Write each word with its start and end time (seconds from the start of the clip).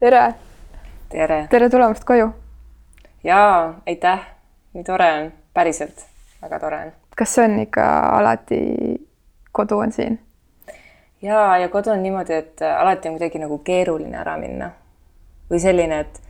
tere, 0.00 0.34
tere! 1.10 1.46
tere 1.50 1.68
tulemast 1.70 2.04
koju. 2.04 2.28
jaa, 3.24 3.80
aitäh, 3.86 4.20
nii 4.74 4.84
tore 4.86 5.08
on, 5.12 5.32
päriselt, 5.54 6.04
väga 6.42 6.60
tore 6.62 6.78
on. 6.84 6.92
kas 7.18 7.32
see 7.34 7.44
on 7.44 7.56
ikka 7.58 7.86
alati, 8.18 8.58
kodu 9.52 9.80
on 9.82 9.92
siin? 9.92 10.20
jaa, 11.22 11.58
ja 11.58 11.68
kodu 11.68 11.90
on 11.90 12.02
niimoodi, 12.02 12.34
et 12.34 12.62
alati 12.62 13.10
on 13.10 13.16
kuidagi 13.18 13.42
nagu 13.42 13.58
keeruline 13.58 14.20
ära 14.22 14.36
minna. 14.38 14.70
või 15.50 15.58
selline, 15.66 15.98
et 16.06 16.22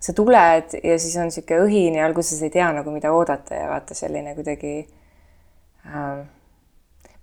sa 0.00 0.12
tuled 0.12 0.74
ja 0.82 0.98
siis 0.98 1.14
on 1.22 1.30
niisugune 1.30 1.68
õhin 1.68 2.00
ja 2.00 2.06
alguses 2.10 2.42
ei 2.42 2.50
tea 2.50 2.72
nagu, 2.72 2.90
mida 2.90 3.14
oodata 3.14 3.62
ja 3.62 3.70
vaata 3.70 3.94
selline 3.94 4.34
kuidagi 4.34 4.74
äh, 5.86 6.26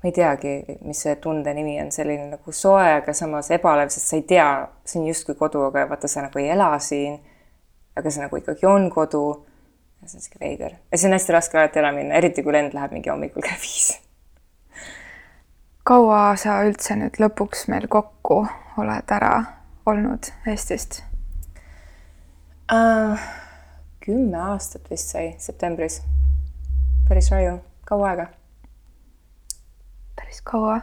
ma 0.05 0.09
ei 0.09 0.13
teagi, 0.13 0.77
mis 0.85 0.99
see 1.01 1.15
tunde 1.17 1.49
nimi 1.57 1.79
on, 1.81 1.87
selline 1.89 2.27
nagu 2.29 2.51
soe, 2.53 2.85
aga 2.99 3.13
samas 3.17 3.47
ebalev, 3.55 3.89
sest 3.89 4.11
sa 4.11 4.19
ei 4.19 4.25
tea, 4.29 4.49
see 4.85 4.99
on 5.01 5.07
justkui 5.09 5.33
kodu, 5.39 5.63
aga 5.65 5.87
vaata, 5.89 6.09
sa 6.11 6.21
nagu 6.21 6.41
ei 6.41 6.51
ela 6.53 6.67
siin. 6.79 7.17
aga 7.95 8.11
see 8.11 8.21
nagu 8.21 8.37
ikkagi 8.37 8.67
on 8.69 8.89
kodu. 8.93 9.23
ja 10.01 10.09
see 10.11 10.19
on 10.19 10.25
sihuke 10.27 10.39
veider 10.43 10.75
ja 10.91 10.97
see 10.97 11.09
on 11.09 11.15
hästi 11.17 11.33
raske 11.33 11.57
alati 11.57 11.81
ära 11.81 11.91
minna, 11.95 12.19
eriti 12.21 12.43
kui 12.43 12.53
lend 12.53 12.77
läheb 12.77 12.93
mingi 12.93 13.09
hommikul 13.09 13.41
kell 13.41 13.57
viis. 13.63 13.97
kaua 15.83 16.35
sa 16.37 16.59
üldse 16.67 16.99
nüüd 17.01 17.17
lõpuks 17.25 17.65
meil 17.73 17.89
kokku 17.89 18.43
oled 18.77 19.17
ära 19.17 19.33
olnud 19.89 20.29
Eestist 20.45 21.01
uh,? 22.69 23.17
kümme 24.05 24.37
aastat 24.53 24.85
vist 24.91 25.17
sai 25.17 25.33
septembris. 25.41 26.03
päris 27.09 27.33
raju, 27.33 27.57
kaua 27.89 28.11
aega 28.13 28.33
päris 30.15 30.41
kaua. 30.41 30.81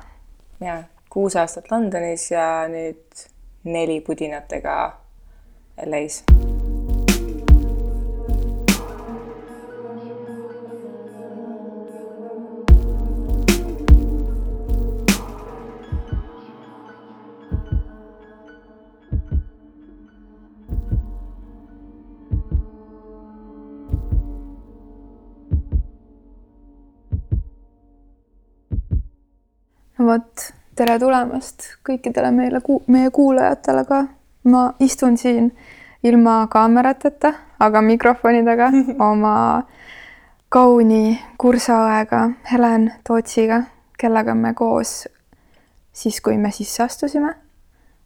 ja 0.61 0.83
kuus 1.11 1.37
aastat 1.37 1.71
Londonis 1.71 2.31
ja 2.31 2.69
nüüd 2.69 3.27
neli 3.65 4.01
pudinatega 4.01 4.99
LA-s 5.87 6.25
vot, 30.13 30.49
tere 30.77 30.99
tulemast 31.01 31.69
kõikidele 31.87 32.33
meile, 32.35 32.61
meie 32.93 33.11
kuulajatele 33.15 33.85
ka. 33.89 34.05
ma 34.45 34.73
istun 34.83 35.17
siin 35.17 35.53
ilma 36.03 36.49
kaamerateta, 36.51 37.33
aga 37.63 37.81
mikrofonidega 37.87 38.71
oma 39.11 39.63
kauni 40.53 41.21
kursaõega 41.39 42.25
Helen 42.51 42.91
Tootsiga, 43.07 43.63
kellega 43.99 44.35
me 44.35 44.53
koos 44.55 45.07
siis, 45.93 46.21
kui 46.21 46.37
me 46.37 46.51
sisse 46.51 46.83
astusime, 46.83 47.35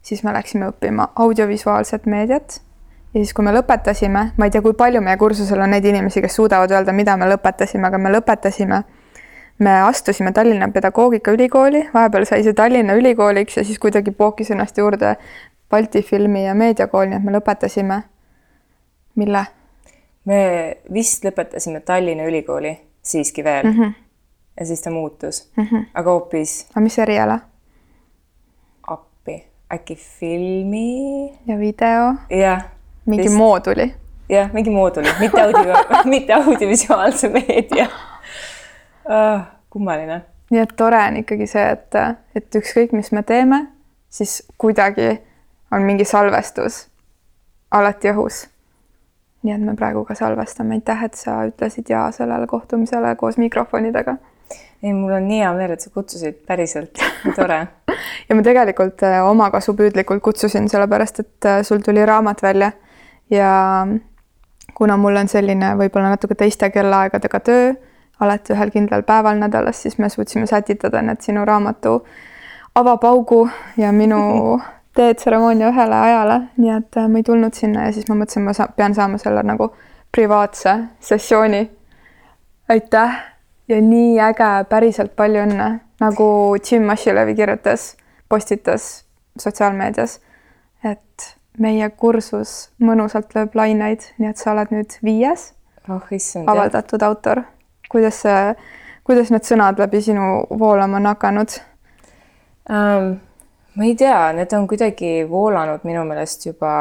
siis 0.01 0.23
me 0.23 0.33
läksime 0.35 0.69
õppima 0.69 1.09
audiovisuaalset 1.15 2.05
meediat 2.05 2.61
ja 3.13 3.19
siis, 3.19 3.33
kui 3.33 3.43
me 3.43 3.55
lõpetasime, 3.55 4.23
ma 4.37 4.47
ei 4.47 4.53
tea, 4.53 4.61
kui 4.61 4.77
palju 4.77 5.01
meie 5.01 5.17
kursusel 5.17 5.65
on 5.65 5.73
neid 5.73 5.85
inimesi, 5.85 6.21
kes 6.21 6.37
suudavad 6.37 6.71
öelda, 6.71 6.93
mida 6.93 7.17
me 7.17 7.27
lõpetasime, 7.33 7.89
aga 7.89 7.97
me 7.97 8.13
lõpetasime 8.13 8.83
me 9.59 9.81
astusime 9.81 10.31
Tallinna 10.31 10.67
Pedagoogikaülikooli, 10.67 11.89
vahepeal 11.93 12.25
sai 12.25 12.43
see 12.43 12.53
Tallinna 12.53 12.93
Ülikooliks 12.93 13.57
ja 13.57 13.63
siis 13.63 13.79
kuidagi 13.79 14.11
pookis 14.11 14.51
ennast 14.51 14.77
juurde 14.77 15.15
Balti 15.69 16.01
Filmi- 16.01 16.45
ja 16.45 16.55
Meediakool, 16.55 17.05
nii 17.09 17.17
et 17.17 17.23
me 17.23 17.31
lõpetasime. 17.31 18.01
mille? 19.15 19.45
me 20.25 20.39
vist 20.93 21.25
lõpetasime 21.25 21.81
Tallinna 21.85 22.25
Ülikooli 22.27 22.77
siiski 23.01 23.43
veel 23.43 23.65
mm. 23.65 23.77
-hmm. 23.77 23.93
ja 24.59 24.65
siis 24.65 24.81
ta 24.81 24.91
muutus 24.91 25.51
mm, 25.55 25.63
-hmm. 25.63 25.85
aga 25.93 26.11
hoopis. 26.11 26.67
aga 26.71 26.81
mis 26.81 26.99
eriala? 26.99 27.39
appi, 28.87 29.45
äkki 29.73 29.95
filmi? 29.95 31.39
ja 31.47 31.59
video? 31.59 32.13
jah. 32.29 32.65
mingi 33.05 33.23
vist... 33.23 33.35
mooduli? 33.35 33.93
jah, 34.29 34.53
mingi 34.53 34.69
mooduli, 34.69 35.07
mitte 35.19 35.41
audio 35.41 35.73
mitte 36.15 36.33
audiovisuaalse 36.33 37.29
meedia 37.29 37.87
uh, 39.07 39.41
kummaline. 39.69 40.21
nii 40.51 40.61
et 40.63 40.75
tore 40.77 40.99
on 41.03 41.17
ikkagi 41.23 41.47
see, 41.47 41.63
et, 41.71 41.95
et 42.35 42.55
ükskõik, 42.55 42.93
mis 42.95 43.11
me 43.11 43.23
teeme, 43.23 43.65
siis 44.09 44.39
kuidagi 44.57 45.17
on 45.71 45.83
mingi 45.83 46.05
salvestus 46.05 46.85
alati 47.71 48.11
õhus. 48.13 48.45
nii 49.43 49.53
et 49.53 49.61
me 49.63 49.75
praegu 49.79 50.03
ka 50.05 50.15
salvestame, 50.15 50.79
aitäh, 50.79 51.03
et 51.07 51.19
sa 51.19 51.41
ütlesid 51.47 51.89
ja 51.89 52.07
sellele 52.11 52.47
kohtumisele 52.47 53.15
koos 53.15 53.37
mikrofonidega. 53.37 54.17
ei, 54.83 54.93
mul 54.93 55.11
on 55.11 55.27
nii 55.27 55.39
hea 55.43 55.53
meel, 55.53 55.71
et 55.75 55.81
sa 55.81 55.89
kutsusid, 55.93 56.43
päriselt, 56.47 57.03
tore 57.35 57.59
ja 58.29 58.35
ma 58.35 58.43
tegelikult 58.43 59.03
äh, 59.03 59.19
omakasupüüdlikult 59.27 60.23
kutsusin, 60.23 60.69
sellepärast 60.69 61.19
et 61.19 61.45
äh, 61.45 61.61
sul 61.63 61.83
tuli 61.85 62.05
raamat 62.05 62.43
välja 62.43 62.71
ja 63.29 63.87
kuna 64.73 64.97
mul 64.97 65.15
on 65.15 65.27
selline 65.27 65.73
võib-olla 65.79 66.13
natuke 66.13 66.35
teiste 66.35 66.69
kellaaegadega 66.69 67.39
töö 67.39 67.73
alati 68.19 68.53
ühel 68.53 68.71
kindlal 68.73 69.03
päeval 69.05 69.37
nädalas, 69.39 69.81
siis 69.81 69.97
me 69.97 70.09
suutsime 70.09 70.47
sätitada 70.47 71.01
need 71.01 71.21
sinu 71.21 71.45
raamatu 71.45 72.01
avapaugu 72.75 73.49
ja 73.77 73.91
minu 73.91 74.19
teetseremoonia 74.97 75.69
ühele 75.69 75.95
ajale, 75.95 76.41
nii 76.57 76.73
et 76.77 76.97
äh, 76.97 77.07
ma 77.09 77.21
ei 77.21 77.23
tulnud 77.23 77.53
sinna 77.53 77.87
ja 77.87 77.93
siis 77.93 78.07
ma 78.09 78.17
mõtlesin, 78.17 78.45
ma 78.45 78.53
sa 78.57 78.67
pean 78.75 78.95
saama 78.97 79.19
selle 79.21 79.43
nagu 79.45 79.71
privaatse 80.11 80.77
sessiooni. 80.99 81.69
aitäh! 82.69 83.17
Ja 83.67 83.81
nii 83.83 84.15
äge, 84.23 84.47
päriselt 84.69 85.11
palju 85.19 85.41
õnne, 85.43 85.65
nagu 85.99 86.27
Jim 86.55 86.85
Mashilevi 86.87 87.33
kirjutas, 87.35 87.97
postitas 88.29 88.85
sotsiaalmeedias, 89.37 90.21
et 90.87 91.25
meie 91.59 91.89
kursus 91.89 92.69
mõnusalt 92.79 93.35
lööb 93.35 93.59
laineid, 93.59 94.07
nii 94.17 94.29
et 94.31 94.39
sa 94.39 94.53
oled 94.53 94.71
nüüd 94.71 94.95
viies 95.03 95.51
oh, 95.89 96.07
issand, 96.15 96.47
avaldatud 96.47 97.01
jah. 97.01 97.11
autor 97.11 97.43
kuidas 97.91 98.21
see, 98.25 98.55
kuidas 99.07 99.31
need 99.33 99.47
sõnad 99.47 99.79
läbi 99.79 100.01
sinu 100.03 100.43
voolama 100.59 100.99
on 101.01 101.11
hakanud 101.13 101.57
um,? 102.69 103.15
ma 103.77 103.85
ei 103.85 103.93
tea, 103.95 104.31
need 104.33 104.53
on 104.57 104.65
kuidagi 104.67 105.21
voolanud 105.29 105.83
minu 105.85 106.01
meelest 106.09 106.47
juba 106.47 106.73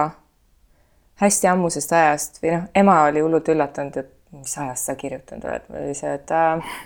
hästi 1.21 1.49
ammusest 1.51 1.93
ajast 1.93 2.41
või 2.43 2.55
noh, 2.55 2.69
ema 2.77 3.03
oli 3.09 3.21
hullult 3.25 3.49
üllatunud, 3.53 3.99
et 4.01 4.13
mis 4.37 4.57
ajast 4.61 4.89
sa 4.89 4.97
kirjutanud 4.97 5.45
oled, 5.45 5.67
oli 5.77 5.95
see, 5.97 6.15
et 6.17 6.33
äh, 6.33 6.77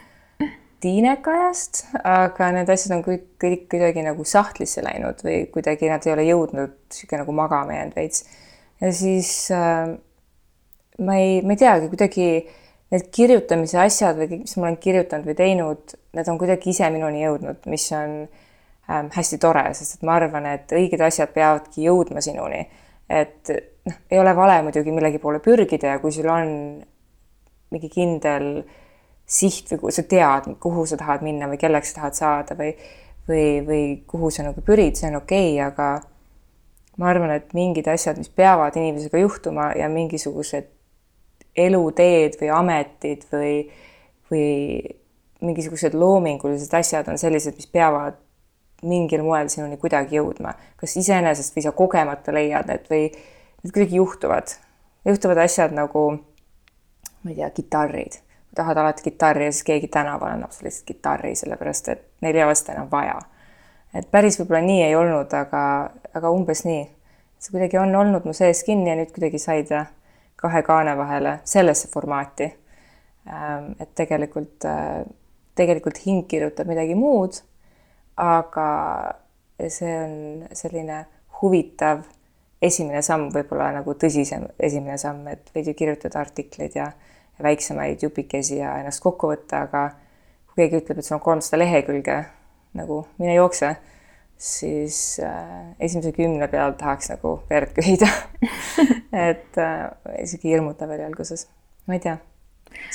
tiineka 0.83 1.35
ajast, 1.37 1.85
aga 2.03 2.51
need 2.57 2.71
asjad 2.73 2.97
on 2.97 3.05
kõik, 3.07 3.27
kõik 3.43 3.67
kuidagi 3.73 4.05
nagu 4.07 4.27
sahtlisse 4.27 4.85
läinud 4.87 5.23
või 5.27 5.43
kuidagi 5.55 5.91
nad 5.91 6.07
ei 6.07 6.15
ole 6.15 6.27
jõudnud 6.29 6.77
niisugune 6.77 7.23
nagu 7.25 7.35
magama 7.37 7.77
jäänud 7.77 7.99
veits. 7.99 8.25
ja 8.81 8.93
siis 8.95 9.33
äh, 9.55 9.95
ma 10.99 11.19
ei, 11.21 11.41
ma 11.43 11.57
ei 11.57 11.63
teagi, 11.65 11.91
kuidagi 11.93 12.29
need 12.91 13.09
kirjutamise 13.15 13.79
asjad 13.79 14.19
või 14.19 14.29
kõik, 14.33 14.45
mis 14.47 14.57
ma 14.59 14.69
olen 14.69 14.79
kirjutanud 14.83 15.29
või 15.31 15.37
teinud, 15.39 15.97
need 16.19 16.31
on 16.31 16.39
kuidagi 16.41 16.73
ise 16.73 16.91
minuni 16.91 17.23
jõudnud, 17.23 17.67
mis 17.71 17.87
on 17.95 18.15
ähm, 18.25 19.11
hästi 19.15 19.39
tore, 19.43 19.65
sest 19.79 19.99
et 19.99 20.07
ma 20.07 20.17
arvan, 20.19 20.49
et 20.51 20.75
õiged 20.75 21.03
asjad 21.07 21.31
peavadki 21.35 21.87
jõudma 21.87 22.23
sinuni. 22.25 22.65
et 23.11 23.51
noh, 23.87 24.01
ei 24.11 24.19
ole 24.23 24.35
vale 24.37 24.61
muidugi 24.63 24.93
millegi 24.95 25.19
poole 25.19 25.41
pürgida 25.43 25.95
ja 25.95 25.99
kui 26.03 26.13
sul 26.15 26.29
on 26.31 26.51
mingi 27.71 27.89
kindel 27.91 28.65
siht 29.31 29.71
või 29.71 29.95
sa 29.95 30.03
tead, 30.03 30.51
kuhu 30.63 30.87
sa 30.87 30.99
tahad 30.99 31.23
minna 31.23 31.47
või 31.51 31.59
kelleks 31.59 31.93
sa 31.93 32.01
tahad 32.01 32.19
saada 32.19 32.59
või 32.59 32.75
või, 33.31 33.67
või 33.67 33.83
kuhu 34.07 34.31
sa 34.31 34.45
nagu 34.47 34.63
pürid, 34.65 34.99
see 34.99 35.11
on 35.11 35.21
okei 35.21 35.55
okay,, 35.55 35.67
aga 35.67 36.99
ma 37.01 37.11
arvan, 37.13 37.33
et 37.37 37.55
mingid 37.57 37.89
asjad, 37.91 38.19
mis 38.21 38.29
peavad 38.29 38.77
inimesega 38.77 39.23
juhtuma 39.23 39.71
ja 39.79 39.89
mingisugused 39.93 40.69
eluteed 41.57 42.37
või 42.41 42.51
ametid 42.55 43.27
või, 43.33 43.55
või 44.31 44.49
mingisugused 45.41 45.95
loomingulised 45.95 46.75
asjad 46.75 47.09
on 47.09 47.19
sellised, 47.19 47.57
mis 47.57 47.67
peavad 47.71 48.19
mingil 48.83 49.23
moel 49.25 49.49
sinuni 49.53 49.77
kuidagi 49.81 50.17
jõudma, 50.17 50.55
kas 50.81 50.97
iseenesest 50.97 51.57
või 51.57 51.65
sa 51.65 51.73
kogemata 51.77 52.33
leiad 52.33 52.69
need 52.71 52.89
või 52.91 53.03
need 53.11 53.73
kuidagi 53.73 53.97
juhtuvad. 53.97 54.55
juhtuvad 55.05 55.43
asjad 55.45 55.73
nagu, 55.77 56.05
ma 57.23 57.31
ei 57.31 57.37
tea, 57.37 57.51
kitarrid. 57.51 58.21
tahad 58.55 58.77
alati 58.77 59.03
kitarri 59.03 59.45
ja 59.45 59.53
siis 59.53 59.65
keegi 59.65 59.89
tänaval 59.89 60.33
annab 60.33 60.51
sulle 60.51 60.69
lihtsalt 60.69 60.87
kitarri, 60.87 61.35
sellepärast 61.37 61.89
et 61.89 62.07
neil 62.21 62.37
ei 62.37 62.45
ole 62.45 62.55
seda 62.55 62.73
enam 62.73 62.89
vaja. 62.91 63.21
et 63.95 64.11
päris 64.11 64.41
võib-olla 64.41 64.61
nii 64.65 64.83
ei 64.83 64.95
olnud, 64.97 65.33
aga, 65.35 65.91
aga 66.15 66.31
umbes 66.31 66.65
nii. 66.65 66.89
see 67.39 67.53
kuidagi 67.53 67.79
on 67.79 67.95
olnud 67.97 68.25
mu 68.25 68.33
sees 68.33 68.65
kinni 68.65 68.91
ja 68.91 68.97
nüüd 68.97 69.13
kuidagi 69.13 69.39
sai 69.39 69.65
ta 69.65 69.87
kahe 70.41 70.63
kaane 70.67 70.97
vahele 70.97 71.39
sellesse 71.45 71.89
formaati. 71.93 72.49
Ähm, 73.29 73.73
et 73.81 73.95
tegelikult, 73.95 74.65
äh, 74.65 75.05
tegelikult 75.55 76.01
hing 76.07 76.25
kirjutab 76.29 76.71
midagi 76.71 76.97
muud, 76.97 77.43
aga 78.17 78.69
see 79.69 79.93
on 80.01 80.49
selline 80.57 81.05
huvitav 81.41 82.03
esimene 82.63 83.03
samm 83.05 83.29
võib-olla 83.33 83.71
nagu 83.77 83.95
tõsisem 83.97 84.47
esimene 84.61 84.97
samm, 85.01 85.29
et 85.33 85.53
veidi 85.55 85.75
kirjutada 85.77 86.21
artikleid 86.21 86.77
ja, 86.77 86.91
väiksemaid 87.43 88.03
jupikesi 88.03 88.59
ja 88.59 88.75
ennast 88.81 89.01
kokku 89.01 89.31
võtta, 89.31 89.63
aga 89.65 89.87
kui 90.51 90.61
keegi 90.61 90.83
ütleb, 90.83 90.99
et 91.01 91.07
sul 91.07 91.17
on 91.17 91.23
kolmsada 91.25 91.61
lehekülge, 91.63 92.17
nagu 92.77 92.99
mine 93.19 93.33
jookse, 93.33 93.71
siis 94.41 95.21
äh, 95.23 95.77
esimese 95.81 96.13
kümne 96.13 96.49
peal 96.49 96.73
tahaks 96.73 97.11
nagu 97.13 97.43
verd 97.51 97.75
köhida. 97.77 98.09
Et 99.29 99.59
äh, 99.59 99.91
isegi 100.23 100.55
hirmutav 100.55 100.91
oli 100.91 101.05
alguses, 101.05 101.45
ma 101.87 101.99
ei 101.99 102.01
tea, 102.01 102.17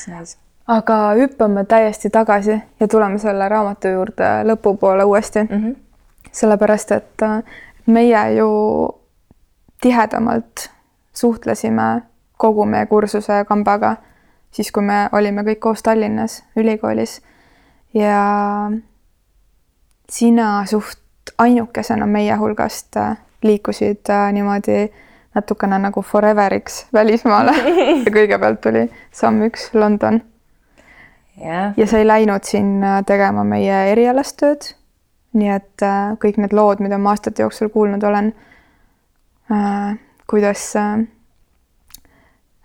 on 0.08 0.18
nice. 0.18 0.38
Aga 0.68 0.98
hüppame 1.20 1.62
täiesti 1.70 2.10
tagasi 2.10 2.56
ja 2.80 2.88
tuleme 2.90 3.20
selle 3.22 3.50
raamatu 3.50 3.92
juurde 3.94 4.32
lõpupoole 4.50 5.06
uuesti. 5.06 5.44
Mm. 5.44 5.62
-hmm. 5.62 5.76
sellepärast, 6.32 6.92
et 6.92 7.22
äh, 7.22 7.44
meie 7.86 8.34
ju 8.36 8.50
tihedamalt 9.82 10.70
suhtlesime 11.14 12.02
kogu 12.38 12.66
meie 12.66 12.86
kursuse 12.86 13.46
kambaga, 13.48 13.96
siis 14.52 14.72
kui 14.72 14.84
me 14.84 15.10
olime 15.12 15.42
kõik 15.42 15.60
koos 15.60 15.84
Tallinnas 15.84 16.44
ülikoolis. 16.56 17.22
Ja 17.94 18.72
sina 20.10 20.66
suht 20.66 21.05
ainukesena 21.38 22.06
meie 22.06 22.36
hulgast 22.36 22.98
äh, 22.98 23.18
liikusid 23.44 24.10
äh, 24.10 24.32
niimoodi 24.34 24.92
natukene 25.36 25.80
nagu 25.80 26.02
foreveriks 26.02 26.86
välismaale 26.94 27.54
ja 28.06 28.12
kõigepealt 28.12 28.62
tuli 28.64 28.88
samm 29.12 29.44
üks 29.50 29.70
London 29.74 30.22
yeah.. 31.42 31.74
ja 31.78 31.88
sa 31.88 32.00
ei 32.00 32.08
läinud 32.08 32.44
sinna 32.48 33.02
tegema 33.04 33.44
meie 33.44 33.82
erialast 33.92 34.38
tööd. 34.40 34.72
nii 35.36 35.52
et 35.52 35.84
äh, 35.84 36.16
kõik 36.22 36.40
need 36.40 36.56
lood, 36.56 36.80
mida 36.80 36.98
ma 36.98 37.16
aastate 37.16 37.44
jooksul 37.44 37.70
kuulnud 37.70 38.04
olen 38.04 38.32
äh,, 39.52 39.98
kuidas 40.28 40.72
äh, 40.80 41.04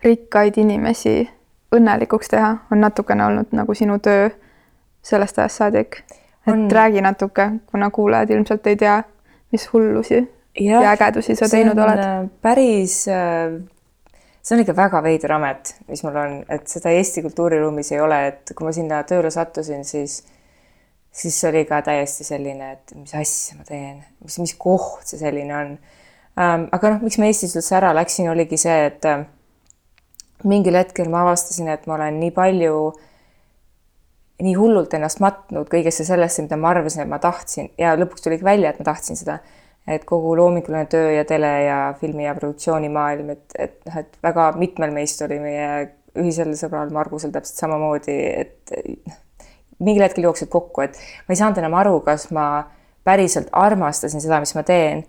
rikkaid 0.05 0.57
inimesi 0.57 1.31
õnnelikuks 1.75 2.31
teha, 2.31 2.55
on 2.73 2.81
natukene 2.83 3.25
olnud 3.27 3.53
nagu 3.55 3.75
sinu 3.75 3.99
töö 4.03 4.31
sellest 5.03 5.39
ajast 5.39 5.63
saadik. 5.63 6.03
Et 6.47 6.55
on... 6.55 6.71
räägi 6.71 7.01
natuke, 7.05 7.51
kuna 7.71 7.91
kuulajad 7.91 8.31
ilmselt 8.31 8.67
ei 8.67 8.77
tea, 8.77 9.03
mis 9.53 9.67
hullusi 9.73 10.21
ja, 10.61 10.83
ja 10.83 10.95
ägedusi 10.95 11.37
sa 11.37 11.49
teinud 11.49 11.79
oled. 11.79 11.99
Äh, 11.99 12.25
päris 12.43 13.05
äh 13.09 13.61
see 14.43 14.57
on 14.57 14.63
ikka 14.65 14.75
väga 14.77 15.03
veider 15.05 15.35
amet, 15.37 15.75
mis 15.89 16.03
mul 16.05 16.17
on, 16.17 16.37
et 16.49 16.69
seda 16.71 16.93
Eesti 16.97 17.23
kultuuriruumis 17.27 17.93
ei 17.93 18.01
ole, 18.01 18.21
et 18.31 18.53
kui 18.57 18.67
ma 18.67 18.73
sinna 18.75 19.03
tööle 19.09 19.31
sattusin, 19.33 19.85
siis, 19.85 20.21
siis 21.13 21.37
oli 21.49 21.67
ka 21.69 21.83
täiesti 21.87 22.27
selline, 22.27 22.73
et 22.77 22.95
mis 22.97 23.15
asja 23.19 23.59
ma 23.59 23.67
teen, 23.69 24.01
mis, 24.25 24.39
mis 24.43 24.55
koht 24.61 25.05
see 25.11 25.21
selline 25.21 25.57
on 25.57 25.75
ähm,. 26.41 26.67
aga 26.73 26.95
noh, 26.95 27.05
miks 27.05 27.21
ma 27.21 27.29
Eestist 27.29 27.61
üldse 27.61 27.77
ära 27.79 27.93
läksin, 27.97 28.31
oligi 28.33 28.59
see, 28.61 28.79
et 28.89 29.09
äh, 29.09 29.27
mingil 30.49 30.79
hetkel 30.81 31.13
ma 31.13 31.27
avastasin, 31.27 31.69
et 31.75 31.87
ma 31.91 31.99
olen 31.99 32.21
nii 32.23 32.33
palju, 32.37 32.75
nii 34.41 34.55
hullult 34.57 34.95
ennast 34.97 35.21
matnud 35.21 35.69
kõigesse 35.71 36.05
sellesse, 36.07 36.43
mida 36.43 36.57
ma 36.57 36.71
arvasin, 36.75 37.05
et 37.05 37.11
ma 37.11 37.19
tahtsin 37.23 37.71
ja 37.79 37.95
lõpuks 37.99 38.25
tuligi 38.25 38.47
välja, 38.47 38.71
et 38.71 38.81
ma 38.81 38.89
tahtsin 38.93 39.19
seda 39.19 39.41
et 39.91 40.05
kogu 40.09 40.35
loominguline 40.39 40.87
töö 40.91 41.15
ja 41.15 41.25
tele 41.29 41.51
ja 41.65 41.79
filmi 42.01 42.27
ja 42.27 42.35
produktsioonimaailm, 42.37 43.33
et, 43.35 43.57
et 43.59 43.79
noh, 43.89 43.97
et 44.03 44.19
väga 44.23 44.51
mitmel 44.61 44.93
meist 44.95 45.23
oli 45.27 45.41
meie 45.43 45.71
ühisel 46.21 46.53
sõbral 46.59 46.93
Margusel 46.95 47.33
täpselt 47.35 47.63
samamoodi, 47.63 48.17
et 48.43 48.75
mingil 49.81 50.05
hetkel 50.05 50.27
jooksid 50.27 50.51
kokku, 50.53 50.85
et 50.85 50.99
ma 51.27 51.35
ei 51.35 51.41
saanud 51.41 51.61
enam 51.63 51.77
aru, 51.81 52.01
kas 52.07 52.29
ma 52.35 52.47
päriselt 53.07 53.49
armastasin 53.57 54.23
seda, 54.23 54.41
mis 54.43 54.55
ma 54.57 54.65
teen 54.67 55.05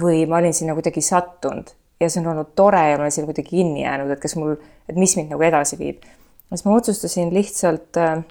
või 0.00 0.24
ma 0.30 0.40
olin 0.40 0.54
sinna 0.56 0.74
kuidagi 0.74 1.02
sattunud 1.04 1.74
ja 2.00 2.08
see 2.10 2.22
on 2.22 2.32
olnud 2.32 2.54
tore 2.58 2.80
ja 2.90 2.96
ma 2.96 3.06
olen 3.06 3.14
sinna 3.14 3.30
kuidagi 3.30 3.52
kinni 3.52 3.84
jäänud, 3.84 4.10
et 4.12 4.22
kas 4.22 4.36
mul, 4.38 4.56
et 4.88 4.96
mis 4.98 5.16
mind 5.18 5.34
nagu 5.34 5.44
edasi 5.46 5.78
viib. 5.80 6.02
siis 6.48 6.64
ma 6.66 6.76
otsustasin 6.78 7.34
lihtsalt 7.34 8.00
äh, 8.00 8.22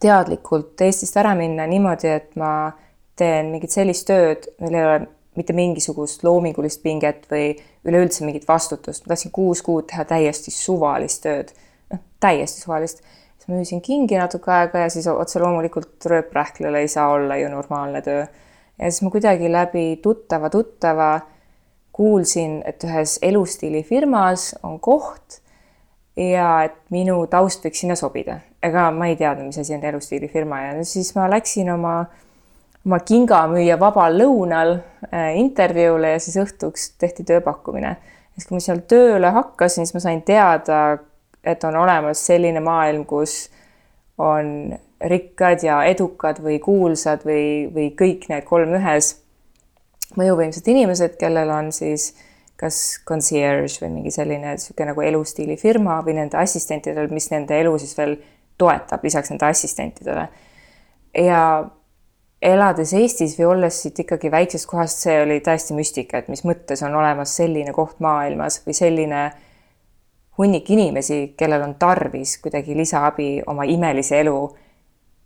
teadlikult 0.00 0.80
Eestist 0.80 1.16
ära 1.20 1.34
minna 1.38 1.66
niimoodi, 1.66 2.08
et 2.08 2.36
ma 2.38 2.70
teen 3.18 3.52
mingit 3.52 3.74
sellist 3.74 4.06
tööd, 4.08 4.46
millel 4.62 4.78
ei 4.78 4.88
ole 4.88 5.06
mitte 5.38 5.54
mingisugust 5.54 6.24
loomingulist 6.26 6.82
pinget 6.82 7.26
või 7.30 7.52
üleüldse 7.86 8.26
mingit 8.26 8.46
vastutust. 8.48 9.04
ma 9.04 9.14
tahtsin 9.14 9.32
kuus 9.34 9.62
kuud 9.62 9.86
teha 9.90 10.04
täiesti 10.08 10.50
suvalist 10.54 11.22
tööd, 11.22 11.52
noh, 11.92 12.02
täiesti 12.20 12.64
suvalist. 12.64 13.02
siis 13.38 13.48
ma 13.48 13.54
müüsin 13.54 13.82
kingi 13.84 14.18
natuke 14.18 14.50
aega 14.50 14.86
ja 14.86 14.90
siis 14.90 15.06
otse 15.06 15.40
loomulikult 15.42 16.06
rööprähklale 16.10 16.82
ei 16.82 16.88
saa 16.88 17.10
olla 17.14 17.36
ju 17.36 17.48
normaalne 17.48 18.02
töö. 18.02 18.26
ja 18.78 18.90
siis 18.90 19.02
ma 19.02 19.10
kuidagi 19.14 19.52
läbi 19.52 19.86
tuttava 20.02 20.50
tuttava 20.50 21.10
kuulsin, 21.92 22.62
et 22.66 22.84
ühes 22.84 23.18
elustiilifirmas 23.22 24.54
on 24.62 24.78
koht 24.80 25.40
ja 26.16 26.64
et 26.68 26.76
minu 26.94 27.24
taust 27.26 27.64
võiks 27.64 27.82
sinna 27.82 27.96
sobida. 27.98 28.40
Ega 28.62 28.88
ma 28.90 29.06
ei 29.06 29.16
teadnud, 29.16 29.50
mis 29.50 29.58
asi 29.58 29.74
on 29.74 29.84
elustiilifirma 29.84 30.62
ja 30.62 30.72
siis 30.84 31.14
ma 31.16 31.28
läksin 31.30 31.70
oma 31.72 32.00
oma 32.86 33.00
kingamüüja 33.04 33.76
vabal 33.80 34.16
lõunal 34.16 34.78
äh, 35.12 35.34
intervjuule 35.36 36.14
ja 36.14 36.22
siis 36.22 36.38
õhtuks 36.40 36.92
tehti 37.00 37.26
tööpakkumine. 37.28 37.96
siis, 38.34 38.46
kui 38.48 38.56
ma 38.56 38.64
seal 38.64 38.82
tööle 38.88 39.32
hakkasin, 39.34 39.86
siis 39.86 39.96
ma 39.96 40.02
sain 40.04 40.22
teada, 40.22 40.98
et 41.44 41.64
on 41.64 41.76
olemas 41.76 42.22
selline 42.26 42.62
maailm, 42.64 43.04
kus 43.04 43.50
on 44.18 44.72
rikkad 44.98 45.62
ja 45.62 45.82
edukad 45.86 46.40
või 46.42 46.58
kuulsad 46.62 47.26
või, 47.26 47.68
või 47.74 47.90
kõik 47.98 48.26
need 48.30 48.46
kolm 48.48 48.72
ühes 48.78 49.18
mõjuvõimsad 50.18 50.66
inimesed, 50.72 51.18
kellel 51.20 51.52
on 51.54 51.70
siis 51.74 52.14
kas 52.58 52.98
concierge 53.06 53.84
või 53.84 53.92
mingi 54.00 54.10
selline 54.10 54.56
niisugune 54.56 54.90
nagu 54.90 55.04
elustiilifirma 55.06 56.00
või 56.06 56.16
nende 56.18 56.40
assistentidel, 56.40 57.06
mis 57.14 57.28
nende 57.30 57.60
elu 57.60 57.76
siis 57.78 57.94
veel 57.98 58.16
toetab 58.58 59.04
lisaks 59.04 59.30
nende 59.30 59.46
assistentidele. 59.46 60.28
ja 61.18 61.42
elades 62.42 62.92
Eestis 62.94 63.34
või 63.38 63.48
olles 63.52 63.82
siit 63.82 63.98
ikkagi 64.04 64.30
väiksest 64.30 64.68
kohast, 64.70 65.02
see 65.02 65.16
oli 65.22 65.40
täiesti 65.44 65.74
müstika, 65.74 66.18
et 66.18 66.28
mis 66.30 66.44
mõttes 66.46 66.82
on 66.86 66.94
olemas 66.94 67.34
selline 67.36 67.72
koht 67.74 67.98
maailmas 68.04 68.60
või 68.66 68.76
selline 68.78 69.22
hunnik 70.38 70.70
inimesi, 70.70 71.34
kellel 71.38 71.64
on 71.66 71.74
tarvis 71.80 72.36
kuidagi 72.42 72.76
lisaabi 72.78 73.30
oma 73.46 73.66
imelise 73.66 74.20
elu 74.20 74.36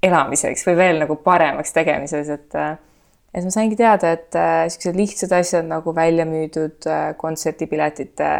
elamiseks 0.02 0.64
või 0.66 0.78
veel 0.78 1.02
nagu 1.04 1.18
paremaks 1.22 1.74
tegemises, 1.76 2.30
et 2.32 2.56
ja 2.56 3.40
siis 3.40 3.44
ma 3.48 3.52
saingi 3.54 3.76
teada, 3.76 4.14
et 4.16 4.32
niisugused 4.36 4.96
lihtsad 4.96 5.34
asjad 5.36 5.68
nagu 5.68 5.94
välja 5.94 6.24
müüdud 6.28 6.88
kontserdipiletite 7.20 8.30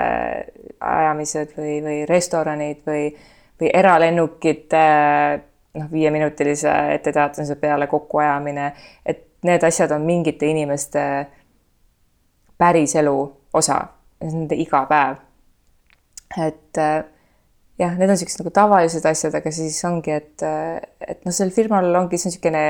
ajamised 0.81 1.55
või, 1.59 1.77
või 1.85 2.01
restoranid 2.09 2.83
või, 2.89 3.13
või 3.63 3.71
eralennukite 3.73 4.83
noh, 5.79 5.89
viieminutilise 5.93 6.73
etteteatamise 6.97 7.57
peale 7.61 7.87
kokkuajamine, 7.87 8.73
et 9.07 9.29
need 9.47 9.65
asjad 9.67 9.95
on 9.95 10.05
mingite 10.07 10.47
inimeste 10.51 11.05
päriselu 12.59 13.17
osa, 13.55 13.81
nende 14.23 14.59
igapäev. 14.59 15.17
et 16.47 16.79
äh, 16.79 17.05
jah, 17.79 17.93
need 17.97 18.09
on 18.09 18.15
niisugused 18.17 18.41
nagu 18.43 18.53
tavalised 18.55 19.07
asjad, 19.09 19.35
aga 19.37 19.53
siis 19.55 19.79
ongi, 19.89 20.15
et, 20.15 20.45
et 21.07 21.25
noh, 21.27 21.35
sellel 21.35 21.55
firmal 21.55 21.91
ongi 22.03 22.21
see 22.21 22.33
niisugune 22.33 22.65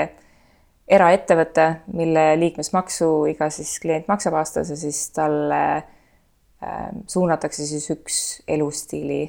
eraettevõte, 0.92 1.66
mille 1.94 2.25
liikmesmaksu 2.40 3.11
iga 3.30 3.49
siis 3.54 3.76
klient 3.82 4.08
maksab 4.11 4.37
aastas 4.40 4.72
ja 4.72 4.78
siis 4.78 5.04
talle 5.14 5.62
äh, 5.76 6.88
suunatakse 7.06 7.66
siis 7.68 7.87
üks 7.94 8.18
elustiili 8.50 9.25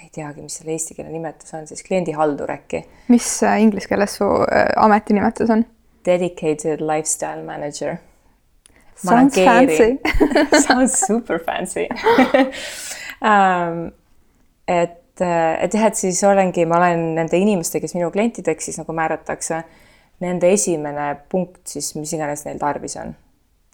ma 0.00 0.06
ei 0.06 0.12
teagi, 0.14 0.40
mis 0.40 0.54
selle 0.56 0.72
eesti 0.72 0.94
keele 0.96 1.10
nimetus 1.12 1.52
on, 1.56 1.66
siis 1.68 1.82
kliendihaldur 1.84 2.48
äkki. 2.54 2.84
mis 3.12 3.26
äh, 3.44 3.58
inglise 3.60 3.88
keeles 3.90 4.14
su 4.16 4.24
äh, 4.24 4.70
ametinimetus 4.80 5.52
on? 5.52 5.66
Dedicated 6.06 6.80
lifestyle 6.80 7.44
manager. 7.44 7.98
Sounds 8.96 9.36
fancy 9.36 9.98
Sounds 10.66 11.00
super 11.06 11.38
fancy 11.40 11.86
um, 13.30 13.90
et, 14.68 15.20
äh, 15.20 15.64
et 15.64 15.74
jah, 15.74 15.86
et 15.86 16.00
siis 16.00 16.22
olengi, 16.24 16.64
ma 16.68 16.80
olen 16.80 17.06
nende 17.20 17.36
inimeste, 17.36 17.80
kes 17.80 17.96
minu 17.96 18.10
klientideks 18.12 18.70
siis 18.70 18.80
nagu 18.80 18.96
määratakse, 18.96 19.62
nende 20.24 20.52
esimene 20.56 21.12
punkt 21.28 21.60
siis, 21.68 21.92
mis 22.00 22.12
iganes 22.16 22.46
neil 22.48 22.60
tarvis 22.60 22.96
on. 23.00 23.12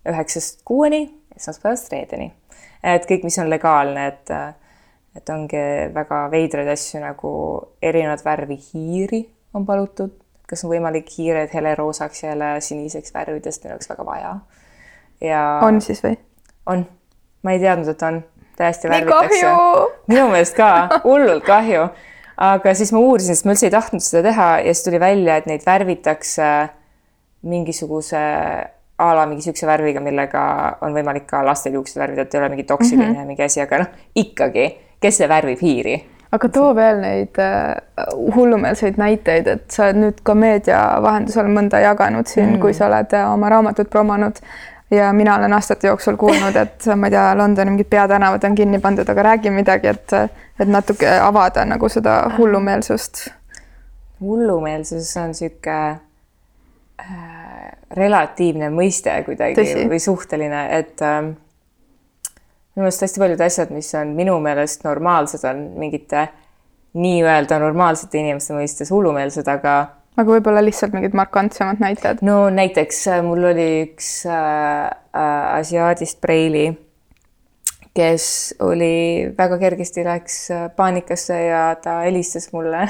üheksast 0.06 0.62
kuueni, 0.66 1.04
esmaspäevast 1.36 1.90
reedeni. 1.94 2.32
et 2.82 3.06
kõik, 3.06 3.26
mis 3.26 3.38
on 3.38 3.50
legaalne, 3.50 4.06
et 4.10 4.38
et 5.16 5.32
ongi 5.32 5.62
väga 5.94 6.26
veidraid 6.32 6.68
asju 6.72 7.00
nagu 7.02 7.32
erinevat 7.82 8.24
värvi 8.24 8.58
hiiri 8.68 9.22
on 9.56 9.66
palutud, 9.66 10.12
kas 10.48 10.64
on 10.64 10.72
võimalik 10.74 11.08
hiired 11.16 11.52
heleroosaks 11.54 12.22
ja 12.22 12.34
helesiniseks 12.34 13.14
värvidest, 13.14 13.64
neil 13.64 13.76
oleks 13.76 13.90
väga 13.90 14.06
vaja. 14.06 14.32
ja. 15.24 15.42
on 15.64 15.80
siis 15.84 16.02
või? 16.04 16.18
on, 16.66 16.84
ma 17.42 17.56
ei 17.56 17.62
teadnud, 17.62 17.88
et 17.94 18.04
on, 18.06 18.20
täiesti 18.56 18.90
värvitakse. 18.92 19.54
minu 20.12 20.28
meelest 20.32 20.56
ka, 20.58 20.70
hullult 21.04 21.44
kahju. 21.46 21.88
aga 22.36 22.74
siis 22.76 22.92
ma 22.92 23.02
uurisin, 23.02 23.36
sest 23.36 23.48
ma 23.48 23.56
üldse 23.56 23.68
ei 23.70 23.74
tahtnud 23.74 24.04
seda 24.04 24.28
teha 24.30 24.48
ja 24.60 24.72
siis 24.74 24.86
tuli 24.86 25.00
välja, 25.00 25.40
et 25.40 25.50
neid 25.50 25.66
värvitakse 25.66 26.50
mingisuguse 27.46 28.22
a 28.96 29.12
la 29.12 29.26
mingi 29.28 29.44
siukse 29.44 29.66
värviga, 29.68 30.00
millega 30.00 30.42
on 30.84 30.94
võimalik 30.96 31.26
ka 31.28 31.42
lastel 31.44 31.76
juuksed 31.76 32.00
värvida, 32.00 32.24
et 32.24 32.34
ei 32.34 32.40
ole 32.40 32.48
mingi 32.54 32.64
toksiline 32.64 33.10
mm 33.10 33.14
-hmm. 33.14 33.26
mingi 33.26 33.42
asi, 33.44 33.60
aga 33.60 33.78
noh, 33.82 33.90
ikkagi, 34.14 34.66
kes 35.00 35.22
see 35.22 35.28
värvib 35.28 35.62
hiiri 35.62 35.96
aga 36.36 36.48
too 36.52 36.70
veel 36.76 37.00
neid 37.00 37.38
äh, 37.42 37.74
hullumeelseid 38.34 38.98
näiteid, 39.00 39.46
et 39.46 39.66
sa 39.70 39.86
oled 39.86 40.00
nüüd 40.02 40.22
ka 40.26 40.34
meedia 40.34 40.80
vahendusel 41.02 41.48
mõnda 41.52 41.80
jaganud 41.84 42.28
siin 42.28 42.56
mm., 42.56 42.62
kui 42.62 42.74
sa 42.76 42.88
oled 42.90 43.14
äh, 43.16 43.28
oma 43.32 43.50
raamatut 43.52 43.90
promonud 43.92 44.40
ja 44.90 45.12
mina 45.12 45.36
olen 45.36 45.52
aastate 45.52 45.86
jooksul 45.86 46.16
kuulnud, 46.16 46.56
et 46.56 46.86
ma 46.96 47.08
ei 47.08 47.14
tea, 47.14 47.30
Londoni 47.38 47.70
mingid 47.74 47.90
peatänavad 47.90 48.44
on 48.44 48.54
kinni 48.54 48.78
pandud, 48.78 49.08
aga 49.08 49.22
räägi 49.22 49.50
midagi, 49.50 49.90
et, 49.94 50.12
et 50.60 50.68
natuke 50.68 51.10
avada 51.20 51.64
nagu 51.64 51.88
seda 51.88 52.18
hullumeelsust. 52.38 53.28
hullumeelsus 54.20 55.16
on 55.16 55.32
niisugune 55.34 55.80
äh, 57.00 57.72
relatiivne 57.96 58.70
mõiste 58.70 59.14
kuidagi 59.26 59.58
Tõsi. 59.58 59.88
või 59.90 59.98
suhteline, 60.02 60.62
et 60.78 61.02
äh, 61.02 61.34
minu 62.76 62.84
meelest 62.84 63.06
hästi 63.06 63.20
paljud 63.22 63.40
asjad, 63.40 63.70
mis 63.72 63.88
on 63.96 64.10
minu 64.16 64.36
meelest 64.44 64.82
normaalsed, 64.84 65.44
on 65.48 65.62
mingite 65.80 66.26
nii-öelda 66.96 67.56
normaalsete 67.60 68.20
inimeste 68.20 68.52
mõistes 68.56 68.92
hullumeelsed, 68.92 69.48
aga 69.48 69.76
aga 70.16 70.28
võib-olla 70.28 70.62
lihtsalt 70.64 70.94
mingid 70.96 71.16
markantsemad 71.16 71.80
näited? 71.80 72.20
no 72.24 72.48
näiteks 72.52 73.02
äh, 73.12 73.22
mul 73.24 73.48
oli 73.52 73.66
üks 73.86 74.10
äh, 74.28 74.84
äh, 74.86 75.34
asiaadist 75.56 76.20
preili, 76.20 76.68
kes 77.96 78.28
oli 78.64 79.32
väga 79.38 79.58
kergesti 79.60 80.04
läks 80.04 80.38
äh, 80.52 80.68
paanikasse 80.76 81.42
ja 81.48 81.66
ta 81.80 82.02
helistas 82.04 82.50
mulle 82.52 82.86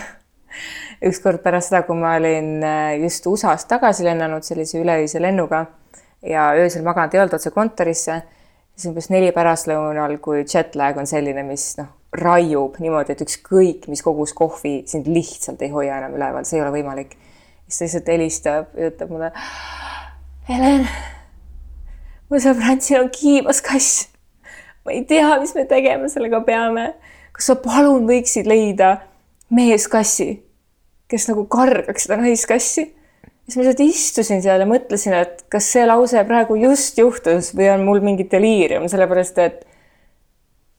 ükskord 1.09 1.43
pärast 1.47 1.71
seda, 1.71 1.83
kui 1.87 1.99
ma 1.99 2.17
olin 2.19 2.63
just 3.03 3.27
USA-st 3.27 3.71
tagasi 3.71 4.07
lennanud 4.07 4.47
sellise 4.47 4.83
üleöise 4.83 5.23
lennuga 5.23 5.67
ja 6.27 6.51
öösel 6.59 6.83
maganud 6.87 7.15
ei 7.15 7.23
olnud 7.23 7.39
otse 7.39 7.55
kontorisse 7.55 8.23
siis 8.77 8.91
umbes 8.91 9.09
neli 9.13 9.33
pärastlõunal, 9.35 10.19
kui 10.23 10.45
jet 10.45 10.77
lag 10.77 10.99
on 11.01 11.09
selline, 11.09 11.43
mis 11.49 11.73
noh, 11.81 11.89
raiub 12.17 12.77
niimoodi, 12.81 13.15
et 13.15 13.25
ükskõik 13.25 13.89
mis 13.91 14.03
kogus 14.05 14.35
kohvi 14.37 14.79
sind 14.89 15.09
lihtsalt 15.11 15.63
ei 15.65 15.73
hoia 15.73 15.99
enam 16.01 16.17
üleval, 16.17 16.45
see 16.49 16.61
ei 16.61 16.65
ole 16.65 16.75
võimalik. 16.77 17.17
siis 17.69 17.79
ta 17.79 17.85
lihtsalt 17.85 18.13
helistab 18.13 18.79
ja 18.79 18.91
ütleb 18.91 19.11
mulle. 19.11 19.33
Helen, 20.49 20.87
mu 22.31 22.41
sõbrantsil 22.43 23.01
on 23.01 23.11
kiibas 23.11 23.63
kass. 23.65 24.09
ma 24.85 24.93
ei 24.93 25.05
tea, 25.05 25.33
mis 25.41 25.55
me 25.55 25.65
tegema 25.65 26.09
sellega 26.09 26.41
peame. 26.45 26.95
kas 27.33 27.51
sa 27.51 27.57
palun 27.57 28.07
võiksid 28.09 28.47
leida 28.47 29.01
meeskassi, 29.51 30.43
kes 31.09 31.29
nagu 31.29 31.47
kargaks 31.47 32.07
seda 32.07 32.21
naiskassi 32.21 32.96
siis 33.47 33.57
ma 33.57 33.63
lihtsalt 33.63 33.83
istusin 33.87 34.43
seal 34.43 34.63
ja 34.63 34.67
mõtlesin, 34.69 35.15
et 35.15 35.45
kas 35.53 35.71
see 35.77 35.87
lause 35.87 36.23
praegu 36.27 36.59
just 36.59 36.99
juhtus 36.99 37.53
või 37.55 37.71
on 37.71 37.87
mul 37.87 38.03
mingi 38.03 38.27
deliirium, 38.31 38.89
sellepärast 38.91 39.39
et 39.45 39.65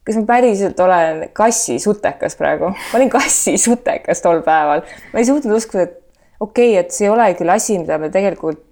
kas 0.07 0.19
ma 0.19 0.27
päriselt 0.27 0.79
olen 0.83 1.27
kassisutekas 1.35 2.35
praegu? 2.39 2.73
ma 2.75 2.99
olin 2.99 3.11
kassisutekas 3.11 4.23
tol 4.23 4.43
päeval. 4.43 4.83
ma 5.13 5.23
ei 5.23 5.27
suutnud 5.27 5.55
uskuda, 5.55 5.87
et 5.87 5.97
okei 6.39 6.73
okay,, 6.73 6.83
et 6.83 6.95
see 6.95 7.07
ei 7.07 7.13
ole 7.13 7.29
küll 7.39 7.55
asi, 7.55 7.79
mida 7.79 7.99
me 8.01 8.11
tegelikult 8.11 8.63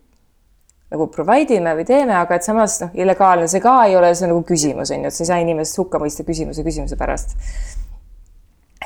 nagu 0.92 1.08
provide 1.12 1.58
ime 1.58 1.74
või 1.76 1.86
teeme, 1.88 2.14
aga 2.16 2.38
et 2.38 2.46
samas 2.46 2.78
noh, 2.84 2.92
illegaalne 2.96 3.48
see 3.52 3.64
ka 3.64 3.78
ei 3.88 3.96
ole, 3.98 4.12
see 4.16 4.28
on 4.28 4.36
nagu 4.36 4.44
küsimus 4.48 4.92
on 4.94 5.08
ju, 5.08 5.12
et 5.12 5.16
sa 5.16 5.24
ei 5.24 5.32
saa 5.32 5.40
inimest 5.44 5.80
hukka 5.80 6.00
mõista 6.04 6.28
küsimuse 6.28 6.64
küsimuse 6.68 7.00
pärast. 7.00 7.38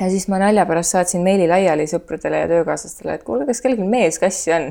ja 0.00 0.06
siis 0.10 0.30
ma 0.32 0.38
nalja 0.40 0.64
pärast 0.70 0.96
saatsin 0.96 1.26
meili 1.26 1.50
laiali 1.50 1.86
sõpradele 1.90 2.44
ja 2.44 2.52
töökaaslastele, 2.54 3.18
et 3.18 3.26
kuulge, 3.26 3.50
kas 3.50 3.60
kellelgi 3.62 3.90
meeskassi 3.90 4.54
on 4.54 4.70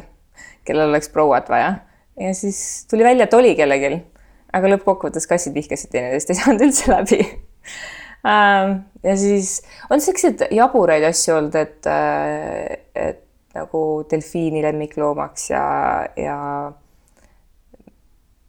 kellel 0.67 0.89
oleks 0.89 1.09
prouat 1.13 1.49
vaja. 1.49 1.73
ja 2.19 2.33
siis 2.33 2.85
tuli 2.89 3.03
välja, 3.03 3.27
et 3.29 3.37
oli 3.37 3.55
kellelgi, 3.57 4.01
aga 4.53 4.73
lõppkokkuvõttes 4.75 5.27
kassid 5.29 5.55
vihkasid 5.55 5.93
teineteist, 5.93 6.29
ei 6.29 6.41
saanud 6.41 6.67
üldse 6.67 6.91
läbi 6.91 7.21
ähm, 8.29 8.75
ja 9.03 9.15
siis 9.17 9.61
on 9.89 10.01
selliseid 10.01 10.49
jaburaid 10.55 11.07
asju 11.09 11.37
olnud, 11.37 11.57
et, 11.59 11.89
äh, 11.89 12.77
et 12.95 13.25
nagu 13.55 13.83
delfiini 14.11 14.61
lemmikloomaks 14.63 15.49
ja, 15.51 15.65
ja 16.17 16.37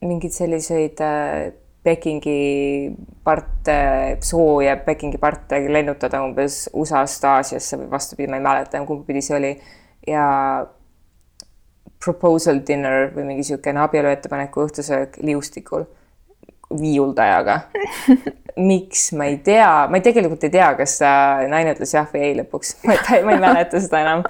mingeid 0.04 0.36
selliseid 0.36 1.00
äh, 1.04 1.50
Pekingi 1.82 2.92
parte, 3.24 4.18
sooja 4.20 4.74
Pekingi 4.84 5.16
parte 5.18 5.62
lennutada 5.72 6.20
umbes 6.20 6.66
USA-st 6.76 7.24
Aasiasse 7.24 7.78
või 7.80 7.88
vastupidi, 7.88 8.28
ma 8.28 8.36
ei 8.36 8.44
mäleta, 8.44 8.82
kumba 8.84 9.06
pidi 9.08 9.22
see 9.24 9.36
oli. 9.38 9.54
ja 10.06 10.26
proposal 12.04 12.62
dinner 12.66 13.10
või 13.14 13.26
mingi 13.28 13.44
niisugune 13.44 13.82
abieluettepaneku 13.84 14.66
õhtusöök 14.66 15.20
liustikul 15.24 15.84
viiuldajaga 16.70 17.60
miks, 18.56 19.12
ma 19.12 19.24
ei 19.24 19.38
tea, 19.38 19.88
ma 19.90 19.98
ei, 19.98 20.04
tegelikult 20.04 20.44
ei 20.46 20.52
tea, 20.52 20.68
kas 20.78 20.96
naine 21.50 21.74
ütles 21.74 21.94
jah 21.94 22.08
või 22.12 22.22
ei 22.28 22.36
lõpuks, 22.40 22.74
ma 22.86 22.96
ei, 22.96 23.24
ma 23.26 23.34
ei 23.34 23.42
mäleta 23.42 23.80
seda 23.82 24.02
enam. 24.04 24.24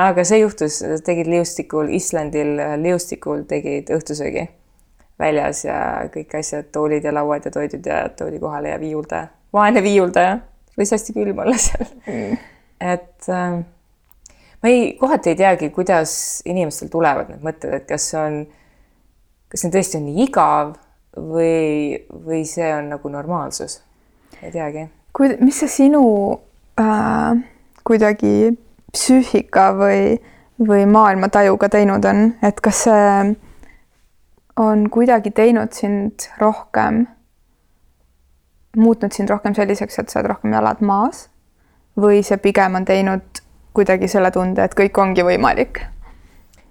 aga 0.00 0.24
see 0.26 0.42
juhtus, 0.42 0.80
tegid 1.06 1.30
liustikul, 1.30 1.90
Islandil 1.94 2.56
liustikul 2.82 3.44
tegid 3.50 3.92
õhtusöögi. 3.94 4.48
Väljas 5.18 5.64
ja 5.64 5.78
kõik 6.14 6.36
asjad, 6.38 6.68
toolid 6.74 7.06
ja 7.06 7.12
lauad 7.14 7.48
ja 7.48 7.50
toidud 7.50 7.86
ja 7.86 8.04
toodi 8.14 8.38
kohale 8.38 8.70
ja 8.70 8.78
viiuldaja, 8.78 9.26
vaene 9.52 9.82
viiuldaja, 9.82 10.36
võis 10.78 10.94
hästi 10.94 11.14
külm 11.16 11.42
olla 11.42 11.58
seal. 11.58 11.90
Mm.. 12.06 12.38
et 12.94 13.30
äh, 13.34 13.58
ma 14.62 14.68
ei, 14.68 14.92
kohati 15.00 15.32
ei 15.32 15.36
teagi, 15.36 15.70
kuidas 15.70 16.42
inimestel 16.48 16.90
tulevad 16.92 17.30
need 17.32 17.42
mõtted, 17.44 17.74
et 17.74 17.86
kas 17.88 18.10
on, 18.18 18.40
kas 19.48 19.64
see 19.64 19.74
tõesti 19.74 20.00
on 20.00 20.06
nii 20.08 20.24
igav 20.26 20.72
või, 21.16 21.98
või 22.10 22.44
see 22.48 22.70
on 22.74 22.90
nagu 22.94 23.12
normaalsus. 23.12 23.80
ei 24.42 24.50
teagi. 24.54 24.88
kui, 25.12 25.36
mis 25.40 25.60
see 25.62 25.70
sinu 25.72 26.02
äh, 26.80 27.38
kuidagi 27.86 28.56
psüühika 28.92 29.70
või, 29.78 30.18
või 30.58 30.86
maailmatajuga 30.90 31.68
teinud 31.68 32.04
on, 32.08 32.32
et 32.42 32.60
kas 32.60 32.84
see 32.88 33.36
on 34.58 34.88
kuidagi 34.90 35.30
teinud 35.30 35.72
sind 35.72 36.26
rohkem, 36.40 37.06
muutnud 38.76 39.14
sind 39.14 39.30
rohkem 39.30 39.54
selliseks, 39.54 39.98
et 39.98 40.10
sa 40.10 40.18
oled 40.18 40.32
rohkem 40.34 40.54
jalad 40.54 40.82
maas 40.82 41.28
või 41.98 42.22
see 42.26 42.38
pigem 42.42 42.78
on 42.78 42.86
teinud 42.86 43.42
kuidagi 43.78 44.10
selle 44.10 44.32
tunde, 44.34 44.64
et 44.64 44.74
kõik 44.74 44.98
ongi 44.98 45.24
võimalik? 45.26 45.84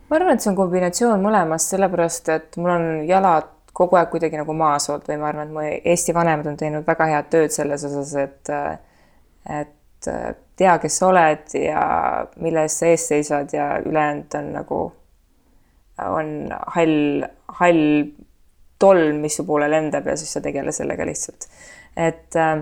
ma 0.07 0.19
arvan, 0.19 0.35
et 0.35 0.43
see 0.43 0.51
on 0.53 0.57
kombinatsioon 0.59 1.23
mõlemast, 1.23 1.73
sellepärast 1.73 2.29
et 2.31 2.57
mul 2.59 2.71
on 2.71 2.85
jalad 3.07 3.49
kogu 3.77 3.97
aeg 3.99 4.09
kuidagi 4.09 4.39
nagu 4.39 4.53
maas 4.57 4.87
olnud 4.89 5.07
või 5.07 5.19
ma 5.21 5.31
arvan, 5.31 5.49
et 5.49 5.55
mu 5.55 5.63
Eesti 5.93 6.15
vanemad 6.15 6.47
on 6.49 6.59
teinud 6.59 6.87
väga 6.87 7.09
head 7.11 7.27
tööd 7.33 7.55
selles 7.55 7.83
osas, 7.87 8.13
et 8.23 8.53
et 9.47 10.07
tea, 10.57 10.77
kes 10.81 10.99
sa 10.99 11.09
oled 11.11 11.57
ja 11.57 11.81
mille 12.41 12.63
eest 12.65 12.81
sa 12.81 12.91
ees 12.91 13.07
seisad 13.11 13.53
ja 13.53 13.67
ülejäänud 13.85 14.37
on 14.39 14.47
nagu, 14.55 14.79
on 16.03 16.31
hall, 16.75 17.27
hall 17.59 17.83
tolm, 18.79 19.21
mis 19.21 19.37
su 19.37 19.45
poole 19.45 19.69
lendab 19.69 20.07
ja 20.09 20.17
siis 20.17 20.33
sa 20.33 20.41
tegele 20.41 20.73
sellega 20.75 21.05
lihtsalt. 21.05 21.47
et 21.97 22.35
äh, 22.35 22.59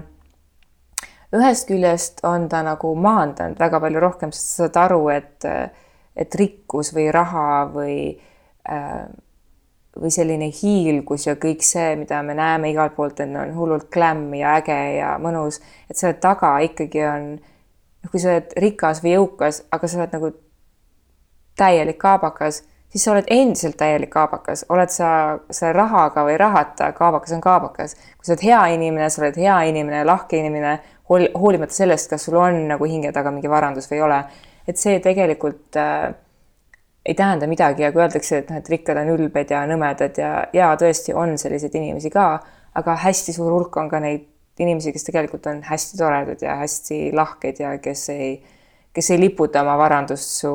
ühest 1.36 1.68
küljest 1.70 2.24
on 2.28 2.48
ta 2.50 2.62
nagu 2.66 2.94
maandanud 2.96 3.60
väga 3.60 3.80
palju 3.84 4.02
rohkem, 4.04 4.32
sest 4.36 4.56
sa 4.56 4.66
saad 4.66 4.82
aru, 4.86 5.04
et, 5.14 5.48
et 6.16 6.40
rikkus 6.40 6.94
või 6.96 7.10
raha 7.14 7.46
või 7.74 7.98
äh, 8.70 9.06
või 9.96 10.12
selline 10.12 10.50
hiilgus 10.52 11.28
ja 11.28 11.36
kõik 11.40 11.64
see, 11.64 11.96
mida 11.96 12.20
me 12.24 12.36
näeme 12.36 12.70
igalt 12.72 12.96
poolt, 12.98 13.20
et 13.24 13.32
on 13.32 13.54
hullult 13.56 13.88
glam 13.94 14.28
ja 14.36 14.58
äge 14.60 14.78
ja 14.98 15.16
mõnus, 15.22 15.62
et 15.90 15.98
selle 15.98 16.18
taga 16.20 16.58
ikkagi 16.68 17.04
on, 17.08 17.30
noh, 17.40 18.12
kui 18.12 18.20
sa 18.20 18.34
oled 18.34 18.56
rikas 18.60 19.02
või 19.04 19.16
jõukas, 19.16 19.64
aga 19.72 19.88
sa 19.88 20.02
oled 20.02 20.16
nagu 20.18 20.32
täielik 21.56 22.00
kaabakas, 22.02 22.66
siis 22.92 23.06
sa 23.08 23.14
oled 23.14 23.32
endiselt 23.32 23.78
täielik 23.80 24.12
kaabakas, 24.12 24.66
oled 24.70 24.92
sa, 24.92 25.10
sa 25.52 25.72
rahaga 25.76 26.26
või 26.28 26.36
rahata, 26.40 26.92
kaabakas 26.98 27.38
on 27.38 27.44
kaabakas. 27.44 27.96
kui 27.96 28.28
sa 28.28 28.36
oled 28.36 28.46
hea 28.50 28.62
inimene, 28.76 29.10
sa 29.10 29.24
oled 29.24 29.40
hea 29.40 29.62
inimene, 29.72 30.04
lahke 30.04 30.40
inimene, 30.44 30.78
hool-, 31.10 31.32
hoolimata 31.38 31.74
sellest, 31.74 32.10
kas 32.10 32.28
sul 32.28 32.38
on 32.42 32.66
nagu 32.70 32.90
hinge 32.90 33.12
taga 33.16 33.34
mingi 33.34 33.52
varandus 33.52 33.90
või 33.92 34.00
ei 34.00 34.06
ole. 34.08 34.22
et 34.68 34.82
see 34.82 35.00
tegelikult 35.00 35.78
äh, 35.78 36.14
ei 37.06 37.14
tähenda 37.14 37.48
midagi 37.48 37.84
ja 37.84 37.92
kui 37.94 38.02
öeldakse, 38.02 38.40
et 38.42 38.50
noh, 38.50 38.58
et 38.58 38.70
rikkad 38.70 38.98
on 38.98 39.12
ülbed 39.14 39.52
ja 39.54 39.62
nõmedad 39.70 40.18
ja, 40.18 40.32
ja 40.54 40.72
tõesti 40.80 41.14
on 41.14 41.38
selliseid 41.38 41.76
inimesi 41.78 42.10
ka, 42.10 42.40
aga 42.76 42.96
hästi 43.04 43.36
suur 43.36 43.54
hulk 43.54 43.78
on 43.78 43.92
ka 43.92 44.02
neid 44.02 44.26
inimesi, 44.60 44.94
kes 44.96 45.06
tegelikult 45.06 45.46
on 45.52 45.62
hästi 45.68 46.00
toredad 46.00 46.42
ja 46.42 46.56
hästi 46.62 47.00
lahked 47.16 47.60
ja 47.62 47.76
kes 47.84 48.08
ei, 48.14 48.32
kes 48.96 49.12
ei 49.12 49.20
liputa 49.20 49.62
oma 49.62 49.76
varandust 49.78 50.40
su 50.42 50.54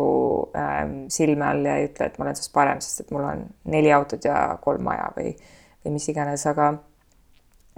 ähm, 0.56 1.04
silme 1.12 1.46
all 1.46 1.64
ja 1.68 1.76
ei 1.78 1.90
ütle, 1.90 2.08
et 2.08 2.18
ma 2.18 2.26
olen 2.26 2.38
sinust 2.38 2.54
parem, 2.56 2.80
sest 2.82 3.04
et 3.04 3.14
mul 3.14 3.26
on 3.28 3.44
neli 3.70 3.92
autot 3.94 4.24
ja 4.24 4.40
kolm 4.64 4.88
maja 4.88 5.10
või, 5.16 5.34
või 5.84 5.98
mis 5.98 6.08
iganes, 6.10 6.46
aga 6.50 6.72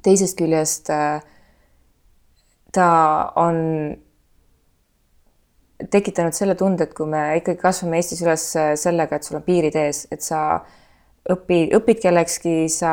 teisest 0.06 0.38
küljest 0.38 0.88
äh, 0.94 1.20
ta 2.72 2.88
on 3.36 3.56
tekitanud 5.90 6.36
selle 6.36 6.54
tunde, 6.54 6.86
et 6.86 6.94
kui 6.94 7.08
me 7.10 7.22
ikkagi 7.40 7.60
kasvame 7.60 7.98
Eestis 7.98 8.22
üles 8.24 8.44
sellega, 8.80 9.18
et 9.18 9.26
sul 9.26 9.40
on 9.40 9.44
piirid 9.46 9.76
ees, 9.76 10.06
et 10.14 10.22
sa 10.22 10.62
õpi, 11.32 11.64
õpid 11.76 12.00
kellekski, 12.02 12.54
sa 12.70 12.92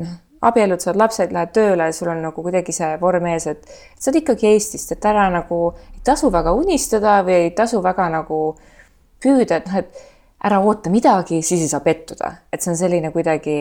noh, 0.00 0.14
abiellud, 0.44 0.82
saad 0.82 0.98
lapsed, 1.00 1.32
lähed 1.32 1.54
tööle, 1.56 1.88
sul 1.96 2.10
on 2.12 2.20
nagu 2.26 2.44
kuidagi 2.44 2.74
see 2.76 2.90
vorm 3.00 3.28
ees, 3.32 3.46
et 3.48 3.64
sa 3.96 4.10
oled 4.10 4.20
ikkagi 4.20 4.50
Eestist, 4.52 4.92
et 4.92 5.08
ära 5.08 5.26
nagu 5.32 5.60
ei 5.94 6.04
tasu 6.04 6.30
väga 6.32 6.52
unistada 6.56 7.20
või 7.24 7.46
ei 7.46 7.54
tasu 7.56 7.80
väga 7.84 8.10
nagu 8.12 8.40
püüda, 9.24 9.60
et 9.60 9.70
noh, 9.70 9.80
et 9.80 10.04
ära 10.44 10.60
oota 10.60 10.92
midagi, 10.92 11.40
siis 11.42 11.64
ei 11.64 11.72
saa 11.72 11.80
pettuda, 11.84 12.34
et 12.52 12.60
see 12.60 12.74
on 12.74 12.78
selline 12.78 13.10
kuidagi 13.14 13.56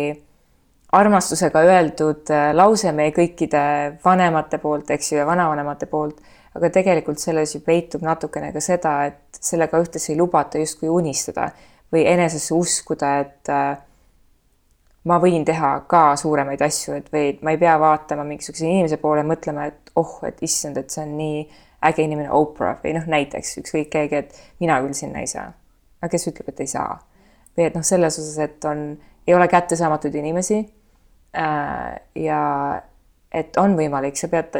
armastusega 0.94 1.64
öeldud 1.68 2.30
äh, 2.34 2.52
lause 2.56 2.92
meie 2.96 3.14
kõikide 3.16 3.64
vanemate 4.04 4.60
poolt, 4.62 4.92
eks 4.94 5.12
ju, 5.12 5.20
ja 5.22 5.28
vanavanemate 5.28 5.88
poolt, 5.90 6.20
aga 6.54 6.70
tegelikult 6.74 7.22
selles 7.22 7.56
ju 7.56 7.64
peitub 7.66 8.06
natukene 8.06 8.52
ka 8.54 8.62
seda, 8.62 8.98
et 9.10 9.42
sellega 9.42 9.82
ühtlasi 9.82 10.14
ei 10.14 10.20
lubata 10.20 10.62
justkui 10.62 10.92
unistada 10.94 11.50
või 11.94 12.06
enesesse 12.10 12.54
uskuda, 12.58 13.16
et 13.24 13.52
äh, 13.54 13.74
ma 15.10 15.20
võin 15.22 15.46
teha 15.46 15.76
ka 15.90 16.04
suuremaid 16.20 16.62
asju, 16.66 16.98
et 17.00 17.10
või 17.14 17.34
ma 17.44 17.54
ei 17.54 17.62
pea 17.62 17.76
vaatama 17.82 18.26
mingisuguse 18.28 18.68
inimese 18.70 19.00
poole, 19.02 19.26
mõtlema, 19.28 19.68
et 19.70 19.94
oh, 20.00 20.20
et 20.28 20.40
issand, 20.46 20.78
et 20.80 20.94
see 20.94 21.04
on 21.04 21.16
nii 21.18 21.42
äge 21.84 22.06
inimene, 22.06 22.30
Oprah 22.32 22.78
või 22.84 22.94
noh, 22.96 23.08
näiteks 23.12 23.58
ükskõik 23.64 23.90
keegi, 23.92 24.22
et 24.22 24.38
mina 24.64 24.80
küll 24.84 24.96
sinna 24.98 25.24
ei 25.24 25.28
saa. 25.28 25.50
aga 26.02 26.12
kes 26.12 26.30
ütleb, 26.32 26.54
et 26.54 26.64
ei 26.64 26.70
saa? 26.70 27.02
või 27.58 27.68
et 27.68 27.76
noh, 27.78 27.84
selles 27.86 28.18
osas, 28.20 28.38
et 28.42 28.66
on, 28.66 28.86
ei 29.28 29.36
ole 29.36 29.48
kättesaamatuid 29.48 30.16
inimesi. 30.16 30.64
Ja 31.34 32.42
et 33.34 33.58
on 33.58 33.76
võimalik, 33.78 34.18
sa 34.20 34.30
pead, 34.30 34.58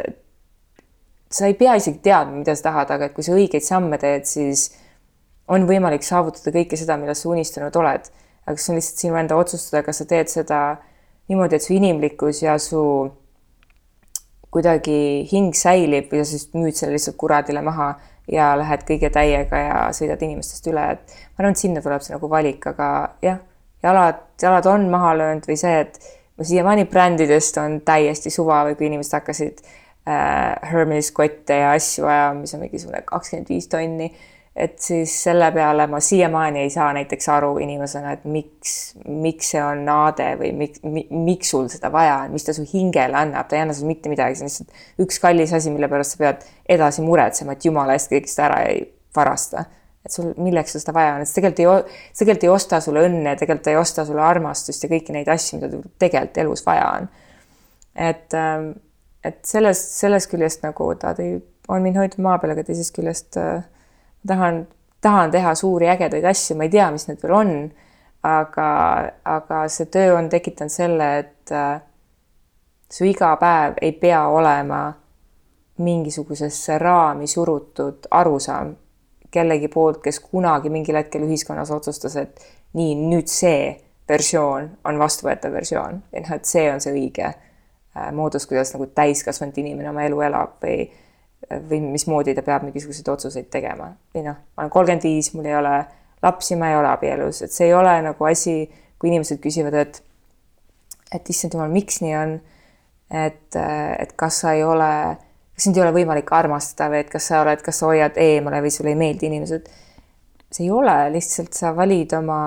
sa 1.30 1.46
ei 1.46 1.56
pea 1.58 1.76
isegi 1.78 2.00
teadma, 2.02 2.40
mida 2.40 2.54
sa 2.58 2.70
tahad, 2.70 2.90
aga 2.96 3.08
et 3.08 3.14
kui 3.14 3.26
sa 3.26 3.36
õigeid 3.36 3.64
samme 3.64 3.98
teed, 4.02 4.26
siis 4.26 4.68
on 5.50 5.66
võimalik 5.68 6.06
saavutada 6.06 6.54
kõike 6.54 6.78
seda, 6.80 6.96
millest 6.98 7.24
sa 7.24 7.30
unistanud 7.30 7.76
oled. 7.78 8.08
Aga 8.44 8.60
see 8.60 8.72
on 8.72 8.80
lihtsalt 8.80 9.04
sinu 9.04 9.18
enda 9.20 9.36
otsustada, 9.40 9.84
kas 9.86 10.02
sa 10.02 10.08
teed 10.08 10.32
seda 10.32 10.60
niimoodi, 11.30 11.56
et 11.56 11.64
su 11.64 11.76
inimlikkus 11.76 12.42
ja 12.44 12.56
su 12.60 12.82
kuidagi 14.54 15.24
hing 15.30 15.56
säilib 15.56 16.10
või 16.12 16.20
sa 16.22 16.28
siis 16.30 16.50
müüd 16.54 16.76
selle 16.78 16.94
lihtsalt 16.94 17.16
kuradile 17.18 17.62
maha 17.64 17.94
ja 18.30 18.52
lähed 18.58 18.84
kõige 18.88 19.10
täiega 19.12 19.60
ja 19.60 19.78
sõidad 19.96 20.22
inimestest 20.24 20.68
üle, 20.70 20.84
et 20.94 21.16
ma 21.34 21.42
arvan, 21.42 21.56
et 21.56 21.60
sinna 21.60 21.82
tuleb 21.84 22.04
see 22.04 22.14
nagu 22.14 22.30
valik, 22.30 22.68
aga 22.70 22.88
jah, 23.24 23.40
jalad, 23.84 24.22
jalad 24.40 24.68
on 24.70 24.86
maha 24.92 25.12
löönud 25.18 25.48
või 25.48 25.58
see, 25.60 25.74
et 25.84 25.98
ma 26.38 26.44
siiamaani 26.44 26.84
brändidest 26.90 27.58
on 27.62 27.80
täiesti 27.86 28.30
suva 28.30 28.64
või 28.68 28.78
kui 28.78 28.88
inimesed 28.90 29.18
hakkasid 29.20 29.64
äh, 29.64 30.70
Hermes 30.70 31.10
kotte 31.14 31.60
ja 31.62 31.74
asju 31.76 32.06
ajama, 32.06 32.40
mis 32.40 32.54
on 32.54 32.64
mingisugune 32.64 33.02
kakskümmend 33.06 33.52
viis 33.54 33.68
tonni 33.70 34.10
et 34.56 34.78
siis 34.78 35.10
selle 35.24 35.48
peale 35.52 35.86
ma 35.90 35.98
siiamaani 36.00 36.60
ei 36.62 36.70
saa 36.70 36.92
näiteks 36.94 37.28
aru 37.34 37.56
inimesena, 37.62 38.12
et 38.14 38.24
miks, 38.30 38.94
miks 39.08 39.50
see 39.54 39.62
on 39.62 39.82
naade 39.86 40.28
või 40.38 40.52
miks, 40.54 40.82
miks 41.10 41.50
sul 41.50 41.66
seda 41.72 41.90
vaja 41.92 42.20
on, 42.22 42.34
mis 42.36 42.46
ta 42.46 42.54
su 42.54 42.66
hingele 42.70 43.18
annab, 43.18 43.48
ta 43.50 43.58
ei 43.58 43.64
anna 43.64 43.74
sulle 43.74 43.90
mitte 43.90 44.12
midagi, 44.12 44.38
see 44.38 44.46
on 44.46 44.52
lihtsalt 44.52 45.06
üks 45.06 45.18
kallis 45.22 45.54
asi, 45.58 45.72
mille 45.74 45.90
pärast 45.90 46.14
sa 46.14 46.22
pead 46.22 46.46
edasi 46.76 47.02
muretsema, 47.02 47.56
et 47.56 47.66
jumala 47.66 47.98
eest 47.98 48.12
keegi 48.12 48.30
seda 48.30 48.46
ära 48.52 48.60
ei 48.70 48.84
varasta. 49.16 49.66
Et 50.04 50.12
sul, 50.12 50.32
milleks 50.36 50.74
sul 50.74 50.82
seda 50.82 50.94
vaja 50.96 51.14
on, 51.16 51.24
et 51.24 51.32
tegelikult 51.32 51.60
ei, 51.64 51.98
tegelikult 52.18 52.46
ei 52.46 52.52
osta 52.52 52.80
sulle 52.84 53.04
õnne, 53.08 53.36
tegelikult 53.40 53.70
ei 53.72 53.78
osta 53.80 54.04
sulle 54.04 54.24
armastust 54.24 54.84
ja 54.84 54.90
kõiki 54.92 55.14
neid 55.16 55.30
asju, 55.32 55.60
mida 55.60 55.80
tegelikult 56.02 56.40
elus 56.44 56.64
vaja 56.66 56.88
on. 56.98 57.08
et, 57.94 58.34
ähm, 58.34 58.70
et 59.24 59.40
sellest, 59.48 59.94
sellest 60.00 60.30
küljest 60.30 60.64
nagu 60.66 60.90
ta 61.00 61.14
tõi, 61.16 61.38
on 61.68 61.82
mind 61.82 61.96
hoidnud 61.96 62.20
maa 62.26 62.38
peal, 62.38 62.52
aga 62.52 62.66
teisest 62.66 62.92
küljest 62.96 63.38
äh, 63.40 63.64
tahan, 64.26 64.66
tahan 65.00 65.32
teha 65.32 65.54
suuri 65.54 65.88
ägedaid 65.88 66.26
asju, 66.28 66.58
ma 66.58 66.68
ei 66.68 66.74
tea, 66.74 66.90
mis 66.92 67.08
need 67.08 67.24
veel 67.24 67.38
on. 67.40 67.56
aga, 68.24 68.66
aga 69.28 69.56
see 69.68 69.90
töö 69.92 70.14
on 70.16 70.30
tekitanud 70.32 70.72
selle, 70.72 71.08
et 71.18 71.52
äh, 71.52 71.80
su 72.88 73.04
iga 73.04 73.34
päev 73.36 73.76
ei 73.84 73.92
pea 73.92 74.22
olema 74.32 74.86
mingisugusesse 75.84 76.78
raami 76.78 77.26
surutud 77.26 78.06
arusaam 78.10 78.70
kellegi 79.34 79.70
poolt, 79.72 80.00
kes 80.04 80.20
kunagi 80.22 80.70
mingil 80.72 80.98
hetkel 81.00 81.26
ühiskonnas 81.26 81.72
otsustas, 81.74 82.16
et 82.20 82.44
nii, 82.78 82.94
nüüd 83.10 83.30
see 83.30 83.72
versioon 84.08 84.70
on 84.84 85.00
vastuvõetav 85.00 85.54
versioon, 85.54 86.02
et 86.12 86.26
noh, 86.26 86.36
et 86.36 86.48
see 86.48 86.66
on 86.72 86.82
see 86.82 86.94
õige 86.94 87.26
äh, 87.30 88.10
moodus, 88.14 88.46
kuidas 88.50 88.74
nagu 88.74 88.86
täiskasvanud 88.94 89.58
inimene 89.62 89.90
oma 89.90 90.06
elu 90.06 90.20
elab 90.28 90.60
või 90.62 90.84
või 91.50 91.80
mismoodi 91.92 92.34
ta 92.34 92.42
peab 92.42 92.62
mingisuguseid 92.64 93.08
otsuseid 93.08 93.50
tegema. 93.52 93.90
või 94.14 94.24
noh, 94.24 94.36
ma 94.56 94.64
olen 94.64 94.70
kolmkümmend 94.72 95.04
viis, 95.04 95.32
mul 95.34 95.44
ei 95.44 95.56
ole 95.56 95.74
lapsi, 96.22 96.56
ma 96.56 96.70
ei 96.70 96.76
ole 96.76 96.88
abielus, 96.88 97.42
et 97.42 97.52
see 97.52 97.68
ei 97.68 97.74
ole 97.74 97.92
nagu 98.02 98.24
asi, 98.24 98.64
kui 98.98 99.10
inimesed 99.12 99.40
küsivad, 99.44 99.74
et 99.74 100.02
et 101.14 101.30
issand 101.30 101.54
jumal, 101.54 101.70
miks 101.70 102.00
nii 102.02 102.14
on, 102.18 102.32
et, 103.14 103.56
et 103.56 104.14
kas 104.18 104.40
sa 104.42 104.54
ei 104.56 104.64
ole, 104.66 104.88
kas 105.54 105.66
sind 105.66 105.78
ei 105.78 105.84
ole 105.84 105.94
võimalik 105.94 106.30
armastada 106.34 106.90
või 106.92 107.04
et 107.04 107.10
kas 107.12 107.30
sa 107.30 107.42
oled, 107.44 107.62
kas 107.62 107.80
sa 107.80 107.90
hoiad 107.90 108.18
eemale 108.20 108.62
või 108.64 108.72
sulle 108.74 108.94
ei 108.94 108.98
meeldi 108.98 109.30
inimesed. 109.30 109.68
see 110.54 110.66
ei 110.66 110.70
ole, 110.70 110.96
lihtsalt 111.14 111.54
sa 111.54 111.72
valid 111.74 112.12
oma, 112.14 112.40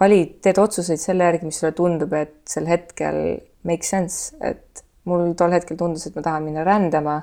valid, 0.00 0.38
teed 0.42 0.58
otsuseid 0.58 0.98
selle 0.98 1.28
järgi, 1.28 1.46
mis 1.46 1.60
sulle 1.60 1.72
tundub, 1.78 2.12
et 2.18 2.40
sel 2.50 2.66
hetkel 2.66 3.20
make 3.66 3.86
sense, 3.86 4.34
et 4.40 4.82
mul 5.06 5.34
tol 5.38 5.54
hetkel 5.54 5.78
tundus, 5.78 6.06
et 6.08 6.16
ma 6.18 6.24
tahan 6.26 6.46
minna 6.46 6.66
rändama 6.66 7.20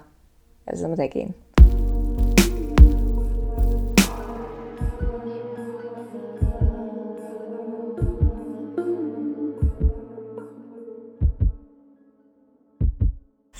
ja 0.68 0.76
seda 0.76 0.94
ma 0.94 1.00
tegin. 1.00 1.34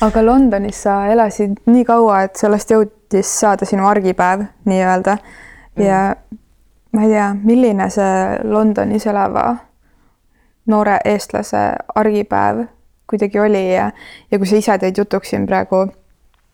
Aga 0.04 0.26
Londonis 0.26 0.84
sa 0.84 1.08
elasid 1.12 1.60
nii 1.70 1.86
kaua, 1.88 2.24
et 2.28 2.40
sellest 2.40 2.72
jõudis 2.74 3.30
saada 3.40 3.68
sinu 3.68 3.86
argipäev 3.88 4.46
nii-öelda 4.68 5.18
ja 5.80 6.00
mm. 6.12 6.40
ma 6.96 7.06
ei 7.06 7.14
tea, 7.14 7.30
milline 7.44 7.90
see 7.94 8.18
Londonis 8.50 9.08
elava 9.10 9.46
noore 10.72 11.00
eestlase 11.06 11.64
argipäev 11.96 12.66
kuidagi 13.10 13.40
oli 13.40 13.64
ja, 13.74 13.92
ja 14.32 14.40
kui 14.40 14.50
sa 14.50 14.60
ise 14.60 14.78
tõid 14.82 15.00
jutuks 15.04 15.34
siin 15.34 15.48
praegu 15.48 15.86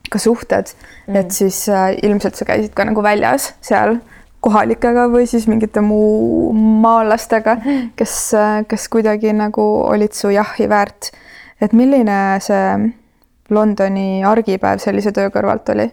ka 0.09 0.21
suhted 0.21 0.73
mm., 0.73 1.17
et 1.21 1.33
siis 1.33 1.63
äh, 1.73 1.91
ilmselt 2.03 2.38
sa 2.38 2.47
käisid 2.49 2.75
ka 2.77 2.85
nagu 2.89 3.03
väljas 3.05 3.53
seal 3.65 3.97
kohalikega 4.45 5.09
või 5.12 5.25
siis 5.27 5.49
mingite 5.51 5.81
muu 5.83 6.53
maalastega, 6.55 7.57
mm. 7.59 7.89
kes, 7.99 8.15
äh, 8.38 8.62
kes 8.69 8.88
kuidagi 8.93 9.33
nagu 9.35 9.65
olid 9.89 10.15
su 10.15 10.31
jahhi 10.33 10.69
väärt. 10.69 11.12
et 11.62 11.73
milline 11.73 12.39
see 12.39 12.63
Londoni 13.49 14.23
argipäev 14.25 14.79
sellise 14.83 15.12
töö 15.15 15.31
kõrvalt 15.33 15.73
oli 15.73 15.89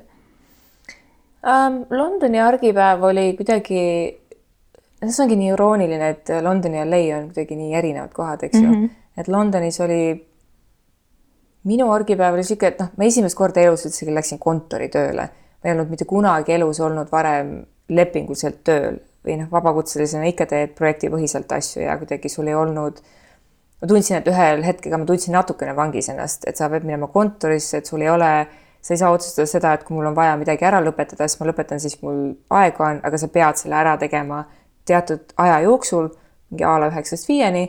um,? 1.47 1.83
Londoni 1.91 2.41
argipäev 2.43 3.03
oli 3.09 3.33
kuidagi, 3.39 3.83
see 5.07 5.25
ongi 5.25 5.37
nii 5.41 5.53
irooniline, 5.55 6.09
et 6.15 6.33
London 6.43 6.75
ja 6.75 6.87
LA 6.87 7.03
on 7.19 7.29
kuidagi 7.31 7.59
nii 7.59 7.75
erinevad 7.75 8.13
kohad, 8.13 8.43
eks 8.43 8.59
ju 8.61 8.67
mm 8.67 8.75
-hmm., 8.75 9.03
et 9.17 9.29
Londonis 9.29 9.81
oli 9.81 10.01
minu 11.67 11.91
argipäev 11.93 12.35
oli 12.35 12.45
niisugune, 12.45 12.69
et 12.69 12.81
noh, 12.81 12.93
ma 12.97 13.09
esimest 13.09 13.37
korda 13.39 13.61
elus 13.61 13.87
üldsegi 13.89 14.15
läksin 14.15 14.39
kontoritööle. 14.39 15.29
ma 15.57 15.71
ei 15.71 15.73
olnud 15.73 15.91
mitte 15.91 16.05
kunagi 16.05 16.53
elus 16.53 16.81
olnud 16.81 17.09
varem 17.13 17.65
lepinguliselt 17.89 18.61
tööl 18.65 18.99
või 19.27 19.39
noh, 19.41 19.51
vabakutselisena 19.51 20.29
ikka 20.31 20.47
teed 20.47 20.75
projektipõhiselt 20.79 21.53
asju 21.53 21.83
ja 21.83 21.97
kuidagi 21.99 22.29
sul 22.31 22.47
ei 22.47 22.55
olnud. 22.55 23.01
Ma 23.81 23.89
tundsin, 23.89 24.19
et 24.21 24.29
ühel 24.31 24.63
hetkega 24.65 24.99
ma 25.01 25.09
tundsin 25.09 25.35
natukene 25.37 25.75
vangis 25.77 26.09
ennast, 26.13 26.47
et 26.49 26.57
sa 26.57 26.69
pead 26.73 26.87
minema 26.89 27.09
kontorisse, 27.13 27.81
et 27.81 27.89
sul 27.89 28.05
ei 28.05 28.11
ole, 28.13 28.31
sa 28.81 28.95
ei 28.95 29.01
saa 29.01 29.11
otsustada 29.13 29.49
seda, 29.51 29.73
et 29.77 29.85
kui 29.85 29.97
mul 29.97 30.11
on 30.11 30.17
vaja 30.17 30.37
midagi 30.41 30.65
ära 30.65 30.81
lõpetada, 30.85 31.29
siis 31.29 31.41
ma 31.41 31.51
lõpetan, 31.51 31.83
siis 31.83 31.99
mul 32.03 32.31
aega 32.57 32.87
on, 32.89 33.03
aga 33.05 33.21
sa 33.21 33.29
pead 33.33 33.61
selle 33.61 33.77
ära 33.81 33.97
tegema 34.01 34.45
teatud 34.87 35.35
aja 35.43 35.61
jooksul, 35.67 36.09
mingi 36.51 36.65
a 36.65 36.77
la 36.79 36.91
üheksast 36.93 37.29
viieni 37.29 37.67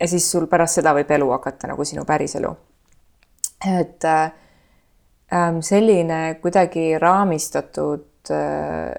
ja 0.00 0.08
siis 0.08 0.26
sul 0.30 0.46
pärast 0.50 0.80
seda 0.80 0.92
võib 0.96 1.10
elu 1.12 1.30
hakata 1.32 1.70
nagu 1.70 1.84
sinu 1.88 2.04
päriselu. 2.08 2.50
Et 3.68 4.04
äh, 4.08 4.32
ähm, 5.32 5.60
selline 5.64 6.38
kuidagi 6.40 6.98
raamistatud 7.00 8.32
äh, 8.32 8.92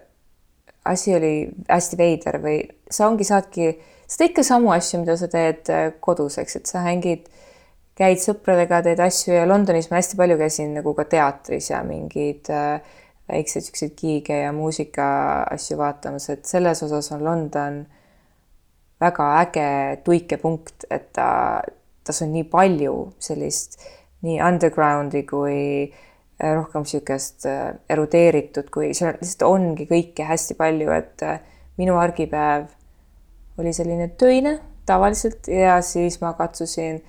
asi 0.86 1.16
oli 1.16 1.34
hästi 1.70 1.98
veider 1.98 2.38
või 2.42 2.62
sa 2.90 3.08
ongi, 3.08 3.26
saadki, 3.26 3.72
sa 4.01 4.01
teed 4.17 4.32
ikka 4.32 4.43
samu 4.43 4.74
asju, 4.76 5.02
mida 5.04 5.15
sa 5.19 5.30
teed 5.32 5.69
äh, 5.71 5.93
kodus, 6.04 6.38
eks, 6.41 6.58
et 6.60 6.71
sa 6.71 6.84
hängid, 6.86 7.30
käid 7.97 8.19
sõpradega, 8.24 8.82
teed 8.86 9.00
asju 9.04 9.36
ja 9.36 9.45
Londonis 9.47 9.91
ma 9.91 10.00
hästi 10.00 10.17
palju 10.19 10.38
käisin 10.39 10.74
nagu 10.78 10.93
ka 10.97 11.06
teatris 11.12 11.69
ja 11.71 11.82
mingeid 11.88 12.50
äh, 12.52 12.97
väikseid 13.32 13.67
siukseid 13.67 13.95
giige 14.00 14.41
ja 14.43 14.52
muusika 14.56 15.08
asju 15.52 15.80
vaatamas, 15.80 16.28
et 16.34 16.50
selles 16.50 16.84
osas 16.84 17.12
on 17.15 17.24
London 17.24 17.82
väga 19.02 19.30
äge 19.45 19.69
tuikepunkt, 20.06 20.89
et 20.91 21.12
ta, 21.15 21.62
tas 22.04 22.21
on 22.26 22.34
nii 22.36 22.47
palju 22.52 22.95
sellist 23.21 23.80
nii 24.26 24.41
undergroundi 24.43 25.24
kui 25.30 25.62
äh, 25.88 26.52
rohkem 26.58 26.84
niisugust 26.84 27.47
erudeeritud, 27.89 28.67
kui 28.74 28.91
seal 28.97 29.15
lihtsalt 29.21 29.47
ongi 29.47 29.88
kõike 29.89 30.28
hästi 30.28 30.60
palju, 30.60 30.91
et 31.00 31.26
minu 31.80 31.95
argipäev 32.02 32.67
oli 33.62 33.74
selline 33.74 34.10
töine, 34.19 34.58
tavaliselt 34.86 35.47
ja 35.47 35.80
siis 35.86 36.19
ma 36.21 36.34
katsusin 36.34 37.02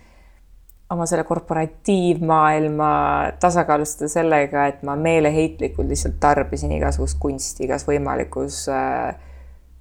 oma 0.93 1.07
selle 1.09 1.25
korporatiivmaailma 1.25 2.93
tasakaalustada 3.41 4.09
sellega, 4.13 4.67
et 4.69 4.83
ma 4.85 4.97
meeleheitlikult 4.97 5.89
lihtsalt 5.89 6.19
tarbisin 6.21 6.75
igasugust 6.77 7.19
kunsti 7.21 7.65
igas 7.65 7.87
võimalikus 7.89 8.67
äh, 8.73 9.15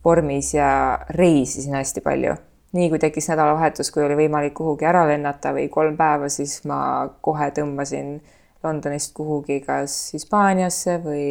vormis 0.05 0.53
ja 0.53 0.99
reisisin 1.09 1.75
hästi 1.75 2.01
palju. 2.01 2.35
nii 2.71 2.87
kui 2.89 2.99
tekkis 3.03 3.27
nädalavahetus, 3.27 3.89
kui 3.91 4.03
oli 4.05 4.15
võimalik 4.15 4.53
kuhugi 4.55 4.87
ära 4.87 5.01
lennata 5.07 5.51
või 5.51 5.65
kolm 5.69 5.97
päeva, 5.99 6.29
siis 6.31 6.61
ma 6.63 7.09
kohe 7.21 7.49
tõmbasin 7.51 8.21
Londonist 8.63 9.11
kuhugi 9.17 9.59
kas 9.65 10.13
Hispaaniasse 10.13 10.95
või, 11.03 11.25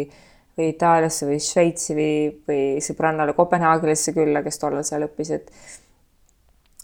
või 0.58 0.72
Itaaliasse 0.74 1.28
või 1.28 1.38
Šveitsi 1.42 1.96
või, 1.96 2.14
või 2.48 2.64
sõbrannale 2.84 3.34
Kopenhaagenisse 3.36 4.14
külla, 4.16 4.42
kes 4.44 4.58
tollal 4.60 4.84
seal 4.86 5.06
õppis, 5.06 5.30
et 5.36 5.50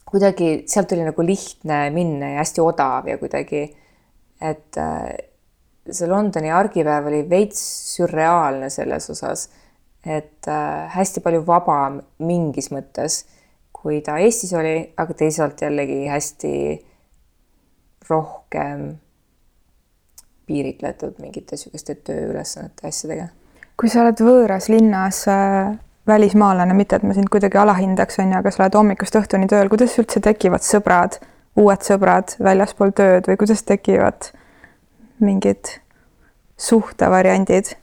kuidagi 0.07 0.51
sealt 0.71 0.93
oli 0.95 1.07
nagu 1.07 1.27
lihtne 1.27 1.87
minna 1.95 2.35
ja 2.35 2.43
hästi 2.43 2.63
odav 2.63 3.09
ja 3.11 3.19
kuidagi, 3.21 3.65
et 4.41 4.79
äh, 4.81 5.07
see 5.91 6.09
Londoni 6.11 6.51
argipäev 6.55 7.09
oli 7.11 7.23
veits 7.31 7.63
sürreaalne 7.97 8.71
selles 8.71 9.11
osas, 9.11 9.49
et 10.07 10.49
äh, 10.49 10.87
hästi 10.95 11.23
palju 11.25 11.43
vabam 11.47 12.01
mingis 12.23 12.71
mõttes, 12.75 13.25
kui 13.77 14.01
ta 14.03 14.19
Eestis 14.23 14.55
oli, 14.57 14.79
aga 14.97 15.15
teisalt 15.15 15.63
jällegi 15.63 16.07
hästi 16.11 16.53
rohkem 18.09 18.93
piiritletud 20.47 21.19
mingite 21.19 21.57
niisuguste 21.57 21.97
tööülesannete 22.07 22.87
asjadega. 22.89 23.29
Kui 23.77 23.93
sa 23.93 24.03
oled 24.03 24.21
võõras 24.25 24.71
linnas 24.73 25.23
äh, 25.29 25.75
välismaalane, 26.09 26.75
mitte 26.75 26.97
et 26.97 27.07
ma 27.07 27.15
sind 27.17 27.29
kuidagi 27.33 27.59
alahindaks, 27.61 28.21
on 28.23 28.33
ju, 28.33 28.39
aga 28.39 28.53
sa 28.53 28.65
oled 28.65 28.79
hommikust 28.79 29.19
õhtuni 29.21 29.49
tööl, 29.51 29.71
kuidas 29.73 29.97
üldse 30.01 30.23
tekivad 30.25 30.65
sõbrad, 30.65 31.19
uued 31.61 31.85
sõbrad 31.85 32.37
väljaspool 32.43 32.95
tööd 32.97 33.29
või 33.29 33.41
kuidas 33.41 33.65
tekivad 33.67 34.31
mingid 35.25 35.77
suhtevariandid? 36.61 37.77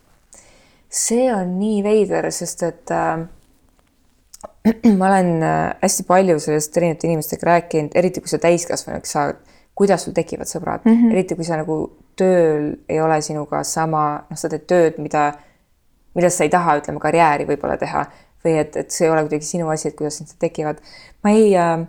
see 0.94 1.26
on 1.34 1.56
nii 1.58 1.80
veider, 1.82 2.28
sest 2.30 2.62
et 2.68 2.92
äh, 2.94 3.24
ma 5.00 5.08
olen 5.10 5.32
äh, 5.42 5.72
hästi 5.82 6.06
palju 6.06 6.38
sellest 6.40 6.78
erinevate 6.78 7.10
inimestega 7.10 7.50
rääkinud, 7.50 7.96
eriti 7.98 8.22
kui 8.22 8.30
sa 8.30 8.38
täiskasvanuks 8.42 9.16
saad, 9.16 9.40
kuidas 9.74 10.06
sul 10.06 10.14
tekivad 10.14 10.46
sõbrad 10.46 10.86
mm, 10.86 10.94
-hmm. 10.94 11.16
eriti 11.18 11.36
kui 11.36 11.48
sa 11.48 11.58
nagu 11.58 11.80
tööl 12.16 12.76
ei 12.90 13.02
ole 13.02 13.22
sinuga 13.26 13.64
sama, 13.66 14.24
noh, 14.30 14.38
sa 14.38 14.50
teed 14.50 14.68
tööd, 14.70 15.02
mida 15.02 15.32
millest 16.16 16.40
sa 16.40 16.46
ei 16.48 16.54
taha, 16.54 16.78
ütleme, 16.82 17.02
karjääri 17.02 17.48
võib-olla 17.50 17.78
teha 17.82 18.06
või 18.44 18.58
et, 18.60 18.76
et 18.78 18.92
see 18.92 19.08
ei 19.08 19.14
ole 19.14 19.24
kuidagi 19.26 19.48
sinu 19.48 19.70
asi, 19.74 19.90
et 19.90 19.98
kuidas 20.00 20.20
need 20.22 20.34
tekivad. 20.42 20.82
ma 21.24 21.32
ei 21.34 21.54
äh,, 21.58 21.86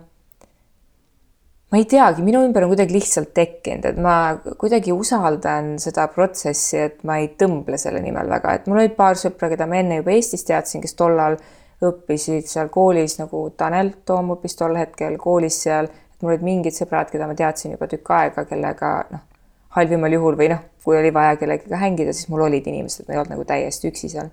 ma 1.71 1.81
ei 1.81 1.87
teagi, 1.91 2.23
minu 2.23 2.43
ümber 2.45 2.63
on 2.63 2.71
kuidagi 2.71 2.95
lihtsalt 2.95 3.33
tekkinud, 3.35 3.89
et 3.89 3.99
ma 4.01 4.15
kuidagi 4.61 4.93
usaldan 4.95 5.75
seda 5.83 6.07
protsessi, 6.13 6.79
et 6.79 7.03
ma 7.03 7.19
ei 7.19 7.33
tõmble 7.39 7.79
selle 7.81 7.99
nimel 8.03 8.31
väga, 8.31 8.55
et 8.55 8.69
mul 8.71 8.83
olid 8.83 8.95
paar 8.97 9.19
sõpra, 9.19 9.51
keda 9.51 9.67
ma 9.69 9.81
enne 9.81 9.99
juba 9.99 10.15
Eestis 10.15 10.47
teadsin, 10.47 10.83
kes 10.85 10.95
tollal 10.95 11.37
õppisid 11.85 12.47
seal 12.47 12.71
koolis 12.71 13.19
nagu 13.19 13.49
Tanel 13.57 13.91
Toom 14.07 14.31
õppis 14.37 14.55
tol 14.55 14.77
hetkel 14.79 15.19
koolis 15.19 15.59
seal, 15.65 15.91
et 15.91 16.23
mul 16.23 16.35
olid 16.35 16.47
mingid 16.47 16.77
sõbrad, 16.77 17.11
keda 17.11 17.27
ma 17.27 17.35
teadsin 17.35 17.75
juba 17.75 17.89
tükk 17.91 18.13
aega, 18.15 18.47
kellega 18.47 18.97
noh 19.11 19.31
halvimal 19.75 20.15
juhul 20.15 20.37
või 20.39 20.49
noh, 20.53 20.63
kui 20.85 20.97
oli 20.97 21.11
vaja 21.13 21.35
kellegagi 21.39 21.79
hängida, 21.79 22.13
siis 22.15 22.29
mul 22.31 22.45
olid 22.47 22.67
inimesed, 22.71 23.07
ma 23.07 23.15
ei 23.15 23.21
olnud 23.21 23.35
nagu 23.35 23.45
täiesti 23.47 23.91
üksi 23.91 24.11
seal. 24.13 24.31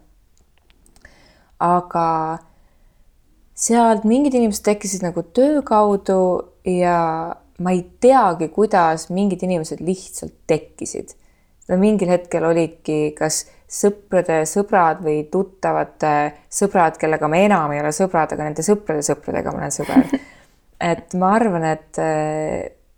aga 1.62 2.06
sealt 3.54 4.04
mingid 4.08 4.34
inimesed 4.34 4.64
tekkisid 4.66 5.04
nagu 5.04 5.22
töö 5.36 5.62
kaudu 5.66 6.18
ja 6.66 6.98
ma 7.62 7.74
ei 7.74 7.82
teagi, 8.02 8.48
kuidas 8.54 9.08
mingid 9.10 9.42
inimesed 9.42 9.82
lihtsalt 9.84 10.34
tekkisid. 10.46 11.14
no 11.68 11.78
mingil 11.78 12.10
hetkel 12.10 12.44
olidki 12.44 13.12
kas 13.18 13.44
sõprade 13.72 14.42
sõbrad 14.48 15.00
või 15.04 15.22
tuttavate 15.32 16.12
sõbrad, 16.52 16.98
kellega 17.00 17.28
ma 17.30 17.40
enam 17.40 17.72
ei 17.72 17.80
ole 17.80 17.92
sõbrad, 17.96 18.34
aga 18.34 18.48
nende 18.48 18.64
sõprade 18.66 19.04
sõpradega 19.06 19.54
ma 19.54 19.62
olen 19.62 19.74
sõber. 19.74 20.12
et 20.92 21.14
ma 21.16 21.32
arvan, 21.38 21.64
et 21.72 22.02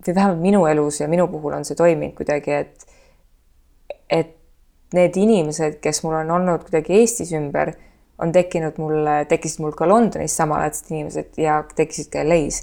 või 0.09 0.15
vähemalt 0.15 0.41
minu 0.43 0.67
elus 0.67 1.01
ja 1.01 1.09
minu 1.09 1.27
puhul 1.29 1.57
on 1.57 1.65
see 1.65 1.77
toiminud 1.79 2.17
kuidagi, 2.19 2.53
et 2.53 2.87
et 4.11 4.35
need 4.95 5.17
inimesed, 5.19 5.81
kes 5.83 6.03
mul 6.05 6.15
on 6.21 6.31
olnud 6.31 6.67
kuidagi 6.67 7.01
Eestis 7.01 7.33
ümber, 7.35 7.73
on 8.23 8.33
tekkinud 8.33 8.79
mulle, 8.79 9.25
tekkisid 9.31 9.63
mul 9.65 9.75
ka 9.75 9.89
Londonis 9.89 10.37
samalaadsed 10.39 10.93
inimesed 10.93 11.41
ja 11.41 11.63
tekkisid 11.77 12.13
ka 12.13 12.23
LA-s. 12.23 12.63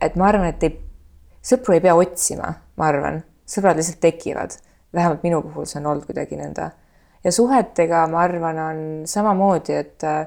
et 0.00 0.16
ma 0.16 0.28
arvan, 0.28 0.50
et 0.50 0.62
ei, 0.66 0.74
sõpru 1.46 1.76
ei 1.76 1.80
pea 1.80 1.94
otsima, 1.96 2.52
ma 2.76 2.90
arvan, 2.90 3.22
sõbrad 3.48 3.78
lihtsalt 3.78 4.00
tekivad. 4.00 4.58
vähemalt 4.92 5.22
minu 5.22 5.40
puhul 5.42 5.64
see 5.64 5.80
on 5.80 5.86
olnud 5.86 6.06
kuidagi 6.06 6.36
nõnda. 6.36 6.70
ja 7.24 7.32
suhetega, 7.32 8.06
ma 8.12 8.20
arvan, 8.26 8.58
on 8.58 8.78
samamoodi, 9.06 9.72
et 9.72 10.04
äh, 10.04 10.26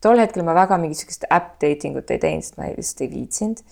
tol 0.00 0.18
hetkel 0.18 0.44
ma 0.44 0.54
väga 0.54 0.78
mingit 0.78 1.02
niisugust 1.02 1.26
äpp 1.30 1.60
dating 1.60 1.96
ut 1.96 2.10
ei 2.10 2.18
teinud, 2.18 2.44
sest 2.44 2.56
ma 2.56 2.70
lihtsalt 2.70 3.04
ei 3.04 3.10
viitsinud 3.10 3.64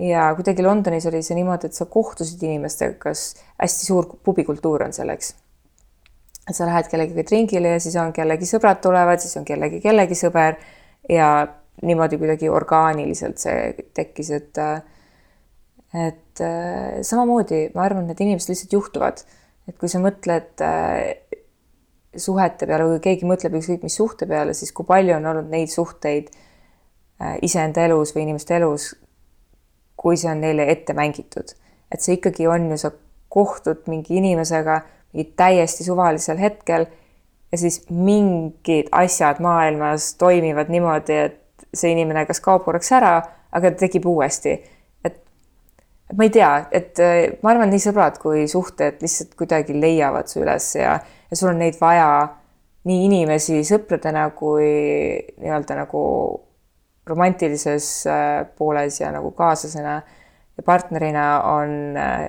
ja 0.00 0.30
kuidagi 0.36 0.64
Londonis 0.64 1.06
oli 1.10 1.22
see 1.24 1.36
niimoodi, 1.38 1.70
et 1.70 1.76
sa 1.76 1.86
kohtusid 1.90 2.42
inimestega, 2.46 2.96
kas 3.02 3.24
hästi 3.60 3.88
suur 3.88 4.08
pubikultuur 4.24 4.86
on 4.86 4.94
selleks. 4.96 5.34
et 6.48 6.56
sa 6.56 6.66
lähed 6.66 6.88
kellegagi 6.90 7.24
tringile 7.28 7.76
ja 7.76 7.80
siis 7.80 7.96
on 8.00 8.12
kellegi 8.12 8.48
sõbrad 8.48 8.80
tulevad, 8.82 9.20
siis 9.22 9.36
on 9.38 9.44
kellegi 9.46 9.80
kellegi 9.80 10.16
sõber 10.18 10.56
ja 11.08 11.28
niimoodi 11.82 12.18
kuidagi 12.18 12.48
orgaaniliselt 12.48 13.38
see 13.38 13.74
tekkis, 13.94 14.30
et 14.36 14.62
et 15.90 16.42
samamoodi 17.02 17.68
ma 17.74 17.84
arvan, 17.84 18.04
et 18.04 18.14
need 18.14 18.24
inimesed 18.26 18.52
lihtsalt 18.52 18.74
juhtuvad, 18.76 19.22
et 19.68 19.78
kui 19.78 19.90
sa 19.90 20.00
mõtled 20.02 20.62
äh, 20.64 21.30
suhete 22.16 22.66
peale 22.66 22.86
või 22.88 23.02
keegi 23.04 23.28
mõtleb 23.28 23.56
ükskõik 23.60 23.84
mis 23.86 23.98
suhte 24.00 24.26
peale, 24.30 24.54
siis 24.56 24.72
kui 24.74 24.86
palju 24.88 25.16
on 25.16 25.28
olnud 25.30 25.50
neid 25.52 25.70
suhteid 25.70 26.30
äh, 26.30 27.36
iseenda 27.46 27.84
elus 27.86 28.14
või 28.16 28.26
inimeste 28.26 28.56
elus, 28.58 28.90
kui 30.00 30.16
see 30.16 30.30
on 30.32 30.40
neile 30.40 30.64
ette 30.72 30.94
mängitud. 30.96 31.54
et 31.92 32.00
see 32.00 32.16
ikkagi 32.16 32.46
on 32.48 32.70
ju, 32.70 32.76
sa 32.78 32.92
kohtud 33.28 33.86
mingi 33.90 34.16
inimesega 34.20 34.80
mingi 35.12 35.32
täiesti 35.36 35.84
suvalisel 35.84 36.38
hetkel 36.38 36.86
ja 37.52 37.58
siis 37.58 37.82
mingid 37.90 38.90
asjad 38.92 39.40
maailmas 39.42 40.14
toimivad 40.14 40.70
niimoodi, 40.70 41.16
et 41.26 41.66
see 41.74 41.92
inimene 41.94 42.24
kas 42.26 42.40
kaob 42.42 42.64
korraks 42.64 42.92
ära, 42.94 43.16
aga 43.52 43.72
ta 43.72 43.84
tekib 43.84 44.06
uuesti. 44.06 44.54
et, 45.04 45.16
et 46.10 46.16
ma 46.16 46.26
ei 46.26 46.34
tea, 46.34 46.50
et 46.70 47.02
ma 47.42 47.54
arvan, 47.54 47.70
nii 47.70 47.82
sõbrad 47.82 48.20
kui 48.22 48.46
suhted 48.50 49.02
lihtsalt 49.02 49.34
kuidagi 49.38 49.74
leiavad 49.80 50.30
su 50.30 50.42
üles 50.44 50.74
ja, 50.78 50.98
ja 51.30 51.36
sul 51.36 51.52
on 51.52 51.58
neid 51.62 51.78
vaja 51.80 52.10
nii 52.88 53.04
inimesi 53.10 53.60
sõpradena 53.66 54.30
kui 54.36 54.70
nii-öelda 55.42 55.82
nagu 55.82 56.04
romantilises 57.06 58.06
äh, 58.06 58.46
pooles 58.56 59.00
ja 59.00 59.10
nagu 59.12 59.30
kaaslasena 59.30 60.02
ja 60.56 60.62
partnerina 60.62 61.42
on 61.42 61.96
äh, 61.96 62.28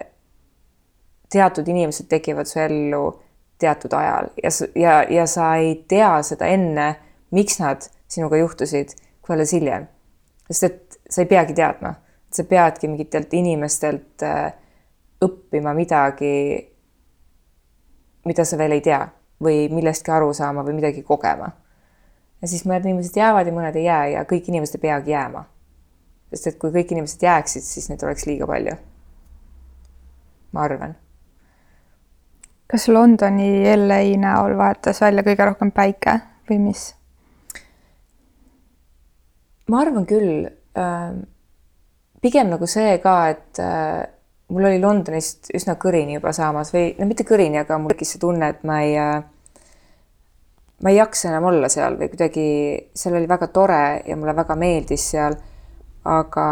teatud 1.31 1.67
inimesed 1.67 2.07
tekivad 2.10 2.45
su 2.45 2.60
ellu 2.60 3.21
teatud 3.60 3.93
ajal 3.93 4.31
ja, 4.43 4.49
ja, 4.75 5.03
ja 5.10 5.27
sa 5.27 5.55
ei 5.55 5.75
tea 5.88 6.13
seda 6.23 6.47
enne, 6.49 6.95
miks 7.31 7.60
nad 7.62 7.86
sinuga 8.12 8.38
juhtusid, 8.38 8.95
kui 9.21 9.36
alles 9.36 9.53
hiljem. 9.53 9.88
sest 10.51 10.63
et 10.63 10.99
sa 11.10 11.21
ei 11.21 11.29
peagi 11.29 11.53
teadma, 11.55 11.93
sa 12.31 12.43
peadki 12.43 12.88
mingitelt 12.88 13.34
inimestelt 13.34 14.23
äh, 14.23 14.51
õppima 15.21 15.75
midagi, 15.77 16.34
mida 18.25 18.45
sa 18.45 18.57
veel 18.57 18.79
ei 18.79 18.81
tea 18.81 19.05
või 19.41 19.67
millestki 19.73 20.12
aru 20.12 20.34
saama 20.34 20.65
või 20.65 20.79
midagi 20.79 21.03
kogema 21.03 21.51
ja 22.41 22.49
siis 22.49 22.63
mõned 22.65 22.88
inimesed 22.88 23.17
jäävad 23.17 23.47
ja 23.47 23.54
mõned 23.56 23.77
ei 23.77 23.86
jää 23.86 24.08
ja 24.15 24.23
kõik 24.30 24.49
inimesed 24.49 24.80
ei 24.80 24.86
peagi 24.88 25.13
jääma. 25.13 25.45
sest 26.32 26.47
et 26.47 26.58
kui 26.60 26.71
kõik 26.71 26.93
inimesed 26.95 27.23
jääksid, 27.23 27.63
siis 27.67 27.89
neid 27.89 28.04
oleks 28.04 28.25
liiga 28.25 28.47
palju. 28.47 28.75
ma 30.51 30.63
arvan. 30.63 30.95
kas 32.67 32.88
Londoni 32.88 33.75
LA 33.75 34.01
näol 34.17 34.58
vahetas 34.58 35.01
välja 35.01 35.23
kõige 35.23 35.45
rohkem 35.45 35.71
päike 35.71 36.19
või 36.49 36.60
mis? 36.69 36.95
ma 39.67 39.82
arvan 39.82 40.06
küll 40.06 40.47
äh,. 40.77 41.13
pigem 42.21 42.49
nagu 42.49 42.67
see 42.67 42.97
ka, 43.04 43.30
et 43.30 43.60
äh, 43.60 44.08
mul 44.51 44.65
oli 44.65 44.82
Londonist 44.82 45.54
üsna 45.56 45.77
kõrini 45.80 46.17
juba 46.17 46.34
saamas 46.34 46.73
või 46.73 46.95
no 46.97 47.06
mitte 47.06 47.23
kõrini, 47.27 47.62
aga 47.62 47.77
mul 47.77 47.93
tekkis 47.93 48.15
see 48.15 48.19
tunne, 48.19 48.49
et 48.49 48.65
ma 48.67 48.82
ei 48.82 48.97
äh, 48.97 49.21
ma 50.82 50.89
ei 50.89 50.98
jaksa 50.98 51.30
enam 51.30 51.50
olla 51.52 51.70
seal 51.70 51.98
või 52.00 52.10
kuidagi, 52.12 52.46
seal 52.98 53.17
oli 53.20 53.30
väga 53.30 53.48
tore 53.54 53.84
ja 54.08 54.17
mulle 54.17 54.36
väga 54.38 54.58
meeldis 54.58 55.10
seal. 55.13 55.38
aga 56.02 56.46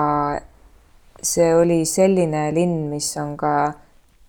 see 1.26 1.54
oli 1.58 1.82
selline 1.89 2.52
linn, 2.54 2.89
mis 2.92 3.08
on 3.18 3.34
ka 3.38 3.54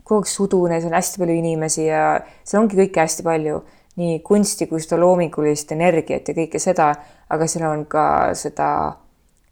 kogu 0.00 0.22
aeg 0.22 0.30
sudune, 0.30 0.78
seal 0.80 0.90
on 0.90 0.96
hästi 0.96 1.20
palju 1.20 1.36
inimesi 1.42 1.84
ja 1.84 2.04
seal 2.42 2.62
ongi 2.62 2.78
kõike 2.78 3.04
hästi 3.04 3.26
palju, 3.26 3.60
nii 4.00 4.16
kunsti 4.24 4.66
kui 4.70 4.80
seda 4.80 4.98
loomingulist 5.02 5.74
energiat 5.76 6.30
ja 6.30 6.34
kõike 6.34 6.62
seda, 6.62 6.88
aga 7.28 7.46
seal 7.50 7.66
on 7.68 7.84
ka 7.90 8.06
seda 8.38 8.70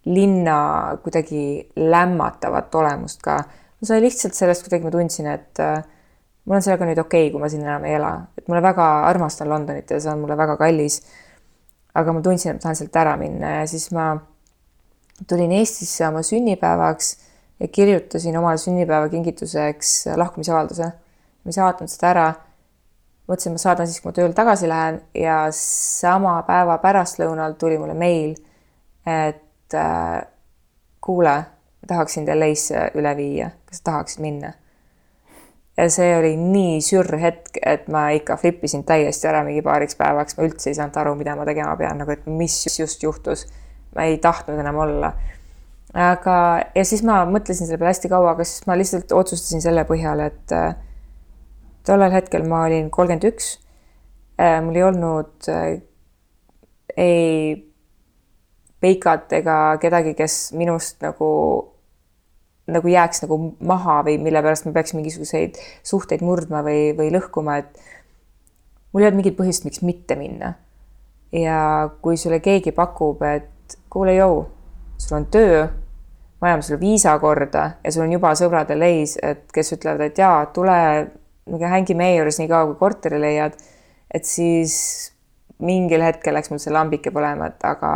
linna 0.08 0.96
kuidagi 1.04 1.68
lämmatavat 1.76 2.74
olemust 2.80 3.22
ka. 3.22 3.36
ma 3.78 3.86
sain 3.86 4.02
lihtsalt 4.02 4.34
sellest 4.34 4.64
kuidagi, 4.64 4.88
ma 4.88 4.94
tundsin, 4.94 5.28
et 5.30 5.60
äh, 5.62 5.84
mul 6.48 6.56
on 6.56 6.64
sellega 6.64 6.88
nüüd 6.88 6.98
okei 7.02 7.26
okay,, 7.26 7.32
kui 7.32 7.42
ma 7.42 7.50
siin 7.52 7.62
enam 7.66 7.84
ei 7.84 7.94
ela, 7.98 8.12
et 8.38 8.46
mulle 8.48 8.62
väga 8.64 8.86
armastan 9.10 9.50
Londonit 9.52 9.90
ja 9.92 10.00
see 10.00 10.12
on 10.12 10.22
mulle 10.22 10.36
väga 10.36 10.56
kallis. 10.56 11.02
aga 11.98 12.12
ma 12.14 12.20
tundsin, 12.22 12.50
et 12.50 12.56
ma 12.56 12.62
tahan 12.62 12.76
sealt 12.78 12.96
ära 12.96 13.16
minna 13.20 13.50
ja 13.58 13.66
siis 13.66 13.90
ma 13.92 14.10
tulin 15.28 15.52
Eestisse 15.52 16.06
oma 16.08 16.22
sünnipäevaks 16.22 17.16
ja 17.60 17.68
kirjutasin 17.68 18.38
omale 18.38 18.58
sünnipäeva 18.58 19.08
kingituseks 19.08 20.06
lahkumisavalduse. 20.16 20.84
ma 20.84 21.48
ei 21.52 21.52
saatnud 21.52 21.92
seda 21.92 22.10
ära. 22.10 22.28
mõtlesin, 23.28 23.52
ma 23.52 23.60
saadan 23.60 23.86
siis, 23.86 24.00
kui 24.00 24.08
ma 24.08 24.16
tööle 24.16 24.32
tagasi 24.32 24.68
lähen 24.68 25.02
ja 25.14 25.36
sama 25.52 26.38
päeva 26.48 26.78
pärastlõunal 26.80 27.58
tuli 27.60 27.76
mulle 27.78 27.94
meil, 27.94 28.32
et 29.04 29.74
äh, 29.74 30.22
kuule, 31.00 31.34
tahaksin 31.86 32.24
LA-sse 32.24 32.86
üle 32.96 33.12
viia, 33.16 33.50
kas 33.68 33.84
tahaksid 33.84 34.24
minna? 34.24 34.54
Ja 35.78 35.86
see 35.94 36.10
oli 36.16 36.32
nii 36.38 36.80
sürr 36.82 37.18
hetk, 37.22 37.60
et 37.62 37.86
ma 37.92 38.08
ikka 38.16 38.36
flippisin 38.40 38.82
täiesti 38.86 39.28
ära 39.30 39.44
mingi 39.46 39.62
paariks 39.62 39.94
päevaks, 39.98 40.34
ma 40.38 40.46
üldse 40.48 40.72
ei 40.72 40.78
saanud 40.78 40.98
aru, 40.98 41.14
mida 41.18 41.36
ma 41.38 41.46
tegema 41.46 41.76
pean, 41.78 42.00
nagu 42.02 42.14
et 42.14 42.26
mis 42.26 42.56
just 42.80 43.02
juhtus. 43.02 43.46
ma 43.94 44.04
ei 44.04 44.18
tahtnud 44.18 44.58
enam 44.58 44.76
olla. 44.84 45.12
aga, 45.94 46.34
ja 46.74 46.84
siis 46.84 47.02
ma 47.06 47.22
mõtlesin 47.30 47.66
selle 47.66 47.78
peale 47.78 47.94
hästi 47.94 48.10
kaua, 48.10 48.34
aga 48.34 48.44
siis 48.44 48.66
ma 48.66 48.76
lihtsalt 48.76 49.14
otsustasin 49.14 49.62
selle 49.62 49.86
põhjal, 49.88 50.24
et 50.26 50.52
äh, 50.52 50.74
tollel 51.86 52.12
hetkel 52.12 52.44
ma 52.48 52.64
olin 52.66 52.90
kolmkümmend 52.90 53.30
üks. 53.30 53.54
Äh, 54.38 54.58
mul 54.62 54.76
ei 54.76 54.84
olnud 54.86 55.48
äh, 55.48 55.78
ei 56.96 57.64
Peikat 58.78 59.32
ega 59.34 59.76
kedagi, 59.82 60.12
kes 60.14 60.52
minust 60.54 61.00
nagu 61.02 61.28
nagu 62.68 62.88
jääks 62.88 63.22
nagu 63.24 63.38
maha 63.64 64.00
või 64.06 64.18
mille 64.22 64.42
pärast 64.44 64.66
ma 64.68 64.74
peaks 64.76 64.94
mingisuguseid 64.96 65.58
suhteid 65.86 66.22
murdma 66.24 66.62
või, 66.66 66.92
või 66.98 67.10
lõhkuma, 67.14 67.58
et 67.62 67.80
mul 68.92 69.02
ei 69.02 69.08
olnud 69.08 69.22
mingit 69.22 69.36
põhjust, 69.38 69.64
miks 69.68 69.82
mitte 69.82 70.16
minna. 70.20 70.54
ja 71.32 71.90
kui 72.02 72.16
sulle 72.16 72.40
keegi 72.40 72.72
pakub, 72.72 73.22
et 73.22 73.76
kuule, 73.92 74.14
jõu, 74.16 74.46
sul 74.96 75.18
on 75.18 75.26
töö, 75.32 75.66
me 76.40 76.48
ajame 76.48 76.64
sulle 76.64 76.80
viisa 76.80 77.12
korda 77.20 77.64
ja 77.84 77.92
sul 77.92 78.06
on 78.06 78.12
juba 78.12 78.32
sõbrad 78.38 78.70
LA-s, 78.72 79.18
et 79.22 79.44
kes 79.52 79.74
ütlevad, 79.76 80.06
et 80.08 80.18
jaa, 80.18 80.46
tule 80.56 80.78
hängi 81.48 81.96
meie 81.96 82.16
juures 82.16 82.40
nii 82.40 82.48
kaua, 82.48 82.70
kui 82.70 82.80
korteri 82.80 83.20
leiad, 83.20 83.56
et 84.14 84.24
siis 84.24 85.12
mingil 85.60 86.04
hetkel 86.04 86.36
läks 86.36 86.52
mul 86.52 86.60
see 86.62 86.72
lambike 86.72 87.12
põlema, 87.12 87.50
et 87.50 87.64
aga 87.66 87.92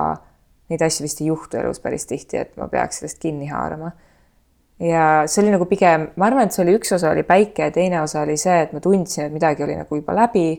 neid 0.72 0.84
asju 0.84 1.06
vist 1.06 1.20
ei 1.20 1.28
juhtu 1.28 1.60
elus 1.60 1.80
päris 1.80 2.08
tihti, 2.08 2.40
et 2.40 2.56
ma 2.60 2.68
peaks 2.72 3.00
sellest 3.00 3.20
kinni 3.22 3.48
haarama 3.52 3.92
ja 4.82 5.22
see 5.26 5.42
oli 5.44 5.52
nagu 5.54 5.66
pigem, 5.70 6.08
ma 6.18 6.26
arvan, 6.26 6.48
et 6.48 6.56
see 6.56 6.64
oli 6.64 6.74
üks 6.74 6.90
osa 6.96 7.12
oli 7.12 7.22
päike 7.26 7.68
ja 7.68 7.74
teine 7.74 8.00
osa 8.02 8.24
oli 8.24 8.36
see, 8.40 8.64
et 8.64 8.72
ma 8.74 8.80
tundsin, 8.82 9.28
et 9.28 9.34
midagi 9.34 9.62
oli 9.62 9.76
nagu 9.78 9.98
juba 9.98 10.14
läbi. 10.16 10.58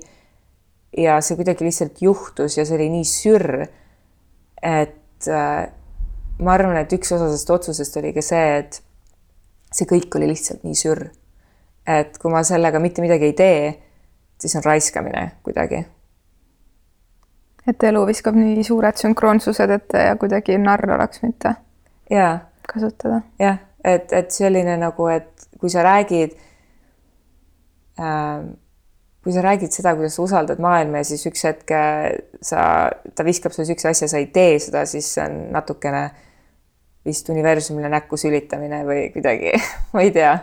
ja 0.98 1.18
see 1.26 1.36
kuidagi 1.36 1.66
lihtsalt 1.66 2.02
juhtus 2.06 2.58
ja 2.58 2.66
see 2.66 2.76
oli 2.78 2.90
nii 2.94 3.08
sürr. 3.10 3.66
et 4.62 5.28
äh, 5.28 5.66
ma 6.40 6.54
arvan, 6.54 6.78
et 6.80 6.94
üks 6.94 7.12
osa 7.12 7.26
sellest 7.26 7.50
otsusest 7.50 7.98
oli 8.00 8.14
ka 8.14 8.24
see, 8.24 8.60
et 8.62 8.80
see 9.74 9.90
kõik 9.90 10.16
oli 10.16 10.30
lihtsalt 10.32 10.64
nii 10.64 10.78
sürr. 10.78 11.10
et 11.88 12.16
kui 12.18 12.32
ma 12.32 12.46
sellega 12.48 12.80
mitte 12.80 13.04
midagi 13.04 13.32
ei 13.32 13.36
tee, 13.36 13.74
siis 14.40 14.56
on 14.56 14.64
raiskamine 14.64 15.26
kuidagi. 15.44 15.84
et 17.68 17.90
elu 17.92 18.08
viskab 18.08 18.40
nii 18.40 18.64
suured 18.64 19.04
sünkroonsused 19.04 19.76
ette 19.76 20.08
ja 20.08 20.16
kuidagi 20.16 20.58
narr 20.58 20.96
oleks 20.96 21.26
mitte 21.28 21.58
jaa. 22.10 22.40
kasutada. 22.72 23.22
jah 23.40 23.60
et, 23.84 24.12
et 24.14 24.32
selline 24.32 24.78
nagu, 24.82 25.08
et 25.12 25.48
kui 25.60 25.72
sa 25.72 25.84
räägid 25.86 26.36
äh,, 28.00 28.44
kui 29.24 29.32
sa 29.32 29.42
räägid 29.42 29.72
seda, 29.72 29.96
kuidas 29.96 30.18
sa 30.18 30.26
usaldad 30.26 30.60
maailma 30.64 31.00
ja 31.00 31.08
siis 31.08 31.24
üks 31.30 31.46
hetk 31.48 31.72
äh, 31.72 32.12
sa, 32.44 32.92
ta 33.16 33.26
viskab 33.26 33.56
sulle 33.56 33.70
niisuguse 33.70 33.94
asja, 33.94 34.10
sa 34.12 34.20
ei 34.20 34.28
tee 34.36 34.58
seda, 34.60 34.84
siis 34.90 35.08
see 35.16 35.24
on 35.24 35.38
natukene 35.56 36.04
vist 37.08 37.30
universumile 37.32 37.92
näkku 37.92 38.20
sülitamine 38.20 38.82
või 38.88 39.06
kuidagi 39.16 39.56
ma 39.94 40.04
ei 40.04 40.12
tea, 40.16 40.36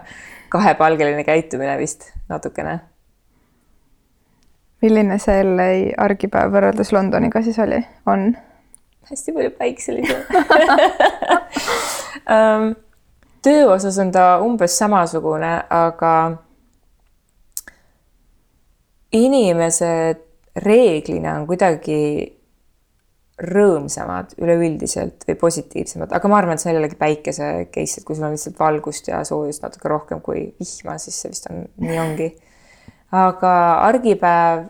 kahepalgeline 0.53 1.24
käitumine 1.29 1.76
vist 1.81 2.09
natukene. 2.33 2.79
milline 4.81 5.18
see 5.20 5.42
LA 5.44 5.72
argipäev 6.00 6.55
võrreldes 6.55 6.92
Londoniga 6.96 7.42
siis 7.44 7.59
oli, 7.61 7.83
on? 8.09 8.31
hästi 9.11 9.35
palju 9.37 9.50
päikselisem 9.59 10.22
um, 12.37 12.72
töö 13.42 13.70
osas 13.74 13.98
on 13.98 14.12
ta 14.12 14.38
umbes 14.44 14.76
samasugune, 14.79 15.53
aga 15.70 16.14
inimesed 19.12 20.26
reeglina 20.64 21.38
on 21.40 21.46
kuidagi 21.48 22.00
rõõmsamad 23.40 24.35
üleüldiselt 24.42 25.24
või 25.29 25.37
positiivsemad, 25.40 26.11
aga 26.12 26.29
ma 26.29 26.40
arvan, 26.40 26.59
et 26.59 26.62
see 26.62 26.70
on 26.70 26.76
jällegi 26.76 26.98
päikese 27.00 27.46
case, 27.72 28.00
et 28.00 28.07
kui 28.07 28.16
sul 28.18 28.26
on 28.29 28.35
lihtsalt 28.35 28.59
valgust 28.61 29.09
ja 29.09 29.22
soojust 29.24 29.64
natuke 29.64 29.88
rohkem 29.88 30.20
kui 30.24 30.42
vihma, 30.61 30.98
siis 31.00 31.16
see 31.22 31.33
vist 31.33 31.48
on, 31.48 31.64
nii 31.81 32.00
ongi. 32.03 32.29
aga 33.16 33.53
argipäev 33.87 34.66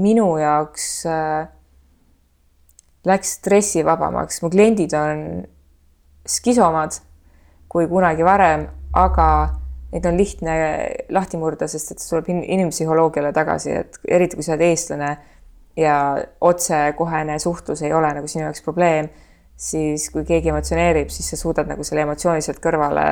minu 0.00 0.30
jaoks 0.40 0.86
äh, 1.06 1.44
läks 3.04 3.36
stressivabamaks, 3.38 4.40
mu 4.42 4.50
kliendid 4.50 4.96
on 4.96 5.20
skisomad 6.24 6.96
kui 7.74 7.88
kunagi 7.90 8.22
varem, 8.22 8.68
aga 8.94 9.28
neid 9.94 10.06
on 10.06 10.18
lihtne 10.18 10.54
lahti 11.14 11.38
murda, 11.38 11.66
sest 11.70 11.94
et 11.94 12.02
see 12.02 12.12
tuleb 12.12 12.30
inimpsühholoogiale 12.34 13.32
tagasi, 13.34 13.74
et 13.82 13.98
eriti 14.10 14.38
kui 14.38 14.46
sa 14.46 14.54
oled 14.54 14.66
eestlane 14.68 15.10
ja 15.78 15.96
otsekohene 16.46 17.38
suhtlus 17.42 17.82
ei 17.82 17.94
ole 17.94 18.12
nagu 18.14 18.30
sinu 18.30 18.46
jaoks 18.46 18.62
probleem, 18.62 19.10
siis 19.58 20.06
kui 20.14 20.22
keegi 20.26 20.50
emotsioneerib, 20.50 21.10
siis 21.14 21.30
sa 21.30 21.38
suudad 21.38 21.70
nagu 21.70 21.86
selle 21.86 22.02
emotsiooni 22.06 22.42
sealt 22.46 22.60
kõrvale 22.62 23.06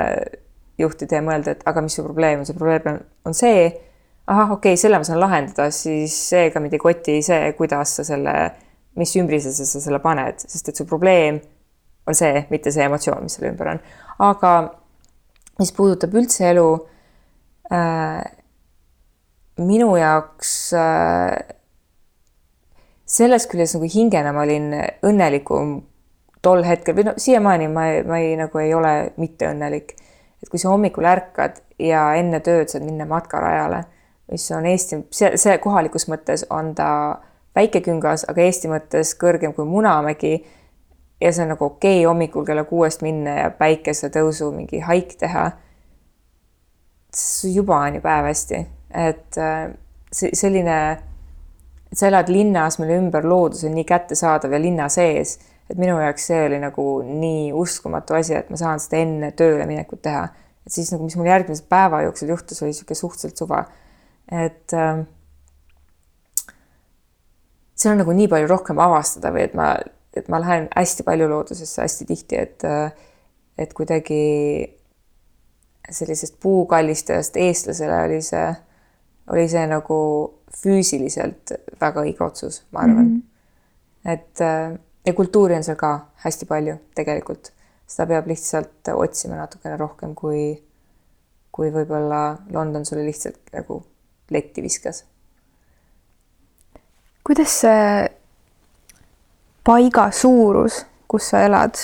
juhtida 0.79 1.19
ja 1.19 1.25
mõelda, 1.27 1.57
et 1.57 1.65
aga 1.67 1.83
mis 1.83 1.99
su 1.99 2.05
probleem 2.07 2.43
on, 2.43 2.47
see 2.49 2.59
probleem 2.59 3.01
on 3.27 3.39
see, 3.39 3.67
ahah, 4.31 4.55
okei 4.55 4.77
okay,, 4.77 4.81
selle 4.81 4.99
ma 4.99 5.07
saan 5.07 5.23
lahendada, 5.23 5.71
siis 5.75 6.15
seega 6.31 6.63
mind 6.63 6.79
ei 6.79 6.83
koti 6.83 7.19
see, 7.27 7.51
kuidas 7.59 7.99
sa 7.99 8.07
selle, 8.07 8.37
mis 8.99 9.15
ümbrisesse 9.19 9.67
sa 9.67 9.83
selle 9.83 10.03
paned, 10.03 10.47
sest 10.47 10.71
et 10.71 10.83
su 10.83 10.87
probleem 10.87 11.43
on 12.07 12.19
see, 12.19 12.47
mitte 12.51 12.75
see 12.75 12.87
emotsioon, 12.87 13.23
mis 13.27 13.39
selle 13.39 13.53
ümber 13.53 13.77
on 13.77 13.85
aga 14.23 14.53
mis 15.59 15.73
puudutab 15.77 16.15
üldse 16.17 16.49
elu 16.53 16.69
äh,, 17.73 18.23
minu 19.63 19.95
jaoks 19.99 20.53
äh, 20.79 21.57
selles 23.07 23.47
küljest 23.51 23.77
nagu 23.77 23.89
hingena 23.93 24.33
ma 24.33 24.45
olin 24.47 24.71
õnnelikum 25.05 25.81
tol 26.43 26.65
hetkel 26.67 26.97
või 26.97 27.07
no 27.11 27.15
siiamaani 27.21 27.69
ma, 27.71 27.87
ma 28.09 28.21
ei, 28.23 28.35
nagu 28.39 28.63
ei 28.63 28.73
ole 28.75 28.95
mitte 29.21 29.51
õnnelik. 29.51 29.95
et 30.43 30.49
kui 30.51 30.59
sa 30.59 30.73
hommikul 30.73 31.07
ärkad 31.07 31.61
ja 31.79 32.13
enne 32.19 32.41
tööd 32.43 32.71
saad 32.71 32.83
minna 32.83 33.07
matkarajale, 33.07 33.85
mis 34.33 34.49
on 34.55 34.67
Eesti, 34.67 35.05
see, 35.15 35.37
see 35.39 35.55
kohalikus 35.63 36.09
mõttes 36.11 36.47
on 36.51 36.73
ta 36.75 36.89
väikeküngas, 37.55 38.27
aga 38.31 38.43
Eesti 38.43 38.71
mõttes 38.73 39.15
kõrgem 39.21 39.55
kui 39.55 39.69
Munamägi 39.69 40.35
ja 41.23 41.33
see 41.33 41.45
on 41.45 41.53
nagu 41.55 41.65
okei 41.65 42.01
okay, 42.01 42.09
hommikul 42.09 42.47
kella 42.47 42.65
kuuest 42.67 43.03
minna 43.07 43.37
ja 43.37 43.51
päikesetõusu 43.55 44.51
mingi 44.55 44.83
haik 44.83 45.15
teha. 45.21 45.51
juba 47.55 47.77
on 47.77 47.95
ju 47.95 48.01
päev 48.01 48.27
hästi, 48.31 48.59
et 48.97 49.39
äh, 49.39 49.71
selline, 50.13 50.77
et 51.93 51.99
sa 51.99 52.09
elad 52.09 52.31
linnas, 52.33 52.79
mille 52.81 52.97
ümber 52.97 53.27
loodus 53.29 53.65
on 53.69 53.75
nii 53.77 53.85
kättesaadav 53.85 54.53
ja 54.53 54.61
linna 54.61 54.89
sees, 54.89 55.39
et 55.71 55.79
minu 55.79 55.99
jaoks 56.01 56.27
see 56.31 56.41
oli 56.47 56.59
nagu 56.61 56.87
nii 57.07 57.53
uskumatu 57.53 58.17
asi, 58.17 58.35
et 58.41 58.51
ma 58.51 58.57
saan 58.61 58.81
seda 58.81 59.03
enne 59.05 59.33
tööle 59.37 59.67
minekut 59.69 60.03
teha. 60.03 60.29
et 60.67 60.73
siis 60.73 60.93
nagu, 60.93 61.05
mis 61.05 61.17
mul 61.17 61.29
järgmise 61.29 61.65
päeva 61.69 62.03
jooksul 62.03 62.33
juhtus, 62.33 62.63
oli 62.63 62.73
niisugune 62.73 62.97
suhteliselt 62.97 63.45
suva. 63.45 63.65
et 64.33 64.73
äh, 64.73 65.05
seal 67.75 67.93
on 67.93 68.03
nagu 68.07 68.17
nii 68.17 68.29
palju 68.33 68.49
rohkem 68.49 68.81
avastada 68.81 69.33
või 69.35 69.45
et 69.47 69.55
ma 69.59 69.75
et 70.17 70.29
ma 70.29 70.41
lähen 70.41 70.69
hästi 70.77 71.03
palju 71.03 71.29
loodusesse 71.29 71.83
hästi 71.83 72.05
tihti, 72.05 72.37
et 72.37 72.63
et 73.59 73.73
kuidagi 73.77 74.23
sellisest 75.91 76.39
puukallistajast 76.41 77.37
eestlasele 77.37 77.99
oli 78.05 78.23
see, 78.23 78.47
oli 79.31 79.49
see 79.49 79.67
nagu 79.69 79.99
füüsiliselt 80.63 81.53
väga 81.81 82.05
õige 82.07 82.25
otsus, 82.25 82.63
ma 82.71 82.85
arvan 82.87 83.05
mm. 83.05 83.17
-hmm. 83.17 84.13
et 84.13 84.41
ja 85.07 85.15
kultuuri 85.15 85.57
on 85.57 85.65
seal 85.65 85.77
ka 85.77 85.93
hästi 86.25 86.47
palju 86.47 86.77
tegelikult, 86.95 87.53
seda 87.87 88.07
peab 88.07 88.27
lihtsalt 88.31 88.93
otsima 88.95 89.37
natukene 89.37 89.77
rohkem, 89.77 90.15
kui, 90.15 90.63
kui 91.53 91.73
võib-olla 91.75 92.39
London 92.51 92.87
sulle 92.87 93.05
lihtsalt 93.07 93.53
nagu 93.53 93.83
letti 94.31 94.63
viskas. 94.63 95.05
kuidas 97.25 97.61
see 97.61 98.09
paiga 99.65 100.11
suurus, 100.11 100.87
kus 101.09 101.31
sa 101.31 101.45
elad, 101.47 101.79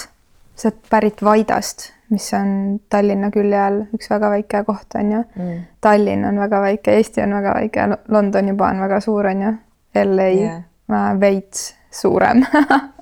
sa 0.57 0.69
oled 0.69 0.83
pärit 0.91 1.23
Vaidast, 1.23 1.93
mis 2.11 2.27
on 2.35 2.81
Tallinna 2.91 3.31
külje 3.31 3.61
all 3.61 3.83
üks 3.95 4.11
väga 4.11 4.31
väike 4.33 4.63
koht, 4.67 4.97
on 4.97 5.13
ju 5.13 5.23
mm.. 5.23 5.65
Tallinn 5.81 6.25
on 6.25 6.41
väga 6.41 6.61
väike, 6.65 6.97
Eesti 6.97 7.23
on 7.23 7.37
väga 7.39 7.55
väike, 7.55 7.89
London 8.09 8.49
juba 8.49 8.73
on 8.73 8.81
väga 8.81 9.01
suur, 9.01 9.27
on 9.27 9.43
ju. 9.43 9.55
LA 9.99 10.29
yeah. 10.29 11.21
veits 11.21 11.75
suurem 11.91 12.45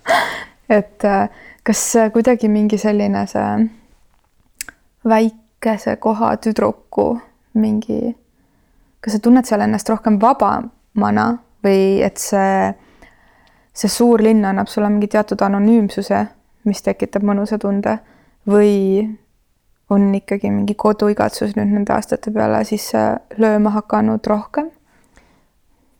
et 0.79 1.05
äh, 1.05 1.29
kas 1.67 1.83
kuidagi 2.13 2.49
mingi 2.49 2.79
selline 2.79 3.25
see 3.27 3.67
väikese 5.09 5.97
koha 5.97 6.37
tüdruku 6.37 7.09
mingi, 7.55 8.15
kas 9.01 9.17
sa 9.17 9.23
tunned 9.23 9.47
seal 9.49 9.65
ennast 9.65 9.89
rohkem 9.91 10.21
vabamana 10.23 11.27
või 11.65 12.03
et 12.07 12.21
see, 12.21 12.73
see 13.77 13.93
suur 13.93 14.23
linn 14.25 14.45
annab 14.49 14.71
sulle 14.73 14.89
mingi 14.89 15.09
teatud 15.13 15.43
anonüümsuse, 15.45 16.23
mis 16.65 16.83
tekitab 16.83 17.27
mõnusa 17.29 17.59
tunde 17.61 17.99
või 18.49 19.05
on 19.93 20.09
ikkagi 20.17 20.51
mingi 20.51 20.75
koduigatsus 20.75 21.55
nüüd 21.59 21.75
nende 21.75 21.93
aastate 21.95 22.33
peale 22.35 22.63
sisse 22.67 23.03
lööma 23.39 23.75
hakanud 23.77 24.27
rohkem? 24.27 24.73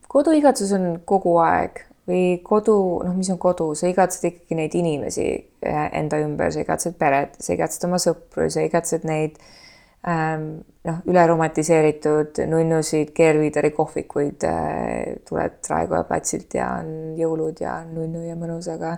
koduigatsus 0.09 0.73
on 0.73 0.89
kogu 1.05 1.37
aeg 1.45 1.83
või 2.09 2.39
kodu, 2.47 2.77
noh, 3.05 3.15
mis 3.19 3.29
on 3.35 3.39
kodu, 3.43 3.73
sa 3.75 3.91
igatsed 3.91 4.25
ikkagi 4.31 4.57
neid 4.57 4.75
inimesi 4.79 5.27
eh, 5.27 5.87
enda 5.99 6.21
ümber, 6.23 6.53
sa 6.55 6.63
igatsed 6.63 6.95
peret, 6.99 7.35
sa 7.43 7.53
igatsed 7.53 7.85
oma 7.89 7.99
sõpru, 8.01 8.47
sa 8.51 8.63
igatsed 8.65 9.05
neid 9.05 9.35
ähm, 9.37 9.66
noh, 10.07 11.01
üleromantiseeritud 11.11 12.39
nunnusid, 12.47 13.11
keerviideri 13.17 13.73
kohvikuid 13.75 14.47
äh,, 14.47 15.17
tuled 15.29 15.59
Raekoja 15.71 16.05
platsilt 16.07 16.55
ja 16.55 16.71
on 16.81 17.17
jõulud 17.19 17.61
ja 17.63 17.81
nunnu 17.89 18.23
ja 18.27 18.37
mõnus, 18.39 18.69
aga 18.71 18.97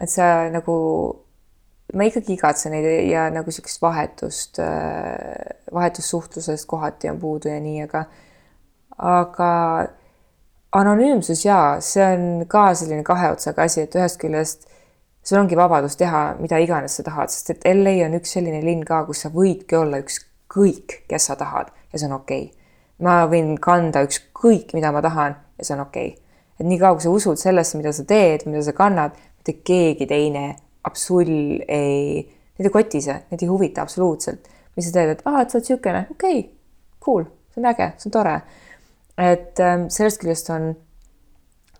et 0.00 0.12
sa 0.12 0.50
nagu, 0.52 0.74
ma 1.96 2.08
ikkagi 2.08 2.36
igatsen 2.36 2.76
neid 2.76 2.88
ja 3.08 3.28
nagu 3.32 3.48
niisugust 3.48 3.80
vahetust 3.82 4.60
äh,, 4.64 5.56
vahetussuhtlusest 5.72 6.68
kohati 6.68 7.12
on 7.12 7.22
puudu 7.22 7.52
ja 7.52 7.60
nii, 7.62 7.86
aga 7.88 8.04
aga 9.00 9.50
anonüümsus 10.76 11.44
jaa, 11.46 11.78
see 11.80 12.04
on 12.04 12.26
ka 12.50 12.70
selline 12.76 13.04
kahe 13.06 13.32
otsaga 13.32 13.64
asi, 13.66 13.86
et 13.86 13.96
ühest 13.96 14.20
küljest 14.20 14.69
sul 15.22 15.38
ongi 15.40 15.56
vabadus 15.56 15.96
teha 16.00 16.22
mida 16.40 16.58
iganes 16.62 16.96
sa 16.96 17.04
tahad, 17.06 17.32
sest 17.32 17.54
et 17.54 17.66
LA 17.68 17.98
on 18.06 18.16
üks 18.18 18.34
selline 18.36 18.62
linn 18.64 18.84
ka, 18.86 19.02
kus 19.08 19.24
sa 19.24 19.32
võidki 19.34 19.76
olla 19.78 20.00
ükskõik, 20.02 21.02
kes 21.10 21.30
sa 21.30 21.36
tahad 21.40 21.70
ja 21.92 21.98
see 21.98 22.08
on 22.08 22.16
okei. 22.20 22.48
Okay.. 22.48 22.56
ma 23.04 23.22
võin 23.30 23.54
kanda 23.60 24.04
ükskõik, 24.06 24.74
mida 24.76 24.92
ma 24.92 25.02
tahan 25.04 25.36
ja 25.58 25.66
see 25.66 25.76
on 25.76 25.84
okei. 25.86 26.12
Okay.. 26.14 26.42
et 26.60 26.66
niikaua, 26.66 26.96
kui 26.96 27.06
sa 27.06 27.14
usud 27.14 27.40
sellesse, 27.40 27.78
mida 27.80 27.92
sa 27.96 28.04
teed, 28.08 28.46
mida 28.48 28.62
sa 28.64 28.76
kannad, 28.76 29.16
mitte 29.40 29.60
keegi 29.64 30.08
teine 30.08 30.44
absol 30.84 31.60
ei, 31.68 32.22
neid 32.58 32.68
ei 32.68 32.72
koti 32.72 33.02
see, 33.04 33.16
neid 33.30 33.44
ei 33.44 33.50
huvita 33.50 33.84
absoluutselt, 33.84 34.48
mis 34.76 34.88
sa 34.88 34.96
teed, 34.96 35.14
et 35.16 35.26
aa, 35.28 35.42
et 35.42 35.52
sa 35.52 35.58
oled 35.58 35.68
niisugune, 35.68 36.06
okei 36.14 36.38
okay,, 36.38 36.48
cool, 37.04 37.26
see 37.52 37.62
on 37.62 37.68
äge, 37.72 37.92
see 37.98 38.08
on 38.08 38.16
tore. 38.16 38.36
Et 39.20 39.60
ähm, 39.60 39.88
sellest 39.92 40.20
küljest 40.22 40.48
on 40.54 40.70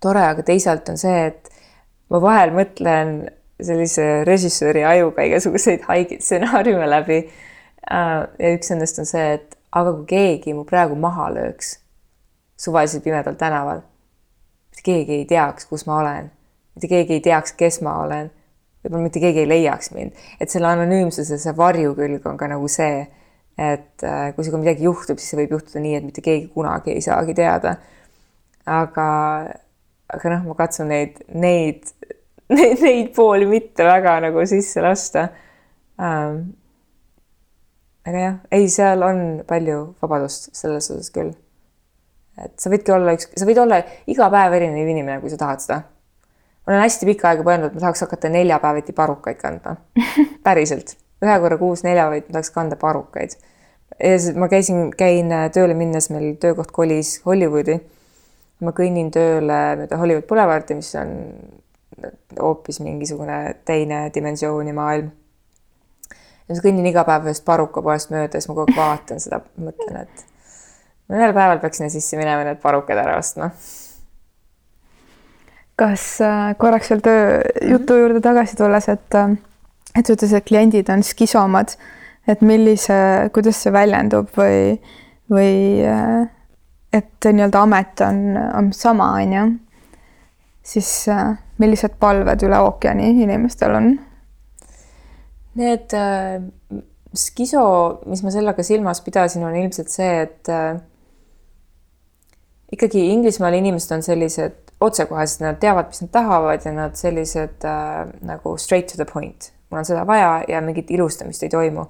tore, 0.02 0.24
aga 0.32 0.44
teisalt 0.44 0.88
on 0.92 0.98
see, 1.00 1.22
et 1.30 1.48
ma 2.10 2.20
vahel 2.22 2.54
mõtlen 2.56 3.14
sellise 3.60 4.24
režissööri 4.28 4.84
ajuga 4.88 5.26
igasuguseid 5.28 5.84
haigeid 5.88 6.24
stsenaariume 6.24 6.88
läbi. 6.88 7.20
Äh, 7.90 8.16
ja 8.38 8.52
üks 8.56 8.72
nendest 8.72 9.00
on 9.02 9.08
see, 9.08 9.36
et 9.38 9.56
aga 9.76 9.94
kui 10.00 10.08
keegi 10.10 10.56
mu 10.56 10.66
praegu 10.68 10.98
maha 10.98 11.30
lööks 11.34 11.78
suvaliselt 12.60 13.04
pimedal 13.04 13.38
tänaval, 13.40 13.80
mitte 14.70 14.84
keegi 14.84 15.22
ei 15.22 15.24
teaks, 15.28 15.64
kus 15.70 15.86
ma 15.88 16.00
olen, 16.02 16.28
mitte 16.76 16.90
keegi 16.90 17.16
ei 17.16 17.22
teaks, 17.24 17.54
kes 17.56 17.80
ma 17.86 17.94
olen, 18.02 18.28
võib-olla 18.84 19.06
mitte 19.06 19.22
keegi 19.22 19.44
ei 19.44 19.48
leiaks 19.48 19.94
mind, 19.96 20.18
et 20.40 20.52
selle 20.52 20.68
anonüümsuse 20.68 21.38
see 21.40 21.56
varjukülg 21.56 22.26
on 22.28 22.36
ka 22.40 22.50
nagu 22.52 22.68
see 22.68 23.06
et 23.60 24.04
äh, 24.04 24.30
kui 24.34 24.44
sinuga 24.44 24.62
midagi 24.62 24.86
juhtub, 24.86 25.18
siis 25.20 25.34
see 25.34 25.40
võib 25.42 25.56
juhtuda 25.56 25.82
nii, 25.84 25.96
et 25.98 26.06
mitte 26.06 26.22
keegi 26.24 26.48
kunagi 26.54 26.94
ei 26.94 27.02
saagi 27.04 27.34
teada. 27.36 27.76
aga, 28.70 29.06
aga 30.14 30.32
noh, 30.34 30.46
ma 30.50 30.56
katsun 30.58 30.90
neid, 30.92 31.20
neid, 31.34 31.90
neid, 32.52 32.80
neid 32.82 33.12
pooli 33.16 33.48
mitte 33.50 33.86
väga 33.86 34.18
nagu 34.26 34.46
sisse 34.48 34.82
lasta 34.84 35.28
ähm,. 36.00 36.40
aga 38.06 38.24
jah, 38.24 38.40
ei, 38.56 38.66
seal 38.72 39.04
on 39.06 39.22
palju 39.48 39.78
vabadust 40.02 40.50
selles 40.56 40.90
osas 40.90 41.12
küll. 41.14 41.34
et 42.40 42.56
sa 42.60 42.72
võidki 42.72 42.94
olla 42.96 43.14
üks, 43.18 43.30
sa 43.36 43.48
võid 43.48 43.62
olla 43.62 43.82
iga 44.10 44.30
päev 44.32 44.58
erinev 44.58 44.88
inimene, 44.94 45.20
kui 45.22 45.32
sa 45.32 45.40
tahad 45.40 45.62
seda. 45.64 45.82
ma 46.64 46.74
olen 46.74 46.84
hästi 46.86 47.12
pikka 47.12 47.30
aega 47.32 47.46
mõelnud, 47.46 47.70
et 47.70 47.78
ma 47.78 47.86
tahaks 47.86 48.06
hakata 48.06 48.32
neljapäeviti 48.32 48.96
parukaid 48.96 49.38
kandma. 49.40 49.76
päriselt 50.46 50.96
ühe 51.20 51.38
korra 51.42 51.60
kuus 51.60 51.84
neljapäeviti 51.84 52.32
tahaks 52.32 52.52
kanda 52.54 52.80
parukaid 52.80 53.36
ma 54.36 54.48
käisin, 54.48 54.90
käin 54.96 55.32
tööle 55.54 55.74
minnes, 55.74 56.10
meil 56.10 56.34
töökoht 56.40 56.70
kolis 56.72 57.18
Hollywoodi. 57.26 57.80
Ma 58.60 58.72
kõnnin 58.76 59.10
tööle 59.14 59.58
mööda 59.80 59.98
Hollywood 60.00 60.26
Boulevardi, 60.28 60.76
mis 60.78 60.92
on 61.00 61.14
hoopis 62.38 62.80
mingisugune 62.84 63.38
teine 63.68 64.06
dimensiooni 64.14 64.72
maailm. 64.76 65.10
ja 66.48 66.54
ma 66.54 66.64
kõnnin 66.64 66.88
iga 66.90 67.04
päev 67.08 67.28
ühest 67.28 67.44
parukapoest 67.46 68.12
mööda, 68.14 68.40
siis 68.40 68.50
ma 68.50 68.56
kogu 68.58 68.72
aeg 68.72 68.80
vaatan 68.80 69.22
seda, 69.22 69.42
mõtlen, 69.60 70.02
et 70.06 70.26
ühel 71.10 71.34
päeval 71.36 71.60
peaks 71.62 71.80
sinna 71.80 71.92
sisse 71.92 72.18
minema 72.20 72.44
need 72.46 72.60
parukad 72.62 72.98
ära 72.98 73.18
ostma. 73.18 73.50
kas 75.80 76.10
äh, 76.20 76.50
korraks 76.60 76.90
veel 76.92 77.00
töö 77.04 77.40
jutu 77.70 77.96
juurde 77.96 78.20
tagasi 78.20 78.56
tulles, 78.56 78.88
et, 78.92 79.16
äh, 79.16 79.38
et 79.94 80.04
sa 80.04 80.12
ütlesid, 80.12 80.36
et 80.36 80.48
kliendid 80.52 80.92
on 80.92 81.02
skisomad 81.06 81.76
et 82.28 82.42
millise, 82.44 82.96
kuidas 83.34 83.60
see 83.62 83.72
väljendub 83.74 84.30
või, 84.36 84.76
või 85.30 85.54
äh, 85.86 86.28
et 86.92 87.26
nii-öelda 87.26 87.62
amet 87.62 88.00
on, 88.06 88.22
on 88.58 88.72
sama, 88.74 89.12
on 89.22 89.32
ju, 89.32 89.44
siis 90.72 90.90
äh, 91.08 91.36
millised 91.62 91.98
palved 92.02 92.42
üle 92.46 92.58
ookeani 92.66 93.12
inimestel 93.24 93.76
on? 93.78 93.90
Need 95.60 95.94
äh, 95.98 96.40
skiso, 97.14 97.64
mis 98.10 98.22
ma 98.22 98.32
sellega 98.34 98.64
silmas 98.66 99.02
pidasin, 99.06 99.44
on 99.46 99.56
ilmselt 99.58 99.92
see, 99.92 100.10
et 100.24 100.50
äh, 100.50 100.74
ikkagi 102.74 103.06
Inglismaal 103.14 103.58
inimesed 103.58 103.96
on 103.96 104.04
sellised 104.06 104.58
otsekohesed, 104.80 105.42
nad 105.44 105.58
teavad, 105.60 105.90
mis 105.90 106.02
nad 106.04 106.12
tahavad 106.14 106.64
ja 106.64 106.74
nad 106.74 106.94
sellised 106.98 107.66
äh, 107.68 108.04
nagu 108.26 108.56
straight 108.58 108.92
to 108.92 109.00
the 109.00 109.08
point. 109.12 109.52
mul 109.70 109.78
on 109.78 109.86
seda 109.86 110.02
vaja 110.02 110.40
ja 110.48 110.60
mingit 110.60 110.88
ilustamist 110.90 111.44
ei 111.46 111.50
toimu 111.52 111.84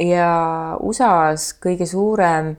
ja 0.00 0.76
USA-s 0.80 1.54
kõige 1.60 1.86
suurem, 1.88 2.54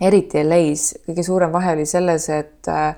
eriti 0.00 0.42
LA-s, 0.42 1.00
kõige 1.06 1.24
suurem 1.26 1.52
vahe 1.52 1.74
oli 1.76 1.86
selles, 1.86 2.28
et 2.34 2.68
äh, 2.68 2.94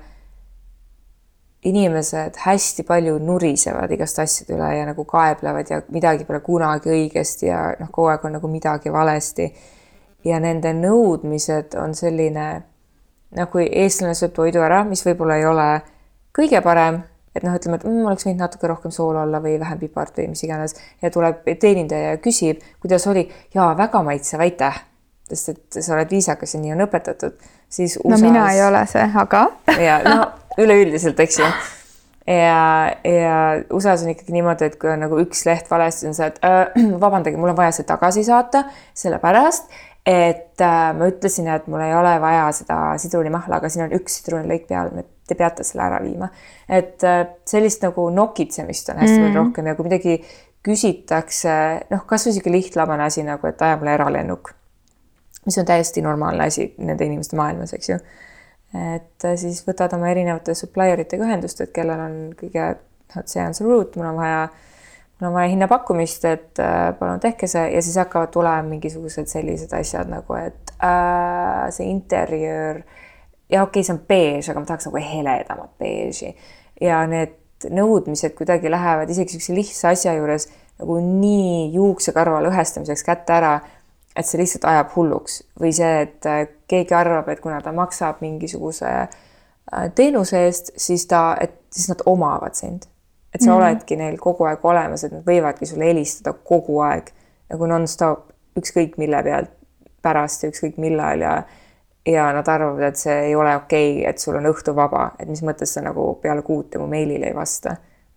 inimesed 1.67 2.39
hästi 2.45 2.85
palju 2.87 3.17
nurisevad 3.23 3.91
igast 3.91 4.21
asjade 4.23 4.55
üle 4.55 4.69
ja 4.77 4.85
nagu 4.87 5.05
kaeblevad 5.09 5.71
ja 5.71 5.81
midagi 5.93 6.25
pole 6.25 6.39
kunagi 6.45 6.93
õigesti 6.93 7.49
ja 7.49 7.61
noh, 7.79 7.91
kogu 7.91 8.11
aeg 8.13 8.25
on 8.25 8.37
nagu 8.37 8.49
midagi 8.51 8.93
valesti. 8.93 9.51
ja 10.25 10.39
nende 10.43 10.73
nõudmised 10.73 11.77
on 11.79 11.93
selline, 11.95 12.47
noh, 13.37 13.47
kui 13.51 13.67
eestlane 13.69 14.15
sööb 14.17 14.33
toidu 14.35 14.59
ära, 14.59 14.81
mis 14.83 15.05
võib-olla 15.05 15.37
ei 15.37 15.45
ole 15.45 15.67
kõige 16.35 16.61
parem 16.65 17.03
et 17.37 17.45
noh, 17.45 17.55
ütleme, 17.57 17.77
et 17.77 17.85
mm, 17.85 18.05
oleks 18.09 18.25
võinud 18.27 18.41
natuke 18.41 18.69
rohkem 18.69 18.93
soola 18.93 19.23
olla 19.27 19.41
või 19.43 19.57
vähem 19.61 19.79
pipart 19.81 20.17
või 20.17 20.31
mis 20.33 20.43
iganes 20.45 20.75
ja 21.03 21.11
tuleb 21.13 21.45
teenindaja 21.61 22.15
ja 22.15 22.21
küsib, 22.21 22.63
kuidas 22.81 23.05
oli 23.09 23.27
ja 23.53 23.69
väga 23.77 24.01
maitsev, 24.05 24.41
aitäh. 24.45 24.79
Sest 25.31 25.49
et 25.53 25.79
sa 25.79 25.95
oled 25.95 26.11
viisakas 26.11 26.55
ja 26.55 26.61
nii 26.61 26.75
on 26.75 26.85
õpetatud, 26.87 27.39
siis 27.69 27.97
USA-s.... 28.03 28.11
no 28.13 28.21
mina 28.29 28.45
ei 28.53 28.61
ole 28.65 28.83
see, 28.89 29.07
aga 29.23 29.47
ja 29.87 29.97
no 30.05 30.19
üleüldiselt, 30.57 31.19
eks 31.19 31.41
ju 31.41 31.49
ja, 32.27 32.93
ja 33.03 33.35
USA-s 33.73 34.05
on 34.05 34.13
ikkagi 34.13 34.35
niimoodi, 34.35 34.71
et 34.71 34.79
kui 34.79 34.91
on 34.91 35.03
nagu 35.05 35.19
üks 35.23 35.45
leht 35.47 35.69
valesti, 35.71 36.09
on 36.09 36.17
see, 36.17 36.29
et 36.31 36.39
äh, 36.45 36.79
vabandage, 37.03 37.39
mul 37.39 37.53
on 37.53 37.59
vaja 37.59 37.75
see 37.75 37.87
tagasi 37.87 38.25
saata, 38.27 38.65
sellepärast 38.97 39.71
et 40.07 40.61
äh, 40.63 40.93
ma 40.95 41.07
ütlesin, 41.11 41.49
et 41.51 41.67
mul 41.67 41.83
ei 41.83 41.93
ole 41.95 42.13
vaja 42.23 42.47
seda 42.55 42.79
sidrunimahla, 43.01 43.59
aga 43.59 43.71
siin 43.71 43.87
on 43.87 43.95
üks 43.97 44.21
sidrunilõik 44.21 44.67
peal, 44.69 44.93
te 45.27 45.35
peate 45.35 45.65
selle 45.67 45.83
ära 45.83 45.99
viima. 46.03 46.29
et 46.69 47.03
äh, 47.03 47.23
sellist 47.47 47.83
nagu 47.83 48.07
nokitsemist 48.15 48.93
on 48.93 49.01
hästi 49.03 49.17
mm. 49.17 49.25
palju 49.25 49.41
rohkem 49.41 49.67
ja 49.67 49.75
kui 49.75 49.89
midagi 49.89 50.19
küsitakse, 50.67 51.57
noh, 51.91 52.05
kasvõi 52.07 52.35
sihuke 52.35 52.51
lihtlabane 52.51 53.03
asi 53.07 53.23
nagu, 53.23 53.47
et 53.47 53.61
aja 53.63 53.77
mulle 53.79 53.93
eralennuk, 53.95 54.51
mis 55.47 55.57
on 55.57 55.65
täiesti 55.67 56.03
normaalne 56.03 56.49
asi 56.51 56.73
nende 56.77 57.07
inimeste 57.07 57.39
maailmas, 57.39 57.73
eks 57.73 57.89
ju. 57.89 57.97
et 58.75 59.25
äh, 59.25 59.35
siis 59.39 59.63
võtad 59.67 59.95
oma 59.95 60.11
erinevate 60.11 60.55
supplier 60.57 60.99
itega 60.99 61.23
ühendust, 61.23 61.61
et 61.63 61.71
kellel 61.75 62.03
on 62.03 62.17
kõige, 62.37 62.73
vot 63.15 63.31
see 63.31 63.43
on 63.43 63.55
see 63.55 63.67
route, 63.67 63.99
mul 63.99 64.11
on 64.11 64.19
vaja 64.19 64.41
mul 65.17 65.29
on 65.29 65.33
vaja 65.33 65.53
hinnapakkumist, 65.53 66.27
et 66.29 66.61
äh, 66.61 66.91
palun 66.99 67.23
tehke 67.23 67.47
see 67.49 67.63
ja 67.73 67.81
siis 67.81 67.97
hakkavad 67.97 68.31
tulema 68.35 68.67
mingisugused 68.67 69.31
sellised 69.31 69.73
asjad 69.73 70.11
nagu, 70.11 70.37
et 70.37 70.75
äh, 70.83 71.65
see 71.73 71.89
interjöör 71.89 72.83
ja 73.49 73.63
okei 73.63 73.79
okay,, 73.79 73.87
see 73.87 73.95
on 73.95 74.03
beež, 74.09 74.51
aga 74.51 74.61
ma 74.61 74.69
tahaks 74.69 74.89
nagu 74.89 75.03
heledamat 75.15 75.73
beeži 75.79 76.35
ja 76.83 77.01
need 77.09 77.37
nõudmised 77.73 78.35
kuidagi 78.37 78.69
lähevad 78.69 79.09
isegi 79.09 79.33
niisuguse 79.37 79.55
lihtsa 79.57 79.93
asja 79.95 80.13
juures 80.19 80.45
nagu 80.77 80.99
nii 81.01 81.71
juuksekarva 81.73 82.43
lõhestamiseks 82.45 83.05
kätte 83.05 83.33
ära, 83.33 83.55
et 84.17 84.25
see 84.25 84.41
lihtsalt 84.41 84.65
ajab 84.65 84.93
hulluks 84.95 85.41
või 85.61 85.71
see, 85.75 86.03
et 86.07 86.25
äh, 86.25 86.43
keegi 86.67 86.95
arvab, 86.97 87.29
et 87.29 87.41
kuna 87.43 87.59
ta 87.61 87.71
maksab 87.75 88.21
mingisuguse 88.25 88.89
äh, 88.89 89.09
teenuse 89.95 90.45
eest, 90.47 90.71
siis 90.77 91.05
ta, 91.07 91.35
et 91.41 91.59
siis 91.73 91.89
nad 91.91 92.01
omavad 92.05 92.57
sind. 92.57 92.87
et 93.35 93.41
sa 93.41 93.51
mm 93.51 93.53
-hmm. 93.53 93.57
oledki 93.57 93.95
neil 93.95 94.17
kogu 94.17 94.43
aeg 94.43 94.65
olemas, 94.65 95.03
et 95.03 95.11
nad 95.11 95.23
võivadki 95.23 95.65
sulle 95.65 95.85
helistada 95.85 96.33
kogu 96.33 96.79
aeg 96.79 97.11
nagu 97.49 97.65
nonstop, 97.65 98.31
ükskõik 98.59 98.97
mille 98.97 99.23
pealt 99.23 99.49
pärast 100.01 100.43
ja 100.43 100.49
ükskõik 100.49 100.77
millal 100.77 101.21
ja 101.21 101.43
ja 102.07 102.33
nad 102.33 102.47
arvavad, 102.47 102.83
et 102.83 102.95
see 102.95 103.19
ei 103.25 103.35
ole 103.35 103.55
okei 103.55 103.99
okay,, 103.99 104.09
et 104.09 104.17
sul 104.17 104.35
on 104.35 104.45
õhtu 104.45 104.75
vaba, 104.75 105.11
et 105.19 105.27
mis 105.27 105.43
mõttes 105.43 105.73
sa 105.73 105.81
nagu 105.81 106.13
peale 106.21 106.41
kuute 106.41 106.79
mu 106.79 106.87
meilile 106.87 107.27
ei 107.27 107.35
vasta. 107.35 107.75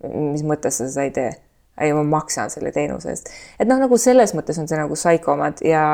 mis 0.08 0.42
mõttes 0.42 0.78
sa 0.78 0.88
seda 0.88 1.02
ei 1.02 1.10
tee? 1.10 1.30
Ei, 1.80 1.92
ma 1.96 2.04
maksan 2.16 2.50
selle 2.52 2.72
teenuse 2.72 3.12
eest. 3.12 3.30
et 3.58 3.68
noh, 3.68 3.80
nagu 3.80 3.98
selles 3.98 4.34
mõttes 4.36 4.58
on 4.60 4.68
see 4.70 4.80
nagu 4.80 4.96
saikomad 4.96 5.62
ja 5.66 5.84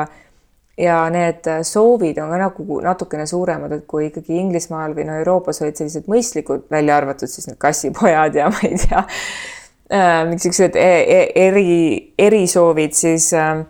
ja 0.77 0.97
need 1.09 1.47
soovid 1.65 2.19
on 2.21 2.29
ka 2.29 2.37
nagu 2.37 2.81
natukene 2.85 3.25
suuremad, 3.25 3.71
et 3.73 3.85
kui 3.89 4.11
ikkagi 4.11 4.37
Inglismaal 4.37 4.93
või 4.93 5.07
no 5.07 5.15
Euroopas 5.17 5.63
olid 5.63 5.79
sellised 5.79 6.05
mõistlikud, 6.11 6.67
välja 6.71 6.99
arvatud 6.99 7.31
siis 7.31 7.49
need 7.49 7.57
kassipojad 7.61 8.37
ja 8.37 8.49
ma 8.53 8.61
ei 8.67 8.77
tea 8.83 9.01
äh,, 9.01 10.21
niisugused 10.29 10.77
e 10.77 10.91
e 11.15 11.23
eri, 11.47 11.79
erisoovid, 12.27 12.93
siis 12.93 13.31
äh, 13.33 13.63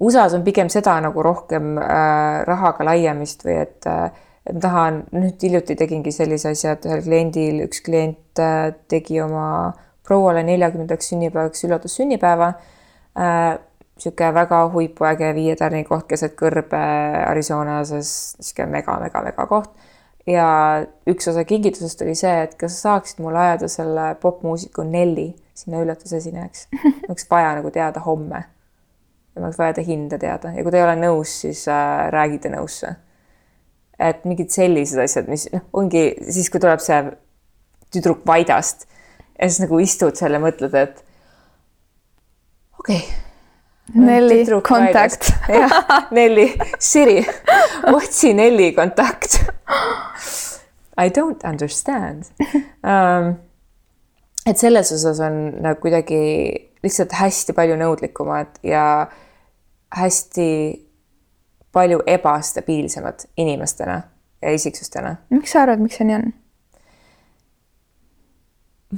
USA-s 0.00 0.34
on 0.34 0.42
pigem 0.42 0.70
seda 0.72 0.96
nagu 1.04 1.22
rohkem 1.22 1.76
äh, 1.78 2.42
rahaga 2.48 2.86
laiamist 2.88 3.44
või 3.44 3.60
et 3.60 3.86
äh, 3.86 4.08
ma 4.50 4.62
tahan, 4.64 5.02
nüüd 5.12 5.42
hiljuti 5.44 5.76
tegingi 5.78 6.12
sellise 6.14 6.54
asja, 6.54 6.74
et 6.74 6.88
ühel 6.88 7.04
kliendil 7.04 7.60
üks 7.66 7.84
klient 7.86 8.40
äh, 8.40 8.72
tegi 8.90 9.20
oma 9.22 9.46
prouale 10.10 10.42
neljakümnendaks 10.42 11.12
sünnipäevaks 11.12 11.64
üllatussünnipäeva 11.68 12.52
äh,. 13.18 13.58
niisugune 14.00 14.32
väga 14.34 14.58
huipuäge 14.72 15.28
viie 15.36 15.54
tärni 15.60 15.82
koht 15.84 16.06
keset 16.08 16.32
kõrbe 16.38 16.78
Arizonas, 17.28 17.92
niisugune 17.92 18.72
mega-mega-mega 18.72 19.46
koht. 19.46 19.70
ja 20.26 20.46
üks 21.10 21.28
osa 21.30 21.44
kingitusest 21.44 22.02
oli 22.06 22.16
see, 22.18 22.32
et 22.46 22.56
kas 22.58 22.78
sa 22.78 22.94
saaksid 22.94 23.20
mulle 23.22 23.38
ajada 23.44 23.68
selle 23.68 24.14
popmuusiku 24.22 24.82
Nelli 24.88 25.28
sinna 25.54 25.82
üllatusesinejaks. 25.84 26.66
oleks 27.08 27.28
vaja 27.30 27.54
nagu 27.60 27.70
teada 27.70 28.02
homme. 28.06 28.44
ja 29.34 29.42
oleks 29.44 29.58
vaja 29.58 29.78
ta 29.78 29.86
hinda 29.86 30.18
teada 30.18 30.54
ja 30.56 30.64
kui 30.64 30.74
ta 30.74 30.80
ei 30.80 30.88
ole 30.88 30.98
nõus, 31.04 31.38
siis 31.44 31.66
äh, 31.70 32.08
räägi 32.10 32.42
ta 32.42 32.56
nõusse. 32.56 32.96
et 33.98 34.24
mingid 34.24 34.50
sellised 34.50 35.06
asjad, 35.06 35.28
mis 35.30 35.46
noh, 35.52 35.68
ongi 35.72 36.08
siis, 36.24 36.50
kui 36.50 36.60
tuleb 36.60 36.80
see 36.82 37.04
tüdruk 37.92 38.24
Vaidast 38.26 38.89
ja 39.40 39.48
siis 39.48 39.62
nagu 39.64 39.80
istud 39.80 40.18
seal 40.18 40.36
ja 40.36 40.42
mõtled, 40.42 40.76
et 40.76 41.02
okei 42.78 43.00
okay.. 43.00 43.26
Nelli, 43.94 44.44
kontakt. 44.62 45.32
jah, 45.50 45.72
Nelli, 46.14 46.44
Siri, 46.78 47.24
otsi 47.90 48.34
Nelli 48.38 48.68
kontakt. 48.72 49.40
I 51.00 51.08
don't 51.10 51.42
understand 51.48 52.28
um,. 52.84 53.34
et 54.46 54.58
selles 54.58 54.92
osas 54.92 55.20
on 55.20 55.40
nagu 55.62 55.80
kuidagi 55.82 56.20
lihtsalt 56.84 57.12
hästi 57.18 57.54
palju 57.56 57.76
nõudlikumad 57.80 58.60
ja 58.62 58.84
hästi 59.96 60.48
palju 61.72 62.02
ebastabiilsemad 62.06 63.26
inimestena 63.36 64.00
ja 64.42 64.52
isiksustena. 64.54 65.16
miks 65.30 65.52
sa 65.52 65.64
arvad, 65.64 65.82
miks 65.82 65.98
see 66.00 66.08
nii 66.08 66.18
on? 66.20 66.32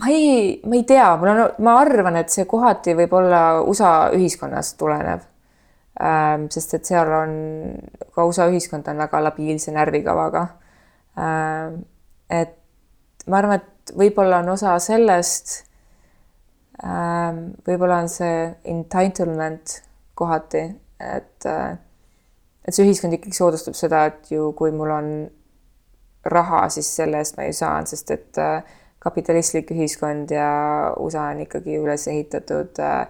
Ma 0.01 0.09
ei, 0.09 0.61
ma 0.65 0.79
ei 0.79 0.85
tea, 0.89 1.11
mul 1.21 1.33
on, 1.33 1.43
ma 1.65 1.77
arvan, 1.83 2.17
et 2.21 2.33
see 2.33 2.47
kohati 2.49 2.95
võib-olla 2.97 3.61
USA 3.67 3.93
ühiskonnast 4.17 4.79
tulenev 4.81 5.27
ähm,. 6.01 6.49
sest 6.55 6.79
et 6.79 6.89
seal 6.89 7.13
on 7.13 7.35
ka 8.15 8.25
USA 8.29 8.49
ühiskond 8.53 8.89
on 8.89 9.03
väga 9.05 9.21
labiilse 9.29 9.75
närvikavaga 9.75 10.47
ähm,. 11.19 11.83
et 12.31 12.57
ma 13.29 13.43
arvan, 13.43 13.61
et 13.61 13.95
võib-olla 13.99 14.41
on 14.41 14.55
osa 14.57 14.79
sellest 14.81 15.59
ähm,. 16.85 17.53
võib-olla 17.69 18.01
on 18.05 18.13
see 18.13 18.49
entitlement 18.65 19.81
kohati, 20.15 20.67
et 21.01 21.47
äh, 21.47 21.77
et 22.63 22.75
see 22.75 22.87
ühiskond 22.87 23.17
ikkagi 23.17 23.35
soodustab 23.37 23.75
seda, 23.75 24.05
et 24.11 24.31
ju 24.31 24.53
kui 24.59 24.71
mul 24.75 24.93
on 24.95 25.09
raha, 26.31 26.69
siis 26.71 26.89
selle 26.97 27.19
eest 27.19 27.37
ma 27.37 27.49
ju 27.49 27.57
saan, 27.59 27.89
sest 27.91 28.13
et 28.15 28.39
äh, 28.39 28.63
kapitalistlik 29.03 29.73
ühiskond 29.75 30.31
ja 30.31 30.49
USA 31.01 31.31
on 31.33 31.43
ikkagi 31.43 31.79
üles 31.81 32.07
ehitatud 32.11 32.79
äh, 32.83 33.07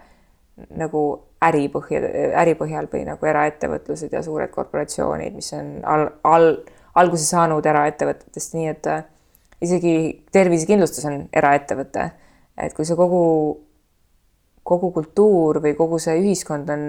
nagu 0.79 1.03
äri 1.43 1.67
põhja, 1.73 2.01
äri 2.39 2.55
põhjal 2.57 2.89
või 2.93 3.05
nagu 3.09 3.29
eraettevõtlused 3.29 4.13
ja 4.15 4.23
suured 4.25 4.53
korporatsioonid, 4.55 5.35
mis 5.37 5.53
on 5.57 5.75
all, 5.89 6.07
all, 6.29 6.55
alguse 6.99 7.27
saanud 7.27 7.67
eraettevõtetest, 7.67 8.57
nii 8.57 8.69
et 8.73 8.89
äh, 8.93 9.05
isegi 9.63 9.95
tervisekindlustus 10.33 11.07
on 11.11 11.27
eraettevõte. 11.33 12.11
et 12.63 12.75
kui 12.77 12.85
see 12.85 12.97
kogu, 12.97 13.25
kogu 14.63 14.93
kultuur 14.93 15.61
või 15.65 15.75
kogu 15.77 15.99
see 15.99 16.19
ühiskond 16.21 16.69
on 16.71 16.87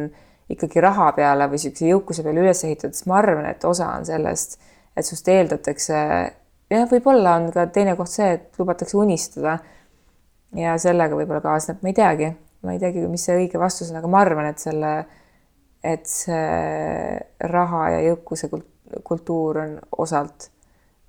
ikkagi 0.52 0.82
raha 0.84 1.12
peale 1.16 1.48
või 1.48 1.58
niisuguse 1.58 1.88
jõukuse 1.88 2.24
peale 2.24 2.44
üles 2.44 2.64
ehitatud, 2.64 2.96
siis 2.96 3.08
ma 3.10 3.20
arvan, 3.22 3.48
et 3.50 3.64
osa 3.66 3.88
on 3.96 4.06
sellest, 4.06 4.60
et 4.96 5.08
sust 5.08 5.28
eeldatakse 5.32 6.00
jah, 6.74 6.88
võib-olla 6.90 7.38
on 7.40 7.50
ka 7.54 7.66
teine 7.74 7.96
koht 8.00 8.12
see, 8.12 8.30
et 8.38 8.60
lubatakse 8.60 8.98
unistada. 9.00 9.58
ja 10.54 10.76
sellega 10.78 11.18
võib-olla 11.18 11.42
kaasneb, 11.42 11.82
ma 11.82 11.90
ei 11.90 11.98
teagi, 11.98 12.30
ma 12.64 12.76
ei 12.76 12.82
teagi, 12.82 13.08
mis 13.10 13.26
see 13.26 13.38
õige 13.42 13.62
vastus 13.62 13.90
on, 13.92 13.98
aga 14.02 14.12
ma 14.12 14.22
arvan, 14.22 14.50
et 14.52 14.62
selle, 14.62 14.94
et 15.84 16.06
see 16.10 17.50
raha 17.50 17.88
ja 17.96 18.04
jõukuse 18.12 18.52
kultuur 19.04 19.64
on 19.64 19.76
osalt, 20.06 20.52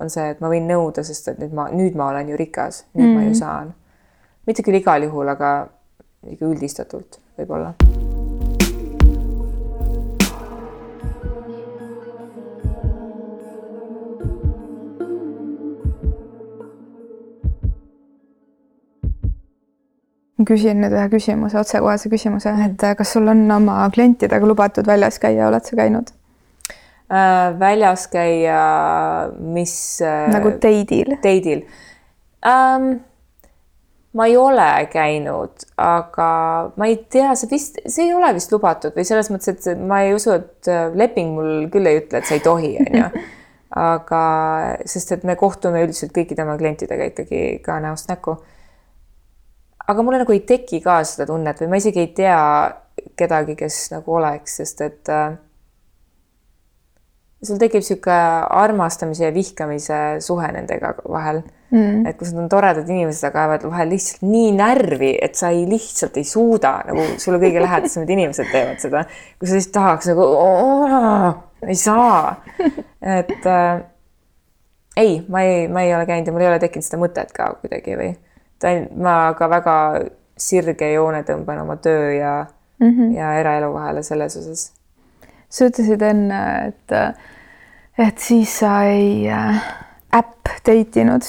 on 0.01 0.11
see, 0.11 0.31
et 0.33 0.41
ma 0.41 0.51
võin 0.53 0.69
nõuda, 0.71 1.05
sest 1.05 1.35
et 1.35 1.45
nüüd 1.45 1.55
ma, 1.57 1.69
nüüd 1.73 1.97
ma 1.99 2.09
olen 2.15 2.33
ju 2.33 2.41
rikas, 2.41 2.87
nüüd 2.97 3.11
mm. 3.11 3.15
ma 3.21 3.29
ju 3.29 3.39
saan. 3.45 3.75
mitte 4.49 4.65
küll 4.65 4.81
igal 4.81 5.05
juhul, 5.05 5.29
aga 5.37 5.55
ikka 6.25 6.49
üldistatult 6.49 7.21
võib-olla 7.37 7.75
ma 20.39 20.47
küsin 20.49 20.83
nüüd 20.83 20.95
ühe 20.95 21.07
küsimuse, 21.13 21.59
otsekohese 21.61 22.11
küsimuse 22.13 22.51
mm., 22.53 22.75
et 22.75 22.85
äh, 22.85 22.97
kas 22.99 23.15
sul 23.15 23.31
on 23.31 23.47
oma 23.55 23.79
klientidega 23.95 24.47
lubatud 24.49 24.87
väljas 24.89 25.21
käia, 25.23 25.49
oled 25.49 25.67
sa 25.67 25.79
käinud 25.79 26.11
äh,? 26.11 27.55
väljas 27.61 28.09
käia, 28.13 28.61
mis 29.39 29.75
äh,? 30.03 30.29
nagu 30.35 30.57
date'il? 30.63 31.17
Date'il 31.23 31.67
ähm,. 32.51 32.97
ma 34.15 34.27
ei 34.31 34.37
ole 34.39 34.67
käinud, 34.91 35.65
aga 35.83 36.27
ma 36.79 36.91
ei 36.91 36.99
tea, 37.11 37.33
see 37.39 37.51
vist, 37.51 37.79
see 37.87 38.09
ei 38.09 38.15
ole 38.15 38.35
vist 38.35 38.53
lubatud 38.55 38.95
või 38.95 39.07
selles 39.07 39.31
mõttes, 39.31 39.67
et 39.71 39.87
ma 39.87 40.05
ei 40.07 40.15
usu, 40.19 40.35
et 40.35 40.71
äh, 40.71 40.89
leping 40.99 41.35
mul 41.39 41.71
küll 41.71 41.91
ei 41.91 42.03
ütle, 42.03 42.19
et 42.21 42.31
sa 42.31 42.39
ei 42.39 42.43
tohi, 42.43 42.75
onju 42.83 43.09
aga 43.75 44.25
sest 44.87 45.17
et 45.17 45.25
me 45.27 45.35
kohtume 45.39 45.83
üldiselt 45.83 46.13
kõikide 46.15 46.45
oma 46.45 46.55
klientidega 46.59 47.09
ikkagi 47.11 47.41
ka 47.65 47.81
näost 47.83 48.07
näkku 48.11 48.37
aga 49.89 50.03
mulle 50.03 50.23
nagu 50.23 50.33
ei 50.33 50.45
teki 50.47 50.81
ka 50.85 51.01
seda 51.09 51.27
tunnet 51.29 51.61
või 51.61 51.73
ma 51.73 51.81
isegi 51.81 52.03
ei 52.05 52.13
tea 52.17 52.39
kedagi, 53.19 53.57
kes 53.59 53.89
nagu 53.93 54.17
oleks, 54.19 54.59
sest 54.61 54.81
et 54.85 55.11
äh, 55.13 55.35
sul 57.45 57.61
tekib 57.61 57.83
niisugune 57.83 58.19
armastamise 58.63 59.27
ja 59.27 59.35
vihkamise 59.35 60.01
suhe 60.25 60.49
nendega 60.55 60.95
vahel. 61.05 61.45
Mm.. 61.75 62.05
et 62.07 62.15
kus 62.15 62.31
nad 62.31 62.45
on 62.45 62.51
toredad 62.53 62.87
inimesed, 62.87 63.25
aga 63.27 63.41
ajavad 63.41 63.65
vahel 63.67 63.89
lihtsalt 63.91 64.21
nii 64.23 64.51
närvi, 64.55 65.09
et 65.27 65.35
sa 65.35 65.49
ei 65.51 65.65
lihtsalt 65.67 66.15
ei 66.21 66.27
suuda 66.29 66.71
nagu 66.87 67.07
sulle 67.19 67.41
kõige 67.43 67.65
lähedasemad 67.65 68.13
inimesed 68.15 68.47
teevad 68.53 68.79
seda, 68.79 69.01
kui 69.41 69.51
sa 69.51 69.57
lihtsalt 69.59 69.75
tahaks 69.75 70.11
nagu 70.13 70.27
ei 71.67 71.81
saa, 71.81 72.37
et 73.17 73.49
äh, 73.51 73.83
ei, 75.03 75.17
ma 75.27 75.43
ei, 75.43 75.67
ma 75.67 75.83
ei 75.83 75.97
ole 75.97 76.07
käinud 76.07 76.31
ja 76.31 76.37
mul 76.37 76.47
ei 76.47 76.53
ole 76.53 76.63
tekkinud 76.63 76.87
seda 76.87 77.01
mõtet 77.03 77.35
ka 77.35 77.51
kuidagi 77.65 77.99
või 77.99 78.13
ma 78.97 79.35
ka 79.39 79.49
väga 79.51 79.77
sirge 80.37 80.93
joone 80.93 81.23
tõmban 81.27 81.63
oma 81.63 81.77
töö 81.77 82.13
ja 82.13 82.47
mm, 82.81 82.91
-hmm. 82.91 83.15
ja 83.17 83.35
eraelu 83.41 83.73
vahele 83.73 84.03
selles 84.03 84.37
osas. 84.37 84.73
sa 85.49 85.65
ütlesid 85.65 86.03
enne, 86.03 86.67
et, 86.67 86.93
et 87.99 88.19
siis 88.19 88.59
sa 88.59 88.83
ei 88.83 89.31
äh, 89.31 89.63
äpp 90.13 90.49
date 90.67 91.01
inud 91.01 91.23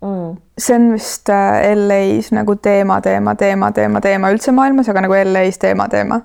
mm.. 0.00 0.36
see 0.58 0.76
on 0.76 0.92
vist 0.92 1.28
äh, 1.28 1.76
LA-s 1.76 2.32
nagu 2.32 2.56
teema, 2.56 3.00
teema, 3.00 3.34
teema, 3.34 3.72
teema, 3.72 4.00
teema 4.00 4.30
üldse 4.30 4.52
maailmas, 4.52 4.88
aga 4.88 5.00
nagu 5.00 5.14
LA-s 5.14 5.58
teema, 5.58 5.88
teema. 5.88 6.20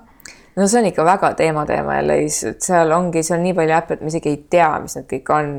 No 0.56 0.66
see 0.66 0.80
on 0.80 0.86
ikka 0.86 1.04
väga 1.04 1.32
teema 1.34 1.66
teema 1.66 2.02
LA-s, 2.02 2.44
et 2.44 2.60
seal 2.62 2.92
ongi, 2.92 3.22
seal 3.22 3.38
on 3.38 3.44
nii 3.44 3.54
palju 3.54 3.74
äppe, 3.76 3.94
et 3.94 4.04
ma 4.04 4.12
isegi 4.12 4.28
ei 4.28 4.44
tea, 4.50 4.70
mis 4.82 4.96
need 4.96 5.08
kõik 5.10 5.32
on, 5.38 5.50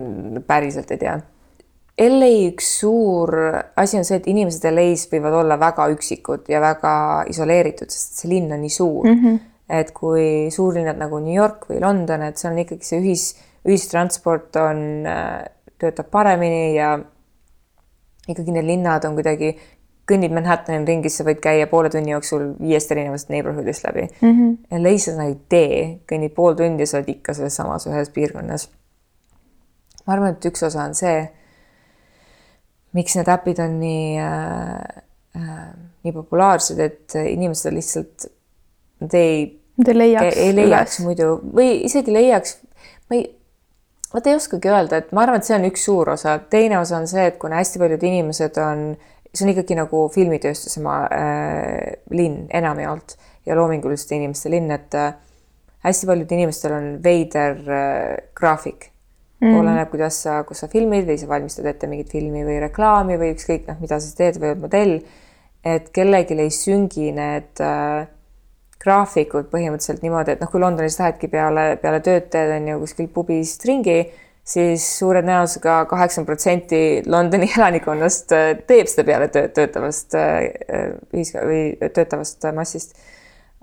päriselt 0.47 0.91
ei 0.91 1.01
tea 1.01 1.17
LA 1.97 2.29
üks 2.51 2.67
suur 2.79 3.31
asi 3.75 3.97
on 3.97 4.05
see, 4.05 4.19
et 4.19 4.27
inimesed 4.29 4.65
LA-s 4.69 5.07
võivad 5.09 5.33
olla 5.39 5.57
väga 5.57 5.87
üksikud 5.95 6.49
ja 6.51 6.61
väga 6.61 6.93
isoleeritud, 7.31 7.89
sest 7.89 8.21
see 8.21 8.31
linn 8.35 8.53
on 8.53 8.61
nii 8.61 8.73
suur 8.73 9.07
mm. 9.07 9.21
-hmm. 9.23 9.39
et 9.79 9.91
kui 9.97 10.51
suurlinnad 10.53 10.99
nagu 11.01 11.19
New 11.19 11.33
York 11.33 11.65
või 11.71 11.81
London, 11.81 12.27
et 12.27 12.37
seal 12.37 12.53
on 12.53 12.61
ikkagi 12.61 12.85
see 12.85 12.99
ühis, 13.01 13.23
ühistransport 13.65 14.59
on, 14.61 14.83
töötab 15.81 16.11
paremini 16.13 16.75
ja 16.75 16.99
ikkagi 18.27 18.53
need 18.53 18.67
linnad 18.67 19.07
on 19.07 19.17
kuidagi, 19.17 19.55
kõnnid 20.07 20.31
Manhattani 20.35 20.85
ringi, 20.87 21.09
sa 21.11 21.25
võid 21.27 21.41
käia 21.43 21.65
poole 21.67 21.89
tunni 21.89 22.13
jooksul 22.13 22.53
viiest 22.61 22.93
erinevast 22.93 23.33
neighborhood'ist 23.33 23.87
läbi 23.89 24.05
mm. 24.21 24.37
-hmm. 24.37 24.83
LA-s 24.83 25.09
sa 25.09 25.11
seda 25.11 25.25
ei 25.31 25.35
tee, 25.49 25.81
kõnnid 26.11 26.35
pool 26.37 26.53
tundi 26.53 26.85
ja 26.85 26.87
sa 26.87 27.01
oled 27.01 27.09
ikka 27.09 27.33
selles 27.33 27.55
samas 27.55 27.87
ühes 27.89 28.13
piirkonnas. 28.13 28.69
ma 30.05 30.13
arvan, 30.13 30.37
et 30.37 30.45
üks 30.45 30.63
osa 30.63 30.83
on 30.83 30.95
see 30.95 31.25
miks 32.97 33.17
need 33.17 33.29
äpid 33.31 33.61
on 33.63 33.77
nii 33.81 34.17
äh,, 34.23 35.03
äh, 35.37 35.69
nii 36.07 36.15
populaarsed, 36.15 36.79
et 36.81 37.17
inimesed 37.19 37.75
lihtsalt, 37.75 38.27
nad 39.03 39.17
ei, 39.17 39.47
nad 39.77 39.91
ei 39.91 39.97
leiaks, 39.97 40.37
ei 40.41 40.55
leiaks 40.55 40.97
üles. 40.99 41.05
muidu 41.05 41.33
või 41.57 41.81
isegi 41.87 42.13
leiaks, 42.15 42.57
ma 43.09 43.19
ei, 43.19 43.27
vot 44.13 44.29
ei 44.29 44.37
oskagi 44.37 44.71
öelda, 44.71 45.01
et 45.01 45.13
ma 45.15 45.25
arvan, 45.25 45.41
et 45.41 45.49
see 45.49 45.57
on 45.57 45.67
üks 45.69 45.85
suur 45.89 46.13
osa, 46.15 46.37
teine 46.53 46.79
osa 46.79 46.99
on 47.01 47.07
see, 47.09 47.27
et 47.31 47.39
kuna 47.41 47.59
hästi 47.61 47.81
paljud 47.81 48.07
inimesed 48.09 48.59
on, 48.63 48.83
see 49.33 49.45
on 49.45 49.53
ikkagi 49.53 49.77
nagu 49.77 50.03
filmitööstuse 50.13 50.83
maa 50.85 51.05
äh, 51.13 51.95
linn 52.15 52.45
enamjaolt 52.55 53.17
ja 53.47 53.57
loominguliste 53.59 54.17
inimeste 54.17 54.51
linn, 54.53 54.71
et 54.73 54.95
äh, 54.97 55.15
hästi 55.87 56.09
paljudel 56.09 56.41
inimestel 56.41 56.77
on 56.77 56.93
veider 57.03 57.59
äh, 57.67 58.13
graafik 58.37 58.91
mm.. 59.41 59.55
oleneb, 59.59 59.89
kuidas 59.91 60.19
sa, 60.25 60.41
kus 60.47 60.63
sa 60.63 60.69
filmid 60.71 61.07
või 61.07 61.17
sa 61.21 61.29
valmistad 61.29 61.69
ette 61.69 61.89
mingit 61.89 62.11
filmi 62.13 62.43
või 62.47 62.59
reklaami 62.63 63.17
või 63.19 63.33
ükskõik 63.35 63.67
noh, 63.69 63.79
mida 63.83 63.99
sa 64.01 64.13
teed 64.17 64.39
või 64.41 64.53
oled 64.53 64.61
modell. 64.65 64.99
et 65.67 65.89
kellelgi 65.91 66.37
ei 66.39 66.53
süngi 66.53 67.11
need 67.11 67.59
äh, 67.63 68.07
graafikud 68.79 69.49
põhimõtteliselt 69.51 70.05
niimoodi, 70.05 70.35
et 70.35 70.43
noh, 70.43 70.49
kui 70.51 70.61
Londonis 70.61 70.99
lähedki 71.01 71.27
peale, 71.31 71.73
peale 71.81 71.99
tööd 72.05 72.29
teed 72.31 72.53
on 72.55 72.71
ju 72.71 72.79
kuskil 72.85 73.09
pubis 73.11 73.57
ringi, 73.67 73.97
siis 74.47 74.85
suure 74.99 75.23
tõenäosusega 75.25 75.81
kaheksakümmend 75.89 76.29
protsenti 76.29 76.81
Londoni 77.09 77.49
elanikkonnast 77.57 78.33
äh, 78.37 78.49
teeb 78.69 78.89
seda 78.91 79.07
peale 79.09 79.29
tööd 79.33 79.53
töötavast 79.57 80.17
äh, 80.17 80.93
ühiska- 81.11 81.45
või 81.45 81.91
töötavast 81.93 82.47
massist. 82.55 82.97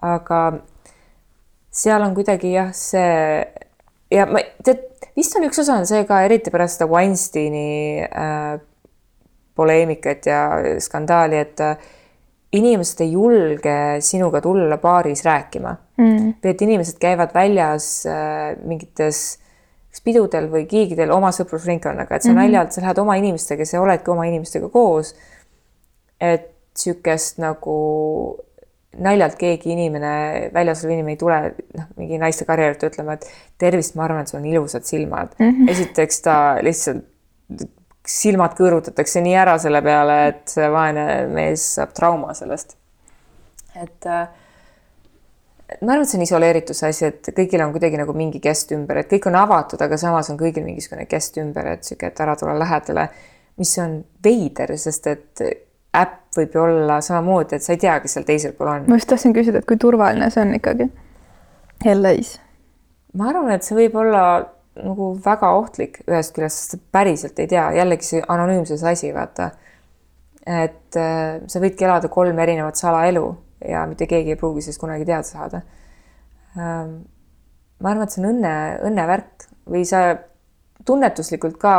aga 0.03 0.41
seal 1.75 2.03
on 2.03 2.15
kuidagi 2.15 2.53
jah, 2.53 2.73
see 2.77 3.47
ja 4.13 4.27
ma 4.31 4.43
tead 4.67 4.83
vist 5.17 5.37
on 5.37 5.47
üks 5.49 5.61
osa 5.63 5.81
on 5.81 5.87
see 5.89 6.05
ka 6.09 6.23
eriti 6.27 6.53
pärast 6.55 6.79
seda 6.79 6.89
Weinsteini 6.91 8.03
äh, 8.05 8.57
poleemikat 9.55 10.27
ja 10.27 10.41
skandaali, 10.83 11.39
et 11.39 11.61
äh, 11.63 11.77
inimesed 12.55 13.05
ei 13.05 13.13
julge 13.15 13.77
sinuga 14.05 14.41
tulla 14.43 14.79
baaris 14.83 15.25
rääkima 15.27 15.77
mm.. 15.99 16.35
või 16.43 16.55
et 16.55 16.67
inimesed 16.67 16.99
käivad 17.03 17.35
väljas 17.35 17.89
äh, 18.11 18.55
mingites 18.63 19.41
pidudel 20.05 20.49
või 20.51 20.65
kiigidel 20.67 21.13
oma 21.15 21.31
sõprusringkonnaga, 21.33 22.17
et 22.17 22.25
sa 22.25 22.29
mm 22.29 22.35
-hmm. 22.35 22.43
naljalt, 22.43 22.73
sa 22.75 22.83
lähed 22.83 22.99
oma 22.99 23.15
inimestega, 23.17 23.65
sa 23.65 23.81
oledki 23.81 24.11
oma 24.11 24.27
inimestega 24.27 24.69
koos. 24.69 25.15
et 26.21 26.51
niisugust 26.75 27.39
nagu 27.39 27.77
naljalt 29.03 29.37
keegi 29.41 29.73
inimene, 29.75 30.13
väljas 30.55 30.85
olev 30.85 30.95
inimene 30.95 31.15
ei 31.15 31.21
tule 31.21 31.39
noh, 31.79 31.89
mingi 31.99 32.19
naiste 32.21 32.47
karjäärit 32.49 32.85
ütlema, 32.89 33.17
et 33.19 33.27
tervist, 33.61 33.97
ma 33.99 34.07
arvan, 34.07 34.23
et 34.23 34.31
sul 34.31 34.41
on 34.41 34.47
ilusad 34.51 34.87
silmad 34.89 35.35
mm. 35.39 35.51
-hmm. 35.51 35.73
esiteks 35.73 36.23
ta 36.25 36.37
lihtsalt, 36.63 37.05
silmad 38.05 38.55
kõõrutatakse 38.59 39.23
nii 39.25 39.35
ära 39.41 39.57
selle 39.59 39.81
peale, 39.83 40.17
et 40.29 40.57
see 40.57 40.71
vaene 40.71 41.05
mees 41.33 41.65
saab 41.79 41.95
trauma 41.97 42.35
sellest. 42.35 42.77
et 43.83 44.07
äh, 44.07 44.29
ma 45.81 45.93
arvan, 45.93 46.05
et 46.05 46.09
see 46.09 46.19
on 46.19 46.27
isoleerituse 46.27 46.89
asi, 46.89 47.07
et 47.11 47.31
kõigil 47.37 47.63
on 47.65 47.73
kuidagi 47.75 47.99
nagu 47.99 48.13
mingi 48.13 48.41
kest 48.41 48.73
ümber, 48.77 49.01
et 49.01 49.11
kõik 49.11 49.29
on 49.31 49.39
avatud, 49.41 49.81
aga 49.81 49.97
samas 49.97 50.31
on 50.31 50.39
kõigil 50.39 50.65
mingisugune 50.67 51.07
kest 51.11 51.39
ümber, 51.43 51.67
et 51.75 51.85
sihuke, 51.85 52.13
et 52.13 52.21
ära 52.21 52.37
tule 52.37 52.55
lähedale, 52.59 53.09
mis 53.59 53.79
on 53.79 54.05
veider, 54.25 54.77
sest 54.79 55.07
et 55.07 55.45
äpp 55.95 56.39
võib 56.39 56.57
ju 56.57 56.63
olla 56.65 56.99
samamoodi, 57.05 57.59
et 57.59 57.65
sa 57.65 57.75
ei 57.75 57.81
tea, 57.83 57.99
kes 58.03 58.17
seal 58.17 58.27
teisel 58.27 58.55
pool 58.59 58.73
on. 58.73 58.89
ma 58.91 58.99
just 58.99 59.11
tahtsin 59.11 59.35
küsida, 59.37 59.63
et 59.63 59.69
kui 59.69 59.79
turvaline 59.81 60.31
see 60.35 60.43
on 60.43 60.55
ikkagi 60.59 60.89
LA-s? 61.93 62.39
ma 63.19 63.31
arvan, 63.31 63.53
et 63.55 63.67
see 63.67 63.79
võib 63.79 63.97
olla 64.03 64.25
nagu 64.75 65.13
väga 65.25 65.53
ohtlik 65.55 66.01
ühest 66.09 66.35
küljest, 66.35 66.65
sest 66.65 66.83
päriselt 66.95 67.39
ei 67.39 67.51
tea, 67.51 67.69
jällegi 67.79 68.09
see 68.09 68.23
anonüümsuse 68.35 68.89
asi, 68.91 69.13
vaata. 69.15 69.51
et 70.45 70.99
äh, 70.99 71.41
sa 71.47 71.63
võidki 71.63 71.87
elada 71.87 72.11
kolm 72.13 72.39
erinevat 72.43 72.81
salaelu 72.81 73.27
ja 73.69 73.87
mitte 73.89 74.09
keegi 74.11 74.35
ei 74.35 74.41
pruugi 74.41 74.65
sellest 74.65 74.83
kunagi 74.83 75.07
teada 75.09 75.27
saada 75.29 75.63
ähm,. 76.59 77.03
ma 77.81 77.93
arvan, 77.93 78.07
et 78.07 78.15
see 78.15 78.25
on 78.25 78.31
õnne, 78.33 78.55
õnnevärk 78.91 79.49
või 79.71 79.87
sa 79.89 80.05
tunnetuslikult 80.85 81.57
ka, 81.61 81.75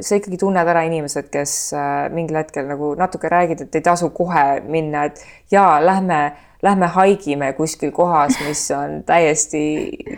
sa 0.00 0.18
ikkagi 0.18 0.38
tunned 0.40 0.68
ära 0.68 0.84
inimesed, 0.88 1.28
kes 1.32 1.54
äh, 1.76 2.08
mingil 2.12 2.36
hetkel 2.42 2.66
nagu 2.68 2.92
natuke 2.98 3.30
räägid, 3.32 3.64
et 3.64 3.78
ei 3.78 3.84
tasu 3.84 4.10
kohe 4.14 4.60
minna, 4.68 5.06
et 5.08 5.22
jaa, 5.52 5.78
lähme, 5.84 6.20
lähme 6.62 6.90
haigime 6.96 7.52
kuskil 7.56 7.94
kohas, 7.96 8.36
mis 8.46 8.66
on 8.76 9.00
täiesti 9.08 9.62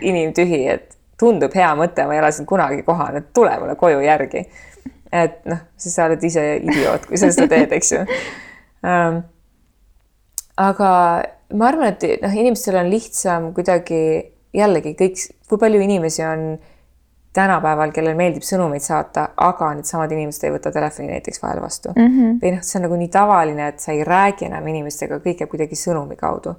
inimtühi, 0.01 0.65
et 0.75 0.97
tundub 1.19 1.55
hea 1.55 1.71
mõte, 1.79 2.03
ma 2.07 2.17
ei 2.17 2.23
ole 2.23 2.33
sind 2.35 2.49
kunagi 2.49 2.83
kohanud, 2.87 3.31
tule 3.35 3.55
mulle 3.61 3.77
koju 3.79 4.03
järgi. 4.03 4.45
et 5.15 5.45
noh, 5.47 5.61
siis 5.79 5.95
sa 5.95 6.09
oled 6.09 6.23
ise 6.27 6.41
idioot, 6.57 7.05
kui 7.07 7.17
sa 7.17 7.29
seda 7.31 7.47
teed, 7.55 7.71
eks 7.77 7.91
ju 7.93 8.01
um,. 8.83 9.21
aga 10.59 10.89
ma 11.55 11.67
arvan, 11.69 11.93
et 11.93 12.03
noh, 12.23 12.35
inimestel 12.35 12.81
on 12.81 12.89
lihtsam 12.91 13.51
kuidagi 13.55 14.01
jällegi 14.55 14.95
kõik, 14.99 15.21
kui 15.47 15.61
palju 15.61 15.83
inimesi 15.83 16.23
on 16.27 16.47
tänapäeval, 17.35 17.91
kellel 17.95 18.15
meeldib 18.17 18.45
sõnumeid 18.47 18.83
saata, 18.83 19.27
aga 19.43 19.73
needsamad 19.75 20.11
inimesed 20.15 20.47
ei 20.47 20.53
võta 20.55 20.71
telefoni 20.71 21.11
näiteks 21.11 21.41
vahel 21.43 21.61
vastu 21.63 21.91
mm. 21.95 22.07
-hmm. 22.07 22.39
või 22.41 22.55
noh, 22.55 22.63
see 22.63 22.79
on 22.79 22.85
nagu 22.87 22.99
nii 23.01 23.11
tavaline, 23.11 23.67
et 23.73 23.83
sa 23.83 23.91
ei 23.91 24.03
räägi 24.07 24.47
enam 24.47 24.67
inimestega, 24.71 25.19
kõik 25.23 25.41
käib 25.41 25.51
kuidagi 25.51 25.79
sõnumi 25.79 26.15
kaudu. 26.15 26.55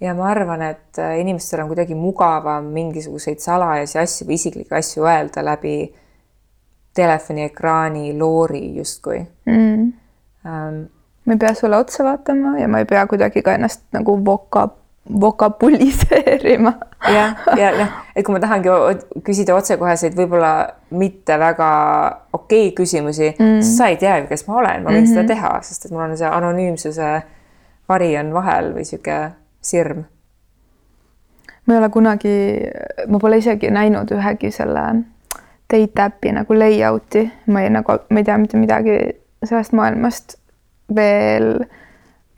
ja 0.00 0.14
ma 0.14 0.28
arvan, 0.30 0.62
et 0.62 0.98
äh, 0.98 1.18
inimestel 1.20 1.60
on 1.64 1.68
kuidagi 1.72 1.94
mugavam 1.94 2.64
mingisuguseid 2.72 3.38
salajasi 3.40 3.98
asju 3.98 4.26
või 4.28 4.34
isiklikke 4.40 4.76
asju 4.76 5.04
öelda 5.04 5.44
läbi 5.44 5.94
telefoniekraani 6.94 8.18
loori 8.18 8.76
justkui 8.76 9.26
mm.. 9.46 9.92
Um, 10.46 10.86
ma 11.24 11.32
ei 11.32 11.38
pea 11.38 11.54
sulle 11.54 11.76
otsa 11.76 12.04
vaatama 12.04 12.58
ja 12.58 12.68
ma 12.68 12.78
ei 12.78 12.84
pea 12.84 13.06
kuidagi 13.06 13.42
ka 13.42 13.54
ennast 13.58 13.82
nagu 13.92 14.14
voka 14.24 14.68
vokabuliseerima. 15.20 16.72
jah, 17.12 17.36
ja 17.56 17.70
noh, 17.78 17.94
et 18.16 18.24
kui 18.26 18.34
ma 18.34 18.40
tahangi 18.42 18.72
küsida 19.26 19.54
otsekoheseid, 19.54 20.16
võib-olla 20.18 20.52
mitte 20.90 21.38
väga 21.38 21.70
okei 22.32 22.68
okay 22.68 22.74
küsimusi 22.76 23.30
mm., 23.34 23.60
siis 23.62 23.76
sa 23.78 23.90
ei 23.92 23.98
tea 24.00 24.18
ju, 24.20 24.28
kes 24.30 24.46
ma 24.48 24.60
olen, 24.62 24.82
ma 24.82 24.90
võin 24.90 25.00
mm 25.00 25.04
-hmm. 25.04 25.14
seda 25.14 25.22
mhm. 25.22 25.32
teha, 25.32 25.52
sest 25.62 25.84
et 25.86 25.94
mul 25.94 26.04
on 26.08 26.16
see 26.18 26.28
anonüümsuse 26.28 27.10
vari 27.88 28.16
on 28.18 28.32
vahel 28.34 28.72
või 28.74 28.84
sihuke 28.84 29.18
sirm. 29.60 30.04
ma 31.66 31.74
ei 31.74 31.78
ole 31.78 31.88
kunagi, 31.88 32.36
ma 33.08 33.18
pole 33.18 33.38
isegi 33.38 33.70
näinud 33.70 34.10
ühegi 34.10 34.50
selle 34.50 34.86
date 35.72 36.02
äpi 36.02 36.32
nagu 36.32 36.54
layout'i, 36.54 37.30
ma 37.46 37.62
ei 37.62 37.70
nagu, 37.70 37.98
ma 38.10 38.18
ei 38.18 38.24
tea 38.24 38.38
mitte 38.38 38.56
midagi 38.56 38.98
sellest 39.44 39.72
maailmast 39.72 40.36
veel 40.94 41.64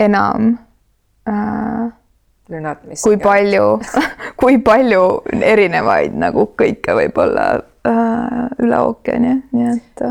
enam 0.00 0.58
äh, 1.28 1.92
lünad, 2.53 2.82
mis. 2.88 3.03
kui 3.05 3.18
palju 3.20 3.78
kui 4.40 4.59
palju 4.64 5.05
erinevaid 5.42 6.16
nagu 6.18 6.49
kõike 6.59 6.96
võib 6.96 7.20
olla 7.22 7.46
äh, 7.59 8.42
üle 8.64 8.82
ookeani, 8.88 9.34
nii 9.53 9.70
et. 9.74 10.05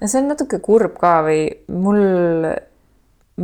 Ja 0.00 0.10
see 0.10 0.20
on 0.22 0.30
natuke 0.32 0.60
kurb 0.64 0.98
ka 1.00 1.20
või 1.24 1.46
mul, 1.72 2.02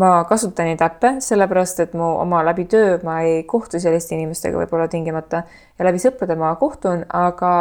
ma 0.00 0.10
kasutan 0.28 0.68
neid 0.70 0.82
äppe 0.84 1.16
sellepärast, 1.24 1.80
et 1.84 1.94
mu 1.98 2.12
oma 2.20 2.42
läbi 2.46 2.66
töö 2.70 2.98
ma 3.06 3.20
ei 3.26 3.44
kohtu 3.48 3.80
selliste 3.82 4.16
inimestega 4.16 4.60
võib-olla 4.60 4.90
tingimata 4.90 5.44
ja 5.46 5.88
läbi 5.88 6.02
sõprade 6.02 6.36
ma 6.38 6.52
kohtun, 6.60 7.06
aga 7.08 7.54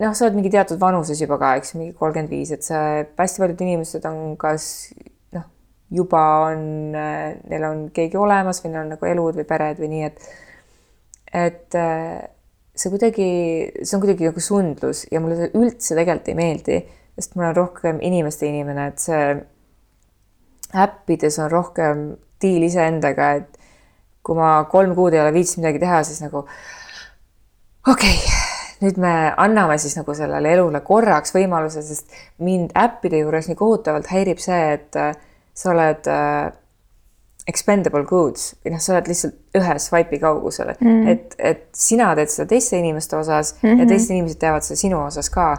noh, 0.00 0.14
sa 0.14 0.26
oled 0.26 0.38
mingi 0.38 0.52
teatud 0.54 0.80
vanuses 0.80 1.20
juba 1.22 1.38
ka, 1.40 1.56
eks 1.60 1.74
mingi 1.78 1.96
kolmkümmend 1.98 2.32
viis, 2.32 2.52
et 2.54 2.66
see 2.66 3.04
hästi 3.18 3.42
paljud 3.42 3.66
inimesed 3.66 4.06
on 4.10 4.38
kas 4.40 4.68
juba 5.94 6.22
on, 6.50 6.64
neil 6.92 7.66
on 7.68 7.84
keegi 7.94 8.18
olemas 8.18 8.62
või 8.64 8.72
neil 8.72 8.84
on 8.84 8.94
nagu 8.96 9.10
elud 9.10 9.38
või 9.38 9.46
pered 9.48 9.80
või 9.80 9.92
nii, 9.94 10.10
et 10.10 10.32
et 11.34 11.74
äh, 11.78 12.20
see 12.74 12.90
kuidagi, 12.92 13.30
see 13.82 13.96
on 13.96 14.02
kuidagi 14.02 14.28
nagu 14.28 14.42
sundlus 14.42 15.04
ja 15.10 15.22
mulle 15.22 15.38
see 15.38 15.50
üldse 15.58 15.96
tegelikult 15.98 16.30
ei 16.30 16.38
meeldi, 16.38 16.78
sest 17.18 17.34
ma 17.34 17.46
olen 17.46 17.58
rohkem 17.58 18.00
inimeste 18.06 18.46
inimene, 18.50 18.88
et 18.90 19.02
see 19.02 19.26
äppides 20.84 21.38
on 21.42 21.50
rohkem 21.52 22.06
diil 22.42 22.66
iseendaga, 22.66 23.30
et 23.38 23.60
kui 24.24 24.38
ma 24.38 24.56
kolm 24.70 24.94
kuud 24.96 25.14
ei 25.14 25.22
ole 25.22 25.34
viitsinud 25.34 25.62
midagi 25.62 25.82
teha, 25.84 26.00
siis 26.06 26.22
nagu 26.24 26.42
okei 26.42 28.16
okay,, 28.16 28.40
nüüd 28.82 28.98
me 29.00 29.12
anname 29.40 29.76
siis 29.78 29.94
nagu 29.98 30.16
sellele 30.16 30.54
elule 30.56 30.80
korraks 30.86 31.34
võimaluse, 31.34 31.84
sest 31.86 32.14
mind 32.42 32.74
äppide 32.78 33.22
juures 33.22 33.48
nii 33.50 33.58
kohutavalt 33.58 34.10
häirib 34.10 34.42
see, 34.42 34.62
et 34.78 34.98
sa 35.54 35.70
oled 35.70 36.08
äh, 36.10 36.52
expendable 37.48 38.04
goods 38.08 38.54
või 38.64 38.74
noh, 38.74 38.82
sa 38.82 38.94
oled 38.94 39.10
lihtsalt 39.10 39.58
ühe 39.58 39.74
swipe'i 39.82 40.20
kaugusel 40.22 40.72
mm, 40.74 40.86
-hmm. 40.86 41.10
et, 41.12 41.36
et 41.38 41.66
sina 41.76 42.14
teed 42.16 42.32
seda 42.32 42.48
teiste 42.54 42.78
inimeste 42.78 43.16
osas 43.16 43.54
mm 43.60 43.68
-hmm. 43.68 43.80
ja 43.80 43.86
teised 43.86 44.10
inimesed 44.10 44.40
teevad 44.40 44.66
seda 44.66 44.80
sinu 44.80 45.02
osas 45.04 45.30
ka. 45.30 45.56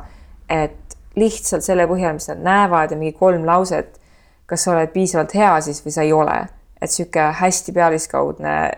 et 0.50 0.98
lihtsalt 1.16 1.64
selle 1.64 1.88
põhjal, 1.88 2.14
mis 2.14 2.28
nad 2.28 2.41
näevad 2.43 2.91
ja 2.91 2.98
mingi 2.98 3.18
kolm 3.18 3.46
lauset, 3.46 4.00
kas 4.46 4.64
sa 4.64 4.72
oled 4.72 4.91
piisavalt 4.91 5.34
hea 5.36 5.62
siis 5.62 5.86
või 5.86 5.91
sa 5.91 6.02
ei 6.02 6.14
ole, 6.14 6.48
et 6.82 6.91
sihuke 6.91 7.20
hästi 7.20 7.72
pealiskaudne 7.72 8.72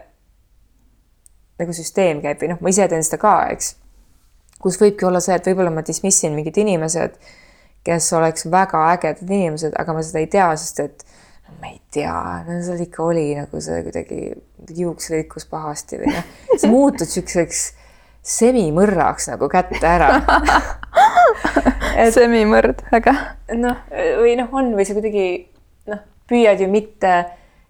nagu 1.59 1.73
süsteem 1.73 2.21
käib 2.21 2.41
või 2.41 2.49
noh, 2.53 2.61
ma 2.61 2.69
ise 2.69 2.87
teen 2.87 3.03
seda 3.03 3.17
ka, 3.17 3.47
eks 3.51 3.75
kus 4.61 4.79
võibki 4.81 5.05
olla 5.07 5.21
see, 5.23 5.35
et 5.37 5.47
võib-olla 5.49 5.71
ma 5.73 5.83
dismissin 5.85 6.35
mingid 6.35 6.57
inimesed, 6.57 7.17
kes 7.85 8.09
oleks 8.17 8.47
väga 8.51 8.83
ägedad 8.93 9.29
inimesed, 9.29 9.75
aga 9.79 9.95
ma 9.95 10.03
seda 10.05 10.21
ei 10.23 10.29
tea, 10.31 10.47
sest 10.59 10.81
et 10.83 11.05
no, 11.47 11.55
ma 11.61 11.71
ei 11.71 11.79
tea, 11.93 12.15
no 12.47 12.59
seal 12.65 12.83
ikka 12.83 13.03
oli 13.05 13.27
nagu 13.37 13.61
see 13.63 13.81
kuidagi 13.85 14.21
juuks 14.81 15.11
lõikus 15.13 15.47
pahasti 15.49 16.01
või 16.01 16.13
noh, 16.15 16.31
sa 16.59 16.71
muutud 16.71 17.09
siukseks 17.09 17.63
semimõrraks 18.27 19.29
nagu 19.31 19.47
kätte 19.51 19.79
ära 19.87 20.11
et, 22.01 22.11
semimõrd, 22.15 22.83
äge. 22.97 23.15
noh, 23.55 23.81
või 24.21 24.35
noh, 24.39 24.51
on 24.51 24.73
või 24.75 24.87
sa 24.87 24.97
kuidagi 24.97 25.27
noh, 25.91 26.03
püüad 26.27 26.63
ju 26.63 26.69
mitte 26.71 27.15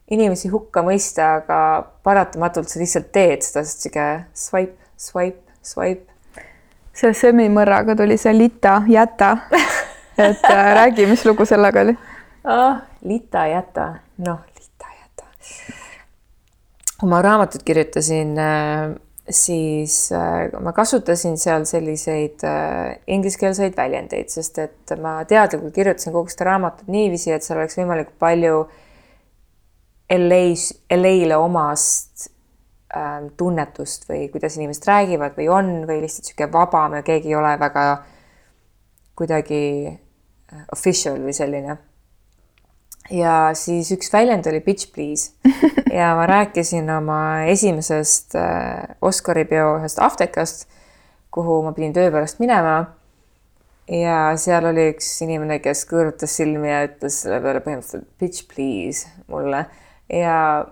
inimesi 0.09 0.49
hukka 0.49 0.81
mõista, 0.87 1.37
aga 1.41 1.61
paratamatult 2.07 2.71
sa 2.71 2.79
lihtsalt 2.79 3.11
teed 3.13 3.43
seda, 3.43 3.65
sest 3.67 3.85
sihuke 3.85 4.05
swipe, 4.33 4.93
swipe, 4.95 5.43
swipe 5.61 6.17
selle 6.97 7.13
semimõrraga 7.17 7.95
tuli 7.97 8.17
see 8.17 8.33
Lita 8.37 8.81
jäta. 8.89 9.35
Et 10.17 10.45
äh, 10.49 10.73
räägi, 10.75 11.05
mis 11.09 11.25
lugu 11.25 11.45
sellega 11.45 11.81
oli 11.85 11.97
oh,? 12.43 12.77
Lita 13.07 13.45
jäta, 13.47 13.87
noh, 14.17 14.39
Lita 14.55 14.87
jäta. 14.99 15.27
kui 16.99 17.09
ma 17.09 17.21
raamatut 17.21 17.63
kirjutasin 17.63 18.33
äh,, 18.41 18.95
siis 19.29 20.11
äh, 20.11 20.49
ma 20.63 20.73
kasutasin 20.73 21.37
seal 21.37 21.65
selliseid 21.69 22.43
äh, 22.43 22.97
ingliskeelseid 23.07 23.77
väljendeid, 23.77 24.31
sest 24.33 24.57
et 24.63 24.97
ma 25.01 25.19
teadlikult 25.25 25.75
kirjutasin 25.75 26.15
kogu 26.15 26.33
seda 26.33 26.51
raamatut 26.51 26.89
niiviisi, 26.91 27.31
et 27.35 27.45
seal 27.45 27.61
oleks 27.61 27.77
võimalikult 27.79 28.19
palju 28.19 28.65
LA-s, 30.17 30.71
LA-le 30.95 31.37
omast 31.37 32.29
Ähm, 32.95 33.25
tunnetust 33.37 34.05
või 34.07 34.29
kuidas 34.31 34.53
inimesed 34.55 34.85
räägivad 34.87 35.33
või 35.35 35.49
on 35.51 35.65
või 35.89 35.97
lihtsalt 36.05 36.23
niisugune 36.23 36.53
vabam 36.53 36.93
ja 36.95 37.01
keegi 37.03 37.33
ei 37.33 37.35
ole 37.35 37.49
väga 37.59 37.81
kuidagi 39.19 39.57
äh, 39.89 39.97
official 40.71 41.19
või 41.23 41.35
selline. 41.35 41.77
ja 43.11 43.51
siis 43.55 43.91
üks 43.95 44.11
väljend 44.13 44.47
oli 44.47 44.59
bitch 44.63 44.91
please 44.93 45.31
ja 45.99 46.13
ma 46.15 46.25
rääkisin 46.27 46.89
oma 46.91 47.45
esimesest 47.47 48.35
äh, 48.35 48.97
Oscari 49.01 49.45
peo 49.45 49.77
ühest 49.77 49.99
aftekast, 50.03 50.67
kuhu 51.31 51.61
ma 51.63 51.73
pidin 51.75 51.93
töö 51.95 52.11
pärast 52.11 52.39
minema. 52.43 52.93
ja 53.87 54.33
seal 54.35 54.67
oli 54.71 54.89
üks 54.93 55.09
inimene, 55.23 55.59
kes 55.63 55.85
kõõrutas 55.87 56.35
silmi 56.39 56.71
ja 56.71 56.83
ütles 56.89 57.21
selle 57.23 57.41
peale 57.43 57.63
põhimõtteliselt 57.63 58.09
bitch 58.19 58.47
please 58.51 59.07
mulle 59.31 59.65
ja 60.11 60.67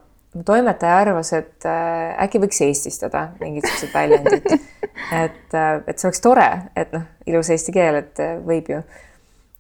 toimetaja 0.46 0.98
arvas, 0.98 1.32
et 1.34 1.66
äh, 1.70 2.16
äkki 2.26 2.42
võiks 2.44 2.60
eestistada 2.66 3.30
mingid 3.40 3.68
siuksed 3.70 3.94
väljendid. 3.94 4.50
et, 5.24 5.54
äh, 5.56 5.82
et 5.88 6.00
see 6.00 6.10
oleks 6.10 6.24
tore, 6.24 6.48
et 6.76 6.92
noh, 6.96 7.06
ilus 7.30 7.52
eesti 7.54 7.76
keel, 7.76 8.02
et 8.04 8.24
võib 8.46 8.72
ju. 8.74 8.82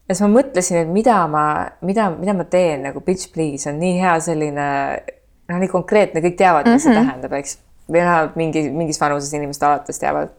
Ja 0.05 0.13
siis 0.13 0.23
ma 0.25 0.31
mõtlesin, 0.37 0.81
et 0.83 0.91
mida 0.93 1.17
ma, 1.31 1.43
mida, 1.85 2.09
mida 2.13 2.35
ma 2.37 2.45
teen 2.49 2.85
nagu 2.85 3.01
bitch 3.05 3.33
please 3.33 3.69
on 3.69 3.79
nii 3.81 3.99
hea 4.01 4.15
selline 4.23 4.65
noh, 5.49 5.61
nii 5.61 5.71
konkreetne, 5.71 6.23
kõik 6.23 6.37
teavad, 6.39 6.67
mis 6.69 6.73
mm 6.73 6.77
-hmm. 6.77 6.83
see 6.83 6.93
mhm. 6.93 7.07
tähendab, 7.09 7.37
eks. 7.39 7.57
või 7.89 8.01
vähemalt 8.01 8.35
mingi, 8.35 8.65
mingis 8.73 9.01
vanuses 9.01 9.33
inimesed 9.33 9.63
alates 9.63 9.99
teavad. 9.99 10.29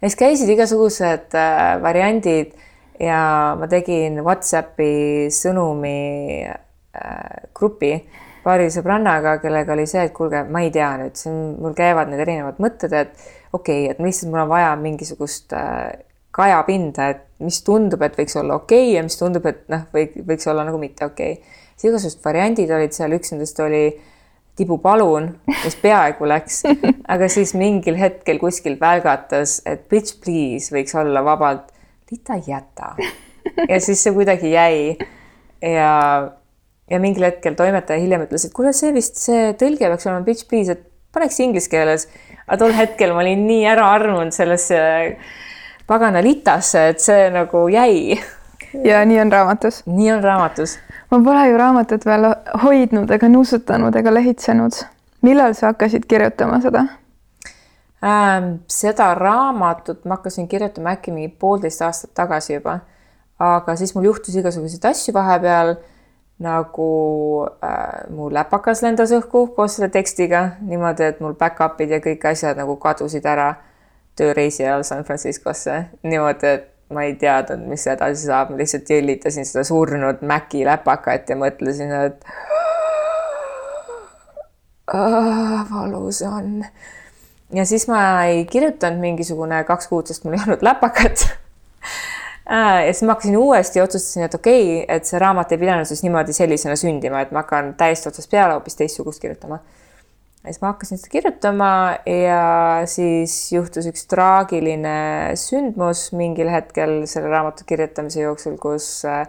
ja 0.00 0.08
siis 0.08 0.16
käisid 0.16 0.48
igasugused 0.48 1.34
äh, 1.34 1.82
variandid 1.82 2.52
ja 3.00 3.56
ma 3.58 3.68
tegin 3.68 4.24
Whatsappi 4.24 5.28
sõnumi 5.30 6.46
äh, 6.48 7.48
grupi 7.54 8.08
paari 8.44 8.70
sõbrannaga, 8.70 9.38
kellega 9.42 9.72
oli 9.72 9.86
see, 9.90 10.04
et 10.06 10.12
kuulge, 10.14 10.44
ma 10.44 10.60
ei 10.62 10.70
tea 10.70 10.92
nüüd, 11.00 11.16
siin 11.18 11.56
mul 11.60 11.74
käivad 11.74 12.08
need 12.08 12.20
erinevad 12.22 12.60
mõtted, 12.62 12.92
et 12.92 13.10
okei 13.52 13.86
okay,, 13.86 13.90
et 13.90 13.98
lihtsalt 13.98 14.30
mul 14.30 14.44
on 14.44 14.52
vaja 14.52 14.76
mingisugust 14.76 15.52
äh, 15.52 16.04
kajapinda, 16.30 17.08
et 17.08 17.25
mis 17.44 17.60
tundub, 17.66 18.02
et 18.06 18.16
võiks 18.16 18.36
olla 18.40 18.56
okei 18.56 18.88
okay 18.88 18.96
ja 18.96 19.04
mis 19.04 19.18
tundub, 19.20 19.46
et 19.48 19.64
noh, 19.72 19.86
või 19.92 20.08
võiks 20.28 20.48
olla 20.48 20.64
nagu 20.66 20.80
mitte 20.80 21.08
okei 21.08 21.36
okay.. 21.36 21.56
siis 21.76 21.90
igasugused 21.90 22.22
variandid 22.24 22.72
olid 22.72 22.96
seal, 22.96 23.16
üks 23.18 23.34
nendest 23.34 23.60
oli 23.64 23.86
Tibu 24.56 24.78
palun, 24.80 25.28
mis 25.50 25.76
peaaegu 25.84 26.28
läks, 26.30 26.62
aga 27.12 27.28
siis 27.28 27.52
mingil 27.58 27.98
hetkel 28.00 28.40
kuskil 28.40 28.78
välgatas, 28.80 29.58
et 29.68 29.84
bitch 29.90 30.16
please 30.24 30.72
võiks 30.72 30.96
olla 30.96 31.20
vabalt, 31.24 31.68
Rita 32.06 32.38
jäta. 32.38 32.94
ja 33.70 33.80
siis 33.82 34.00
see 34.02 34.14
kuidagi 34.14 34.52
jäi 34.54 34.96
ja 35.60 35.92
ja 36.90 37.00
mingil 37.02 37.26
hetkel 37.26 37.56
toimetaja 37.58 38.00
hiljem 38.00 38.24
ütles, 38.28 38.46
et 38.46 38.54
kuule, 38.54 38.72
see 38.76 38.92
vist 38.94 39.18
see 39.20 39.50
tõlge 39.58 39.90
peaks 39.90 40.06
olema 40.06 40.24
bitch 40.24 40.46
please, 40.48 40.76
et 40.76 40.86
paneks 41.16 41.40
inglise 41.42 41.70
keeles. 41.72 42.06
aga 42.46 42.60
tol 42.62 42.74
hetkel 42.76 43.12
ma 43.12 43.24
olin 43.24 43.42
nii 43.48 43.64
ära 43.68 43.88
armunud 43.96 44.34
sellesse 44.36 44.78
pagana 45.86 46.22
litasse, 46.22 46.88
et 46.88 47.00
see 47.00 47.30
nagu 47.30 47.68
jäi. 47.68 48.18
ja 48.88 49.04
nii 49.04 49.20
on 49.20 49.32
raamatus? 49.32 49.82
nii 49.86 50.12
on 50.12 50.24
raamatus. 50.24 50.78
ma 51.10 51.20
pole 51.24 51.48
ju 51.48 51.58
raamatut 51.58 52.06
veel 52.06 52.28
hoidnud 52.62 53.10
ega 53.10 53.28
nuusutanud 53.28 53.96
ega 53.96 54.14
lehitsenud. 54.14 54.72
millal 55.22 55.54
sa 55.54 55.66
hakkasid 55.66 56.06
kirjutama 56.08 56.60
seda 56.60 56.86
ähm,? 58.04 58.52
seda 58.68 59.14
raamatut 59.14 60.04
ma 60.04 60.16
hakkasin 60.18 60.48
kirjutama 60.48 60.96
äkki 60.96 61.12
mingi 61.12 61.28
poolteist 61.28 61.82
aastat 61.82 62.14
tagasi 62.14 62.54
juba. 62.54 62.78
aga 63.38 63.76
siis 63.76 63.94
mul 63.94 64.04
juhtus 64.04 64.36
igasuguseid 64.36 64.84
asju 64.84 65.14
vahepeal 65.14 65.76
nagu 66.38 66.90
äh, 67.64 68.10
mu 68.10 68.28
läpakas 68.32 68.82
lendas 68.82 69.12
õhku 69.12 69.46
koos 69.56 69.76
selle 69.76 69.88
tekstiga 69.88 70.50
niimoodi, 70.60 71.04
et 71.04 71.20
mul 71.20 71.32
back-up'id 71.34 71.90
ja 71.90 72.00
kõik 72.04 72.28
asjad 72.28 72.58
nagu 72.60 72.76
kadusid 72.76 73.24
ära 73.24 73.54
tööreisi 74.16 74.64
ajal 74.64 74.84
San 74.86 75.04
Franciscosse 75.04 75.84
niimoodi, 76.02 76.52
et 76.56 76.68
ma 76.94 77.06
ei 77.06 77.16
teadnud, 77.18 77.66
mis 77.70 77.86
edasi 77.90 78.28
saab, 78.28 78.52
ma 78.52 78.60
lihtsalt 78.60 78.90
jõllitasin 78.90 79.48
seda 79.48 79.64
surnud 79.66 80.22
Maci 80.26 80.62
läpakat 80.66 81.32
ja 81.32 81.38
mõtlesin, 81.38 81.94
et 82.06 82.28
ah, 84.94 85.64
valus 85.70 86.22
on. 86.26 86.62
ja 87.54 87.64
siis 87.66 87.88
ma 87.90 88.02
ei 88.30 88.44
kirjutanud 88.50 89.02
mingisugune 89.02 89.64
kaks 89.66 89.90
kuud, 89.90 90.06
sest 90.10 90.24
mul 90.24 90.38
ei 90.38 90.46
olnud 90.46 90.62
läpakat 90.66 91.26
ja 92.86 92.92
siis 92.92 93.02
ma 93.02 93.16
hakkasin 93.16 93.36
uuesti, 93.36 93.80
otsustasin, 93.80 94.22
et 94.22 94.34
okei 94.34 94.82
okay,, 94.82 94.96
et 94.96 95.04
see 95.04 95.18
raamat 95.18 95.52
ei 95.52 95.58
pidanud 95.58 95.88
siis 95.88 96.02
niimoodi 96.06 96.32
sellisena 96.32 96.76
sündima, 96.78 97.20
et 97.20 97.34
ma 97.34 97.42
hakkan 97.42 97.74
täiesti 97.78 98.08
otsast 98.08 98.30
peale 98.30 98.54
hoopis 98.54 98.78
teistsugust 98.78 99.20
kirjutama. 99.20 99.58
Ja 100.46 100.52
siis 100.52 100.62
ma 100.62 100.70
hakkasin 100.70 101.00
seda 101.00 101.10
kirjutama 101.10 101.68
ja 102.06 102.42
siis 102.86 103.34
juhtus 103.52 103.88
üks 103.90 104.06
traagiline 104.06 105.34
sündmus 105.40 106.12
mingil 106.14 106.50
hetkel 106.52 107.00
selle 107.10 107.32
raamatu 107.32 107.66
kirjutamise 107.66 108.22
jooksul, 108.22 108.54
kus 108.62 108.86
äh, 109.10 109.26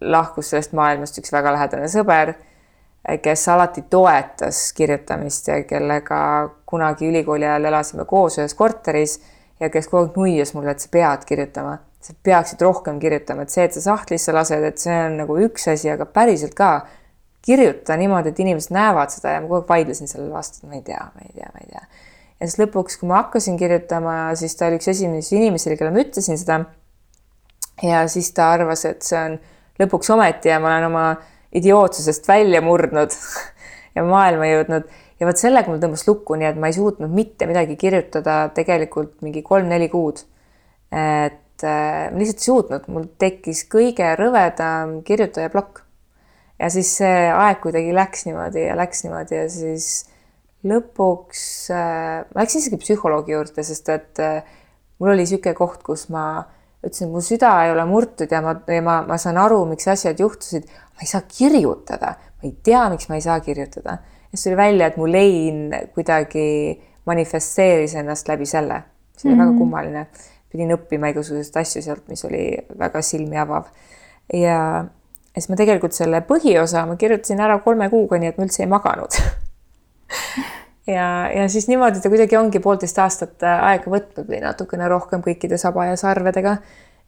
lahkus 0.00 0.52
sellest 0.52 0.76
maailmast 0.76 1.16
üks 1.22 1.32
väga 1.32 1.54
lähedane 1.56 1.88
sõber, 1.92 2.34
kes 3.24 3.48
alati 3.48 3.86
toetas 3.90 4.66
kirjutamist 4.76 5.48
ja 5.48 5.62
kellega 5.68 6.20
kunagi 6.68 7.08
ülikooli 7.08 7.48
ajal 7.48 7.70
elasime 7.72 8.04
koos 8.08 8.36
ühes 8.38 8.54
korteris 8.54 9.16
ja 9.60 9.70
kes 9.72 9.88
kogu 9.88 10.10
aeg 10.10 10.18
nuias 10.20 10.52
mulle, 10.54 10.76
et 10.76 10.84
sa 10.84 10.92
pead 10.92 11.24
kirjutama, 11.26 11.78
sa 12.04 12.14
peaksid 12.28 12.62
rohkem 12.62 13.00
kirjutama, 13.00 13.46
et 13.46 13.54
see, 13.54 13.64
et 13.64 13.76
sa 13.76 13.88
sahtlisse 13.88 14.34
lased, 14.34 14.64
et 14.68 14.80
see 14.82 15.04
on 15.06 15.22
nagu 15.24 15.40
üks 15.48 15.70
asi, 15.72 15.88
aga 15.92 16.04
päriselt 16.04 16.56
ka 16.58 16.72
kirjuta 17.42 17.96
niimoodi, 17.98 18.32
et 18.32 18.40
inimesed 18.44 18.74
näevad 18.74 19.12
seda 19.14 19.36
ja 19.36 19.42
ma 19.42 19.48
kogu 19.48 19.60
aeg 19.60 19.70
vaidlesin 19.72 20.10
sellele 20.10 20.32
vastu, 20.34 20.62
et 20.62 20.70
ma 20.70 20.78
ei 20.78 20.84
tea, 20.86 21.02
ma 21.14 21.26
ei 21.26 21.32
tea, 21.34 21.50
ma 21.52 21.64
ei 21.64 21.70
tea. 21.72 21.82
ja 22.40 22.48
siis 22.48 22.60
lõpuks, 22.62 22.98
kui 23.00 23.10
ma 23.10 23.22
hakkasin 23.22 23.58
kirjutama, 23.60 24.16
siis 24.38 24.56
ta 24.58 24.68
oli 24.68 24.78
üks 24.80 24.90
esimesi 24.92 25.36
inimesi, 25.40 25.74
kellele 25.74 25.94
ma 25.96 26.04
ütlesin 26.04 26.38
seda. 26.40 26.60
ja 27.82 28.06
siis 28.08 28.30
ta 28.36 28.52
arvas, 28.54 28.86
et 28.88 29.02
see 29.06 29.18
on 29.18 29.38
lõpuks 29.82 30.12
ometi 30.14 30.52
ja 30.52 30.60
ma 30.62 30.72
olen 30.72 30.90
oma 30.90 31.06
idiootsusest 31.52 32.28
välja 32.28 32.62
murdnud 32.64 33.14
ja 33.96 34.04
maailma 34.06 34.48
jõudnud 34.48 34.90
ja 35.22 35.28
vot 35.28 35.38
sellega 35.38 35.70
mul 35.70 35.78
tõmbas 35.82 36.02
lukku, 36.08 36.36
nii 36.38 36.48
et 36.50 36.58
ma 36.58 36.70
ei 36.70 36.76
suutnud 36.76 37.12
mitte 37.14 37.46
midagi 37.46 37.76
kirjutada 37.78 38.48
tegelikult 38.56 39.20
mingi 39.22 39.44
kolm-neli 39.46 39.86
kuud. 39.92 40.24
et 40.92 41.64
äh, 41.64 42.10
ma 42.10 42.18
lihtsalt 42.18 42.42
ei 42.42 42.48
suutnud, 42.48 42.88
mul 42.92 43.06
tekkis 43.22 43.62
kõige 43.70 44.12
rõvedam 44.18 44.98
kirjutaja 45.06 45.52
plokk. 45.52 45.84
Ja 46.62 46.70
siis 46.70 46.96
see 47.00 47.28
aeg 47.34 47.60
kuidagi 47.62 47.94
läks 47.96 48.26
niimoodi 48.28 48.66
ja 48.68 48.78
läks 48.78 49.02
niimoodi 49.04 49.38
ja 49.40 49.46
siis 49.50 49.88
lõpuks 50.68 51.44
äh, 51.74 52.22
ma 52.30 52.44
läksin 52.44 52.62
isegi 52.62 52.78
psühholoogi 52.78 53.34
juurde, 53.34 53.64
sest 53.66 53.88
et 53.90 54.22
äh, 54.22 54.42
mul 55.02 55.14
oli 55.14 55.24
niisugune 55.24 55.56
koht, 55.58 55.82
kus 55.86 56.06
ma 56.14 56.44
ütlesin, 56.82 57.08
et 57.08 57.14
mu 57.14 57.22
süda 57.24 57.50
ei 57.66 57.72
ole 57.74 57.84
murtud 57.88 58.30
ja 58.30 58.42
ma, 58.44 58.54
ma, 58.86 59.00
ma 59.08 59.18
saan 59.18 59.40
aru, 59.42 59.64
miks 59.70 59.88
asjad 59.90 60.22
juhtusid. 60.22 60.70
ma 60.92 61.06
ei 61.06 61.10
saa 61.10 61.22
kirjutada, 61.26 62.14
ma 62.38 62.46
ei 62.46 62.54
tea, 62.62 62.84
miks 62.92 63.08
ma 63.10 63.18
ei 63.18 63.26
saa 63.26 63.40
kirjutada. 63.42 63.98
ja 63.98 64.36
siis 64.36 64.46
tuli 64.46 64.56
välja, 64.56 64.86
et 64.86 64.96
mu 64.96 65.10
lein 65.10 65.74
kuidagi 65.94 66.46
manifesteeris 67.06 67.96
ennast 67.98 68.28
läbi 68.30 68.46
selle. 68.46 68.82
see 69.16 69.28
oli 69.28 69.34
mm 69.34 69.40
-hmm. 69.40 69.44
väga 69.44 69.50
mhm. 69.50 69.58
kummaline. 69.58 70.06
pidin 70.52 70.74
õppima 70.76 71.08
igasuguseid 71.10 71.56
asju 71.56 71.82
sealt, 71.82 72.08
mis 72.08 72.24
oli 72.24 72.58
väga 72.78 73.02
silmi 73.02 73.38
avav. 73.38 73.64
ja 74.32 74.84
siis 75.34 75.48
ma 75.48 75.56
tegelikult 75.58 75.96
selle 75.96 76.20
põhiosa 76.28 76.84
ma 76.88 76.96
kirjutasin 77.00 77.40
ära 77.40 77.58
kolme 77.64 77.88
kuuga, 77.92 78.18
nii 78.20 78.32
et 78.32 78.40
ma 78.40 78.46
üldse 78.48 78.64
ei 78.64 78.70
maganud 78.70 79.16
ja, 80.86 81.06
ja 81.36 81.48
siis 81.48 81.68
niimoodi 81.68 82.00
ta 82.00 82.10
kuidagi 82.12 82.36
ongi 82.36 82.60
poolteist 82.60 82.98
aastat 83.02 83.44
äh, 83.46 83.66
aega 83.72 83.92
võtnud 83.92 84.28
või 84.28 84.40
natukene 84.44 84.88
rohkem 84.90 85.22
kõikide 85.24 85.58
saba 85.60 85.86
ja 85.90 85.96
sarvedega. 86.00 86.56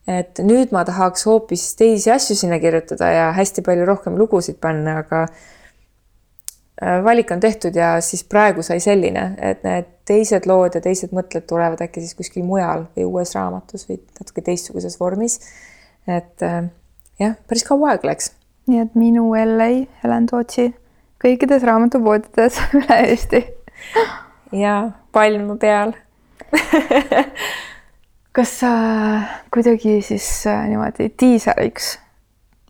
et 0.09 0.39
nüüd 0.45 0.73
ma 0.73 0.85
tahaks 0.85 1.27
hoopis 1.27 1.75
teisi 1.81 2.11
asju 2.13 2.37
sinna 2.37 2.61
kirjutada 2.61 3.11
ja 3.11 3.27
hästi 3.33 3.65
palju 3.65 3.87
rohkem 3.89 4.19
lugusid 4.21 4.61
panna, 4.61 4.99
aga 5.05 5.25
äh, 5.25 7.03
valik 7.05 7.33
on 7.35 7.41
tehtud 7.41 7.77
ja 7.77 7.97
siis 8.01 8.25
praegu 8.25 8.63
sai 8.63 8.81
selline, 8.81 9.35
et 9.41 9.65
need 9.65 9.91
teised 10.05 10.47
lood 10.47 10.77
ja 10.77 10.85
teised 10.85 11.13
mõtted 11.17 11.49
tulevad 11.49 11.81
äkki 11.81 12.05
siis 12.05 12.15
kuskil 12.15 12.45
mujal 12.45 12.87
või 12.97 13.09
uues 13.09 13.35
raamatus 13.35 13.89
või 13.89 14.01
natuke 14.21 14.45
teistsuguses 14.45 15.01
vormis. 15.01 15.41
et 16.07 16.43
äh, 16.43 16.65
jah, 17.21 17.37
päris 17.49 17.67
kaua 17.69 17.95
aega 17.95 18.11
läks. 18.11 18.33
nii 18.67 18.81
et 18.85 18.95
minu 18.99 19.29
LA 19.35 19.71
Helen 20.03 20.27
Tootsi 20.31 20.71
kõikides 21.25 21.67
raamatupoodides 21.67 22.61
üle 22.81 23.01
Eesti 23.09 23.45
ja 24.53 24.79
palm 25.13 25.57
peal 25.59 25.95
kas 28.37 28.57
sa 28.61 28.71
kuidagi 29.55 30.01
siis 30.03 30.27
äh, 30.51 30.65
niimoodi 30.71 31.11
diiseriks 31.21 31.95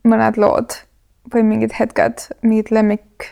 mõned 0.05 0.37
lood 0.37 0.77
või 1.33 1.41
mingid 1.47 1.73
hetked, 1.79 2.27
mingid 2.45 2.69
lemmik, 2.75 3.31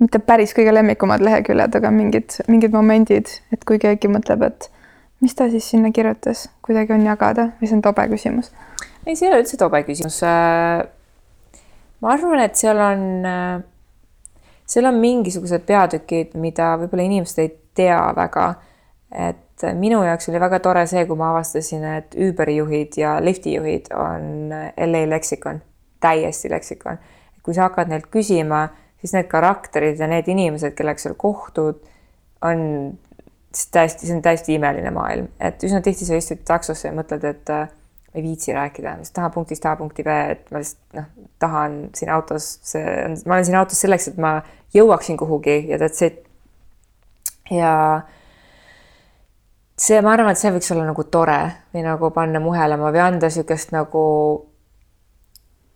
mitte 0.00 0.20
päris 0.20 0.52
kõige 0.56 0.74
lemmikumad 0.74 1.24
leheküljed, 1.24 1.76
aga 1.76 1.92
mingid, 1.94 2.36
mingid 2.48 2.74
momendid, 2.76 3.32
et 3.54 3.64
kui 3.64 3.80
keegi 3.80 4.10
mõtleb, 4.12 4.44
et 4.44 4.68
mis 5.24 5.32
ta 5.36 5.48
siis 5.52 5.70
sinna 5.72 5.92
kirjutas, 5.96 6.48
kuidagi 6.64 6.92
on 6.96 7.06
jagada 7.08 7.50
või 7.60 7.70
see 7.70 7.78
on 7.78 7.84
tobe 7.88 8.04
küsimus? 8.12 8.52
Ei, 9.06 9.16
see 9.16 9.26
ei 9.26 9.32
ole 9.32 9.42
üldse 9.42 9.58
tobe 9.60 9.82
küsimus. 9.88 10.22
Äh, 10.26 10.86
ma 12.00 12.14
arvan, 12.14 12.44
et 12.44 12.56
seal 12.60 12.80
on 12.84 13.04
äh, 13.28 13.60
seal 14.70 14.86
on 14.86 14.98
mingisugused 15.02 15.64
peatükid, 15.66 16.36
mida 16.40 16.74
võib-olla 16.80 17.06
inimesed 17.08 17.42
ei 17.42 17.54
tea 17.78 18.00
väga. 18.16 18.52
et 19.10 19.64
minu 19.74 20.04
jaoks 20.06 20.28
oli 20.30 20.40
väga 20.40 20.60
tore 20.62 20.84
see, 20.86 21.02
kui 21.06 21.18
ma 21.18 21.32
avastasin, 21.32 21.82
et 21.98 22.14
Uberi 22.28 22.54
juhid 22.60 22.94
ja 23.00 23.16
lifti 23.20 23.56
juhid 23.56 23.90
on 23.98 24.52
LA 24.86 25.02
leksikon, 25.10 25.58
täiesti 26.00 26.50
leksikon. 26.50 26.98
kui 27.42 27.54
sa 27.54 27.66
hakkad 27.66 27.90
neilt 27.90 28.06
küsima, 28.12 28.68
siis 29.00 29.16
need 29.16 29.26
karakterid 29.26 29.98
ja 29.98 30.06
need 30.06 30.28
inimesed, 30.28 30.76
kellega 30.78 31.02
sa 31.02 31.14
kohtud, 31.16 31.80
on 32.44 32.60
täiesti, 33.72 34.06
see 34.06 34.14
on 34.14 34.22
täiesti 34.22 34.54
imeline 34.54 34.92
maailm, 34.94 35.28
et 35.40 35.62
üsna 35.66 35.80
tihti 35.82 36.06
sa 36.06 36.20
istud 36.20 36.44
taksosse 36.46 36.88
ja 36.88 36.94
mõtled, 36.94 37.24
et 37.26 37.54
ei 38.14 38.22
viitsi 38.22 38.52
rääkida, 38.52 38.96
ma 38.98 39.12
tahan 39.14 39.30
punktist 39.30 39.66
A 39.66 39.76
punkti 39.76 40.02
B, 40.02 40.14
et 40.32 40.48
ma 40.50 40.58
lihtsalt 40.62 40.98
noh, 40.98 41.10
tahan 41.38 41.76
siin 41.94 42.10
autos, 42.10 42.48
see 42.66 42.82
on, 43.04 43.14
ma 43.26 43.36
olen 43.36 43.46
siin 43.46 43.58
autos 43.60 43.82
selleks, 43.84 44.08
et 44.10 44.18
ma 44.18 44.40
jõuaksin 44.74 45.18
kuhugi 45.20 45.60
ja 45.70 45.78
that's 45.78 46.02
it. 46.06 46.24
ja 47.50 47.72
see, 49.78 50.00
ma 50.02 50.14
arvan, 50.16 50.34
et 50.34 50.42
see 50.42 50.52
võiks 50.54 50.72
olla 50.74 50.88
nagu 50.88 51.06
tore 51.06 51.40
või 51.74 51.86
nagu 51.86 52.10
panna 52.14 52.42
muhelema 52.42 52.90
või 52.90 53.04
anda 53.04 53.30
niisugust 53.30 53.74
nagu 53.74 54.04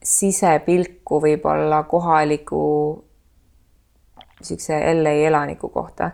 sisepilku 0.04 1.22
võib-olla 1.22 1.84
kohaliku 1.88 2.64
niisuguse 4.40 4.82
LA 4.90 5.14
elaniku 5.30 5.70
kohta 5.72 6.10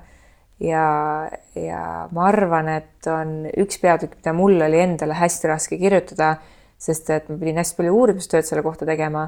ja, 0.60 1.30
ja 1.54 1.82
ma 2.12 2.26
arvan, 2.28 2.68
et 2.68 3.08
on 3.10 3.44
üks 3.50 3.80
peatükk, 3.82 4.18
mida 4.20 4.34
mul 4.36 4.60
oli 4.60 4.82
endale 4.82 5.16
hästi 5.18 5.50
raske 5.50 5.78
kirjutada, 5.80 6.34
sest 6.80 7.10
et 7.14 7.28
ma 7.28 7.38
pidin 7.40 7.60
hästi 7.60 7.78
palju 7.78 7.96
uurimustööd 7.96 8.46
selle 8.48 8.64
kohta 8.64 8.88
tegema, 8.88 9.26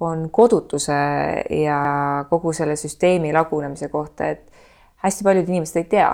on 0.00 0.28
kodutuse 0.32 0.96
ja 1.52 1.80
kogu 2.30 2.54
selle 2.56 2.76
süsteemi 2.80 3.34
lagunemise 3.36 3.90
kohta, 3.92 4.30
et 4.32 4.46
hästi 5.04 5.24
paljud 5.24 5.48
inimesed 5.48 5.82
ei 5.82 5.88
tea, 5.92 6.10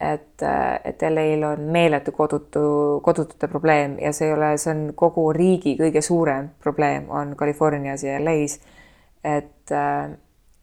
et, 0.00 0.44
et 0.84 1.04
LA-l 1.08 1.44
on 1.50 1.66
meeletu 1.72 2.12
kodutu, 2.16 2.62
kodutute 3.04 3.48
probleem 3.48 3.98
ja 4.00 4.12
see 4.16 4.28
ei 4.30 4.36
ole, 4.36 4.54
see 4.60 4.72
on 4.72 4.82
kogu 4.96 5.28
riigi 5.36 5.76
kõige 5.80 6.02
suurem 6.04 6.50
probleem 6.60 7.10
on 7.12 7.34
Californias 7.36 8.04
ja 8.04 8.16
LA-s. 8.20 8.60
et 9.24 9.72
äh, 9.72 10.12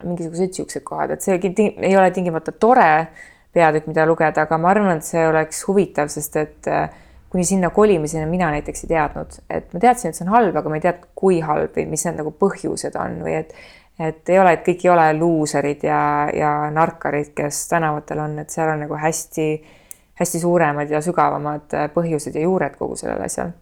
mingisugused 0.04 0.54
niisugused 0.54 0.84
kohad, 0.86 1.14
et 1.14 1.22
see 1.22 1.38
ei 1.38 1.96
ole 1.98 2.12
tingimata 2.12 2.52
tore 2.52 3.08
peatükk, 3.54 3.88
mida 3.92 4.06
lugeda, 4.10 4.48
aga 4.48 4.58
ma 4.58 4.72
arvan, 4.74 4.98
et 4.98 5.08
see 5.08 5.24
oleks 5.28 5.64
huvitav, 5.68 6.10
sest 6.12 6.36
et 6.42 6.70
äh, 6.72 6.90
kuni 7.34 7.46
sinna 7.48 7.70
kolimiseni 7.74 8.26
mina 8.30 8.52
näiteks 8.54 8.86
ei 8.86 8.92
teadnud, 8.94 9.38
et 9.50 9.72
ma 9.74 9.82
teadsin, 9.82 10.12
et 10.12 10.18
see 10.18 10.26
on 10.28 10.34
halb, 10.36 10.58
aga 10.58 10.70
ma 10.70 10.78
ei 10.78 10.84
teadnud, 10.86 11.08
kui 11.18 11.40
halb 11.42 11.78
või 11.78 11.88
mis 11.90 12.06
need 12.06 12.20
nagu 12.22 12.34
põhjused 12.42 12.98
on 13.00 13.24
või 13.26 13.40
et 13.44 13.56
et 14.00 14.30
ei 14.30 14.40
ole, 14.42 14.56
et 14.56 14.64
kõik 14.66 14.86
ei 14.86 14.90
ole 14.90 15.04
luuserid 15.18 15.84
ja, 15.86 16.00
ja 16.34 16.52
narkarid, 16.74 17.30
kes 17.38 17.68
tänavatel 17.70 18.24
on, 18.24 18.40
et 18.42 18.50
seal 18.50 18.72
on 18.74 18.82
nagu 18.82 18.98
hästi-hästi 18.98 20.42
suuremad 20.42 20.90
ja 20.90 21.02
sügavamad 21.06 21.76
äh, 21.78 21.86
põhjused 21.94 22.34
ja 22.34 22.46
juured 22.46 22.78
kogu 22.80 22.98
sellel 22.98 23.22
asjal. 23.22 23.54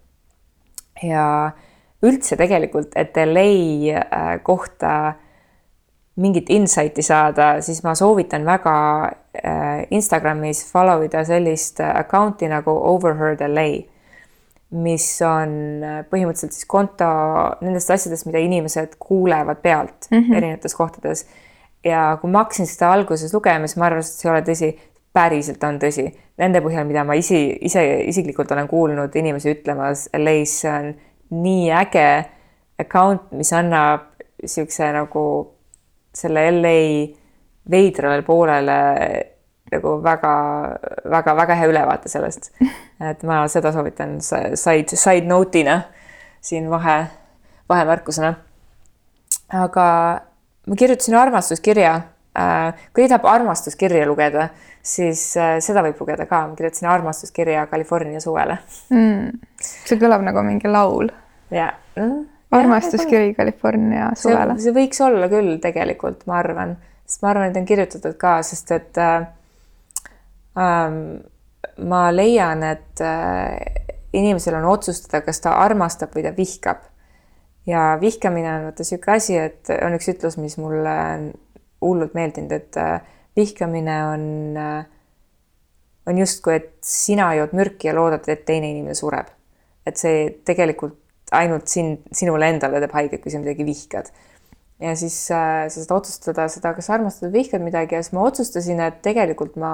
ja 1.03 1.25
üldse 2.01 2.37
tegelikult, 2.37 2.95
et 2.95 3.17
LA 3.17 3.49
äh, 3.99 4.31
kohta 4.43 5.13
mingit 6.19 6.49
insight'i 6.51 7.03
saada, 7.05 7.53
siis 7.63 7.81
ma 7.85 7.93
soovitan 7.95 8.43
väga 8.45 8.75
äh, 9.07 9.85
Instagramis 9.95 10.65
follow 10.71 11.05
ida 11.05 11.23
sellist 11.27 11.79
äh, 11.79 11.93
account'i 12.01 12.49
nagu 12.51 12.73
Overheard 12.91 13.43
LA, 13.47 13.69
mis 14.83 15.05
on 15.25 15.53
äh, 15.83 16.01
põhimõtteliselt 16.11 16.57
siis 16.57 16.67
konto 16.69 17.07
nendest 17.63 17.93
asjadest, 17.95 18.27
mida 18.27 18.43
inimesed 18.43 18.97
kuulevad 18.99 19.63
pealt 19.63 20.09
mm 20.11 20.17
-hmm. 20.17 20.37
erinevates 20.37 20.75
kohtades. 20.75 21.25
ja 21.83 22.17
kui 22.21 22.29
ma 22.29 22.43
hakkasin 22.43 22.67
seda 22.67 22.91
alguses 22.93 23.33
lugema, 23.33 23.67
siis 23.67 23.77
ma 23.77 23.85
arvasin, 23.85 24.11
et 24.11 24.19
see 24.19 24.29
ei 24.29 24.35
ole 24.35 24.41
tõsi. 24.49 24.91
päriselt 25.13 25.63
on 25.63 25.79
tõsi, 25.79 26.05
nende 26.37 26.61
põhjal, 26.61 26.85
mida 26.87 27.03
ma 27.03 27.13
isi, 27.13 27.57
ise 27.61 27.81
isiklikult 28.07 28.51
olen 28.51 28.67
kuulnud 28.67 29.15
inimesi 29.15 29.51
ütlemas 29.51 30.09
LA-s, 30.13 30.59
see 30.61 30.71
on 30.71 30.93
nii 31.43 31.71
äge 31.71 32.25
account, 32.79 33.31
mis 33.31 33.51
annab 33.53 34.01
niisuguse 34.41 34.91
nagu 34.93 35.51
selle 36.13 36.47
LA 36.51 36.77
veidrale 37.71 38.23
poolele 38.27 38.77
nagu 39.71 39.95
väga-väga-väga 40.03 41.55
hea 41.55 41.69
ülevaate 41.71 42.11
sellest. 42.11 42.51
et 43.11 43.23
ma 43.27 43.43
seda 43.51 43.71
soovitan 43.73 44.17
side, 44.23 44.97
side 44.97 45.27
note'ina 45.29 45.81
siin 46.41 46.69
vahe, 46.71 46.97
vahemärkusena. 47.69 48.33
aga 49.53 49.85
ma 50.67 50.75
kirjutasin 50.75 51.15
armastuskirja. 51.15 52.01
Äh, 52.39 52.83
kui 52.95 53.09
tahab 53.11 53.25
armastuskirja 53.27 54.05
lugeda, 54.07 54.45
siis 54.83 55.33
äh, 55.35 55.57
seda 55.59 55.83
võib 55.83 55.99
lugeda 55.99 56.25
ka. 56.25 56.45
ma 56.47 56.55
kirjutasin 56.55 56.87
armastuskirja 56.87 57.65
California 57.67 58.21
suvele 58.23 58.55
mm,. 58.89 59.41
see 59.59 59.99
kõlab 59.99 60.23
nagu 60.23 60.43
mingi 60.47 60.71
laul. 60.71 61.11
jaa 61.51 61.73
mm 61.99 62.40
armastuskiri 62.51 63.33
California 63.37 64.11
suvele. 64.17 64.57
see 64.59 64.73
võiks 64.75 65.01
olla 65.05 65.29
küll 65.31 65.57
tegelikult, 65.63 66.25
ma 66.29 66.39
arvan, 66.41 66.75
sest 67.05 67.23
ma 67.23 67.31
arvan, 67.33 67.51
et 67.51 67.59
on 67.59 67.67
kirjutatud 67.67 68.17
ka, 68.19 68.37
sest 68.45 68.73
et 68.75 69.01
äh, 69.01 69.27
äh, 70.59 70.97
ma 71.91 72.01
leian, 72.13 72.63
et 72.67 73.03
äh, 73.05 73.55
inimesel 74.13 74.59
on 74.59 74.69
otsustada, 74.73 75.23
kas 75.25 75.39
ta 75.43 75.55
armastab 75.63 76.15
või 76.15 76.25
ta 76.27 76.35
vihkab. 76.37 76.87
ja 77.69 77.97
vihkamine 78.01 78.55
on 78.55 78.63
vaata 78.69 78.83
niisugune 78.83 79.15
asi, 79.15 79.37
et 79.37 79.69
on 79.81 79.95
üks 79.95 80.09
ütlus, 80.09 80.37
mis 80.41 80.57
mulle 80.57 80.95
on 81.15 81.27
hullult 81.81 82.15
meeldinud, 82.17 82.51
et 82.51 82.77
äh, 82.77 82.99
vihkamine 83.37 83.99
on 84.05 84.25
äh, 84.57 84.81
on 86.05 86.17
justkui, 86.17 86.55
et 86.55 86.73
sina 86.85 87.31
jood 87.37 87.53
mürki 87.57 87.89
ja 87.89 87.95
loodad, 87.95 88.25
et 88.27 88.45
teine 88.45 88.71
inimene 88.71 88.95
sureb. 88.97 89.29
et 89.85 89.97
see 89.97 90.27
tegelikult 90.45 91.00
ainult 91.31 91.71
sind, 91.71 92.05
sinule 92.15 92.49
endale 92.51 92.81
teeb 92.83 92.93
haiget, 92.97 93.23
kui 93.23 93.31
sa 93.33 93.39
midagi 93.39 93.65
vihkad. 93.67 94.11
ja 94.81 94.95
siis 94.97 95.15
äh, 95.31 95.67
sa 95.69 95.83
saad 95.83 95.97
otsustada 95.97 96.47
seda, 96.49 96.73
kas 96.73 96.89
armastad 96.89 97.29
või 97.29 97.43
vihkad 97.43 97.61
midagi 97.61 97.95
ja 97.95 98.01
siis 98.03 98.15
ma 98.17 98.25
otsustasin, 98.25 98.79
et 98.81 99.01
tegelikult 99.05 99.55
ma 99.61 99.73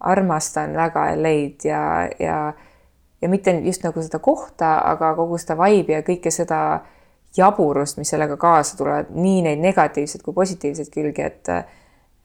armastan 0.00 0.76
väga 0.76 1.08
LA-d 1.16 1.68
ja, 1.68 1.82
ja, 2.20 2.38
ja 3.22 3.28
mitte 3.28 3.56
just 3.64 3.84
nagu 3.84 4.02
seda 4.02 4.20
kohta, 4.22 4.76
aga 4.92 5.14
kogu 5.18 5.38
seda 5.40 5.56
vibe'i 5.58 5.96
ja 5.98 6.04
kõike 6.06 6.30
seda 6.34 6.60
jaburust, 7.36 7.98
mis 7.98 8.12
sellega 8.14 8.36
kaasa 8.38 8.76
tulevad, 8.78 9.10
nii 9.10 9.40
neid 9.48 9.62
negatiivseid 9.64 10.22
kui 10.22 10.36
positiivseid 10.36 10.92
külgi, 10.94 11.24
et 11.24 11.50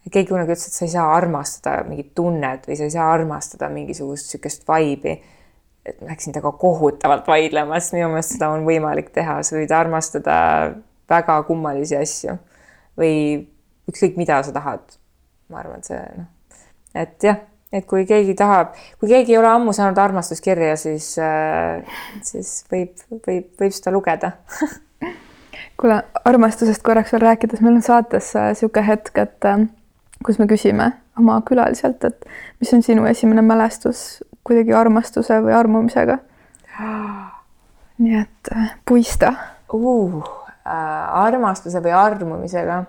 keegi 0.09 0.29
kunagi 0.29 0.53
ütles, 0.53 0.67
et 0.69 0.77
sa 0.77 0.85
ei 0.85 0.93
saa 0.93 1.09
armastada 1.15 1.83
mingit 1.87 2.13
tunnet 2.17 2.67
või 2.67 2.77
sa 2.77 2.87
ei 2.87 2.93
saa 2.93 3.09
armastada 3.13 3.69
mingisugust 3.73 4.29
niisugust 4.29 4.67
vaibi. 4.67 5.17
Et 5.91 6.01
ma 6.01 6.11
läksin 6.11 6.35
temaga 6.35 6.57
kohutavalt 6.61 7.27
vaidlema, 7.29 7.79
sest 7.79 7.95
minu 7.97 8.09
meelest 8.13 8.35
seda 8.35 8.51
on 8.53 8.65
võimalik 8.67 9.11
teha, 9.15 9.39
sa 9.43 9.57
võid 9.57 9.73
armastada 9.75 10.39
väga 11.09 11.37
kummalisi 11.47 11.97
asju 11.99 12.35
või 12.99 13.13
ükskõik, 13.89 14.19
mida 14.19 14.41
sa 14.45 14.53
tahad. 14.55 14.97
ma 15.49 15.63
arvan, 15.63 15.81
et 15.81 15.89
see 15.89 16.01
noh, 16.17 16.27
et 17.01 17.25
jah, 17.25 17.39
et 17.73 17.85
kui 17.89 18.05
keegi 18.09 18.35
tahab, 18.37 18.75
kui 19.01 19.09
keegi 19.09 19.33
ei 19.33 19.39
ole 19.39 19.49
ammu 19.49 19.73
saanud 19.73 19.97
armastuskirja, 20.01 20.75
siis 20.77 21.15
äh,, 21.21 21.81
siis 22.25 22.63
võib, 22.71 22.93
võib, 23.25 23.49
võib 23.57 23.73
seda 23.73 23.93
lugeda 23.95 24.35
kuule, 25.79 26.01
armastusest 26.25 26.83
korraks 26.85 27.13
veel 27.15 27.25
rääkides, 27.25 27.61
meil 27.63 27.79
on 27.79 27.85
saates 27.85 28.33
niisugune 28.35 28.83
äh, 28.83 28.89
hetk, 28.93 29.21
et 29.21 29.47
äh, 29.47 29.65
kus 30.25 30.39
me 30.41 30.47
küsime 30.49 30.91
oma 31.19 31.39
külaliselt, 31.47 32.03
et 32.07 32.27
mis 32.61 32.73
on 32.75 32.83
sinu 32.85 33.07
esimene 33.09 33.43
mälestus 33.45 34.21
kuidagi 34.49 34.73
armastuse 34.75 35.39
või 35.45 35.55
armumisega. 35.55 36.19
nii 38.03 38.19
et 38.21 38.53
äh, 38.55 38.75
puista 38.87 39.33
uh,. 39.73 40.35
Äh, 40.69 41.23
armastuse 41.23 41.81
või 41.81 41.93
armumisega? 41.95 42.83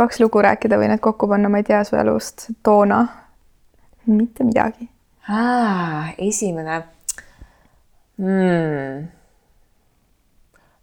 kaks 0.00 0.20
lugu 0.22 0.40
rääkida 0.42 0.78
või 0.80 0.88
need 0.88 1.02
kokku 1.04 1.28
panna, 1.28 1.50
ma 1.52 1.60
ei 1.60 1.66
tea 1.66 1.82
su 1.84 1.98
elust 1.98 2.48
toona. 2.64 3.04
mitte 4.06 4.44
midagi 4.44 4.88
ah,. 5.28 6.14
esimene 6.18 6.82
hmm 8.18 9.08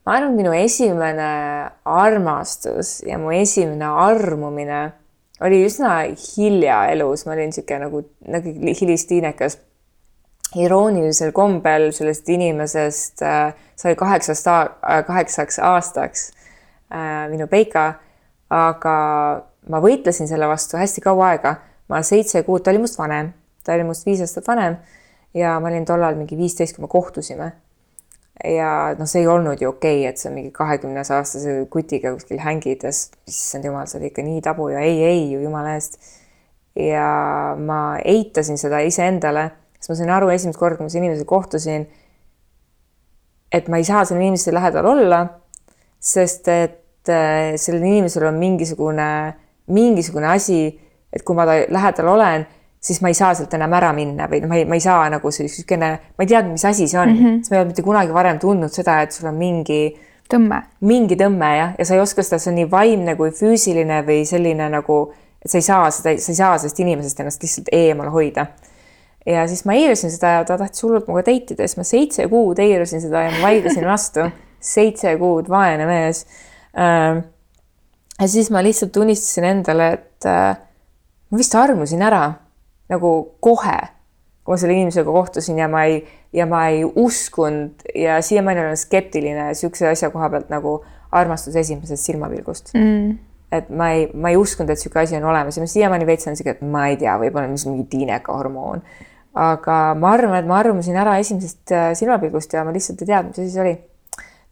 ma 0.07 0.15
arvan, 0.15 0.37
minu 0.39 0.53
esimene 0.55 1.31
armastus 1.83 3.01
ja 3.03 3.17
mu 3.19 3.33
esimene 3.35 3.89
armumine 4.07 4.79
oli 5.43 5.59
üsna 5.67 5.97
hilja 6.15 6.85
elus, 6.93 7.25
ma 7.27 7.35
olin 7.35 7.51
niisugune 7.51 7.83
nagu, 7.83 8.01
nagu 8.25 8.53
hilistiinekas. 8.79 9.59
Iroonilisel 10.55 11.31
kombel 11.35 11.89
sellest 11.91 12.29
inimesest 12.29 13.21
äh, 13.21 13.53
sai 13.75 13.95
kaheksast, 13.95 14.47
äh, 14.47 15.03
kaheksaks 15.07 15.59
aastaks 15.59 16.31
äh, 16.93 17.27
minu 17.31 17.47
Peika, 17.51 17.93
aga 18.49 18.97
ma 19.67 19.81
võitlesin 19.83 20.29
selle 20.29 20.47
vastu 20.47 20.79
hästi 20.79 21.03
kaua 21.03 21.33
aega. 21.33 21.55
ma 21.87 22.01
seitse 22.03 22.43
kuud, 22.43 22.63
ta 22.63 22.71
oli 22.71 22.81
must 22.83 22.99
vanem, 22.99 23.31
ta 23.63 23.75
oli 23.75 23.85
must 23.87 24.05
viis 24.05 24.19
aastat 24.23 24.47
vanem 24.47 24.75
ja 25.33 25.59
ma 25.59 25.69
olin 25.69 25.85
tollal 25.85 26.15
mingi 26.15 26.37
viisteist, 26.37 26.75
kui 26.75 26.83
me 26.83 26.91
kohtusime 26.91 27.51
ja 28.43 28.95
noh, 28.97 29.07
see 29.09 29.23
ei 29.23 29.27
olnud 29.31 29.61
ju 29.61 29.71
okei 29.71 30.01
okay,, 30.01 30.09
et 30.11 30.21
sa 30.21 30.31
mingi 30.33 30.51
kahekümnes 30.55 31.11
aastase 31.15 31.55
kutiga 31.73 32.13
kuskil 32.15 32.41
hängid 32.43 32.85
ja 32.85 32.91
issand 32.91 33.65
jumal, 33.65 33.87
sa 33.87 33.97
olid 33.97 34.11
ikka 34.11 34.25
nii 34.25 34.41
tabu 34.45 34.69
ja 34.73 34.83
ei, 34.85 34.99
ei 35.03 35.23
ju 35.31 35.41
jumala 35.41 35.75
eest. 35.77 35.99
ja 36.77 37.07
ma 37.57 37.97
eitasin 38.05 38.59
seda 38.61 38.83
iseendale, 38.85 39.49
sest 39.77 39.93
ma 39.93 39.99
sain 39.99 40.11
aru 40.13 40.29
esimest 40.33 40.59
korda, 40.59 40.77
kui 40.77 40.87
ma 40.87 40.93
selle 40.93 41.05
inimesega 41.05 41.29
kohtusin, 41.29 41.87
et 43.51 43.69
ma 43.71 43.79
ei 43.79 43.87
saa 43.87 44.03
selle 44.05 44.23
inimese 44.23 44.53
lähedal 44.53 44.89
olla, 44.89 45.21
sest 45.99 46.47
et 46.51 47.09
äh, 47.09 47.55
sellel 47.55 47.85
inimesel 47.85 48.27
on 48.27 48.37
mingisugune, 48.41 49.09
mingisugune 49.73 50.29
asi, 50.33 50.61
et 51.13 51.23
kui 51.23 51.35
ma 51.37 51.47
ta 51.47 51.61
lähedal 51.71 52.13
olen 52.15 52.47
siis 52.87 53.01
ma 53.01 53.11
ei 53.11 53.17
saa 53.17 53.33
sealt 53.35 53.53
enam 53.57 53.73
ära 53.73 53.91
minna 53.95 54.27
või 54.31 54.41
noh, 54.43 54.51
ma 54.51 54.59
ei, 54.59 54.65
ma 54.69 54.77
ei 54.77 54.83
saa 54.83 55.07
nagu 55.11 55.31
niisugune, 55.33 55.89
ma 56.17 56.25
ei 56.25 56.29
teadnud, 56.29 56.55
mis 56.55 56.65
asi 56.67 56.87
see 56.87 56.99
on 56.99 57.09
mm, 57.09 57.23
-hmm. 57.23 57.39
sest 57.41 57.51
ma 57.51 57.57
ei 57.57 57.61
olnud 57.61 57.73
mitte 57.73 57.85
kunagi 57.85 58.13
varem 58.13 58.39
tundnud 58.39 58.73
seda, 58.73 59.01
et 59.01 59.15
sul 59.15 59.29
on 59.31 59.35
mingi 59.39 59.81
tõmme, 60.31 60.61
mingi 60.81 61.17
tõmme 61.19 61.51
jah, 61.57 61.73
ja 61.79 61.85
sa 61.85 61.95
ei 61.95 62.03
oska 62.03 62.23
seda, 62.23 62.39
see 62.39 62.51
on 62.51 62.59
nii 62.61 62.69
vaimne 62.71 63.15
kui 63.19 63.31
füüsiline 63.35 64.01
või 64.07 64.25
selline 64.29 64.69
nagu, 64.69 64.99
et 65.43 65.51
sa 65.51 65.57
ei 65.57 65.65
saa 65.65 65.91
seda, 65.91 66.15
sa 66.21 66.31
ei 66.31 66.39
saa 66.41 66.57
sellest 66.57 66.79
inimesest 66.83 67.23
ennast 67.23 67.43
lihtsalt 67.43 67.71
eemal 67.71 68.11
hoida. 68.13 68.47
Ja 69.27 69.47
siis 69.47 69.65
ma 69.67 69.75
eirasin 69.77 70.11
seda 70.13 70.37
ja 70.37 70.43
ta 70.47 70.57
tahtis 70.59 70.83
hullult 70.85 71.07
minuga 71.07 71.25
date 71.27 71.55
ida, 71.55 71.67
siis 71.67 71.79
ma 71.79 71.85
seitse 71.87 72.27
kuud 72.31 72.59
eirasin 72.63 73.03
seda 73.03 73.27
ja 73.27 73.33
ma 73.35 73.47
vaidlesin 73.49 73.87
vastu. 73.87 74.29
seitse 74.67 75.11
kuud, 75.19 75.47
vaene 75.53 75.85
mees. 75.85 76.23
Äh, 76.73 77.19
ja 78.19 78.27
siis 78.27 78.49
ma 78.51 78.63
lihtsalt 78.65 78.91
tunnistasin 78.95 79.45
endale, 79.45 79.91
et 79.93 80.25
äh, 80.25 80.57
ma 81.29 81.39
vist 81.39 81.55
armusin 81.55 82.01
ära 82.03 82.23
nagu 82.91 83.11
kohe, 83.43 83.77
kui 84.43 84.55
ma 84.55 84.59
selle 84.59 84.77
inimesega 84.77 85.11
kohtusin 85.11 85.59
ja 85.59 85.67
ma 85.71 85.83
ei, 85.87 85.99
ja 86.35 86.47
ma 86.49 86.67
ei 86.71 86.83
uskunud 86.87 87.85
ja 87.95 88.21
siiamaani 88.23 88.63
olen 88.63 88.79
skeptiline 88.79 89.49
niisuguse 89.49 89.89
asja 89.91 90.09
koha 90.13 90.29
pealt 90.31 90.51
nagu 90.51 90.77
armastus 91.11 91.55
esimesest 91.55 92.07
silmapilgust 92.07 92.71
mm. 92.75 93.17
et 93.51 93.69
ma 93.69 93.91
ei, 93.95 94.07
ma 94.13 94.31
ei 94.31 94.39
uskunud, 94.39 94.71
et 94.71 94.79
niisugune 94.79 95.03
asi 95.03 95.19
on 95.19 95.27
olemas 95.33 95.57
ja 95.57 95.63
ma 95.65 95.71
siiamaani 95.71 96.07
veits 96.07 96.27
olen 96.27 96.39
sihuke, 96.39 96.57
et 96.57 96.63
ma 96.63 96.87
ei 96.91 96.97
tea, 97.01 97.17
võib-olla 97.19 97.51
mis 97.51 97.67
mingi 97.67 97.87
tiineka 97.91 98.35
hormoon. 98.39 98.83
Aga 99.37 99.77
ma 99.99 100.15
arvan, 100.15 100.39
et 100.39 100.49
ma 100.49 100.57
arvasin 100.61 100.97
ära 100.97 101.17
esimesest 101.21 101.73
äh, 101.75 101.91
silmapilgust 101.97 102.55
ja 102.55 102.65
ma 102.65 102.73
lihtsalt 102.75 103.03
ei 103.03 103.11
teadnud, 103.11 103.35
mis 103.35 103.45
asi 103.45 103.53
see 103.53 103.63
oli. 103.63 103.75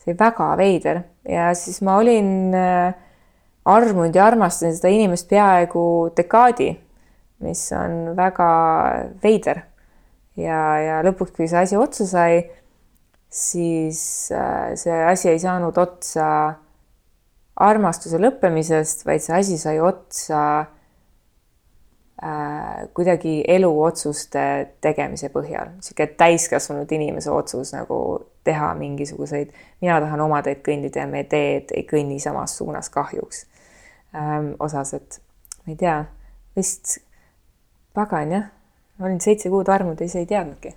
see 0.04 0.12
oli 0.12 0.20
väga 0.20 0.52
veider 0.60 1.04
ja 1.30 1.50
siis 1.58 1.82
ma 1.86 1.98
olin 1.98 2.54
äh, 2.54 2.96
armunud 3.66 4.16
ja 4.16 4.28
armastasin 4.30 4.76
seda 4.78 4.94
inimest 4.94 5.30
peaaegu 5.30 5.86
dekaadi 6.18 6.74
mis 7.46 7.72
on 7.76 8.16
väga 8.18 8.50
veider. 9.24 9.64
ja, 10.36 10.60
ja 10.84 11.00
lõpuks, 11.06 11.32
kui 11.36 11.48
see 11.48 11.62
asi 11.64 11.78
otsa 11.80 12.08
sai, 12.10 12.40
siis 13.32 14.32
äh, 14.36 14.74
see 14.80 14.96
asi 15.08 15.30
ei 15.32 15.40
saanud 15.40 15.78
otsa 15.80 16.28
armastuse 17.56 18.20
lõppemisest, 18.20 19.06
vaid 19.08 19.24
see 19.24 19.36
asi 19.38 19.60
sai 19.60 19.78
otsa 19.80 20.42
äh, 20.60 20.72
kuidagi 22.96 23.44
eluotsuste 23.48 24.42
tegemise 24.82 25.30
põhjal, 25.34 25.74
niisugune 25.76 26.08
täiskasvanud 26.18 26.92
inimese 26.96 27.32
otsus 27.32 27.74
nagu 27.76 27.98
teha 28.48 28.70
mingisuguseid, 28.80 29.52
mina 29.82 30.00
tahan 30.00 30.24
oma 30.24 30.40
teed 30.46 30.62
kõndida 30.64 31.04
ja 31.04 31.10
meie 31.12 31.28
teed 31.28 31.74
ei 31.76 31.84
kõnni 31.90 32.20
samas 32.24 32.56
suunas 32.58 32.90
kahjuks 32.94 33.46
ähm,. 34.16 34.54
osas, 34.60 34.94
et 34.94 35.20
ma 35.66 35.74
ei 35.74 35.80
tea, 35.82 35.98
vist 36.56 36.98
pagan 37.94 38.32
jah, 38.32 38.48
olin 39.02 39.20
seitse 39.22 39.52
kuud 39.52 39.70
armunud 39.70 40.00
ja 40.00 40.08
ise 40.08 40.24
ei 40.24 40.30
teadnudki 40.30 40.72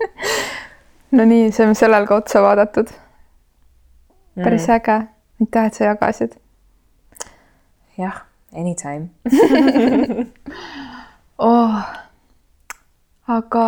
no 1.16 1.28
nii, 1.28 1.52
saime 1.52 1.76
sellel 1.76 2.08
ka 2.08 2.16
otsa 2.22 2.42
vaadatud. 2.42 2.88
päris 4.40 4.68
mm. 4.68 4.74
äge, 4.74 4.98
aitäh, 5.40 5.66
et 5.66 5.74
sa 5.74 5.84
jagasid. 5.84 6.36
jah, 7.98 8.24
anytime. 8.52 9.10
Oh, 11.42 11.72
aga 13.24 13.66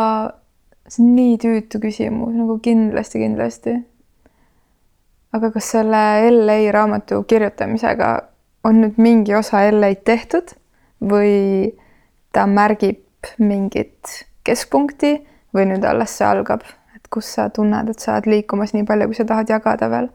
see 0.84 1.00
on 1.00 1.14
nii 1.16 1.38
tüütu 1.40 1.78
küsimus 1.80 2.34
nagu 2.36 2.58
kindlasti, 2.60 3.22
kindlasti. 3.22 3.72
aga 5.32 5.48
kas 5.54 5.70
selle 5.72 6.02
LA 6.28 6.56
raamatu 6.76 7.22
kirjutamisega 7.24 8.10
on 8.68 8.82
nüüd 8.82 9.00
mingi 9.00 9.32
osa 9.38 9.62
LA-d 9.70 10.04
tehtud 10.04 10.52
või 11.00 11.72
ta 12.36 12.44
märgib 12.44 13.32
mingit 13.40 14.18
keskpunkti 14.44 15.14
või 15.56 15.70
nüüd 15.72 15.88
alles 15.88 16.18
see 16.18 16.28
algab, 16.28 16.68
et 16.92 17.08
kus 17.08 17.32
sa 17.38 17.48
tunned, 17.48 17.88
et 17.88 18.04
sa 18.04 18.18
oled 18.18 18.28
liikumas 18.34 18.76
nii 18.76 18.84
palju, 18.84 19.08
kui 19.08 19.16
sa 19.16 19.24
tahad 19.32 19.48
jagada 19.48 19.88
veel 19.88 20.12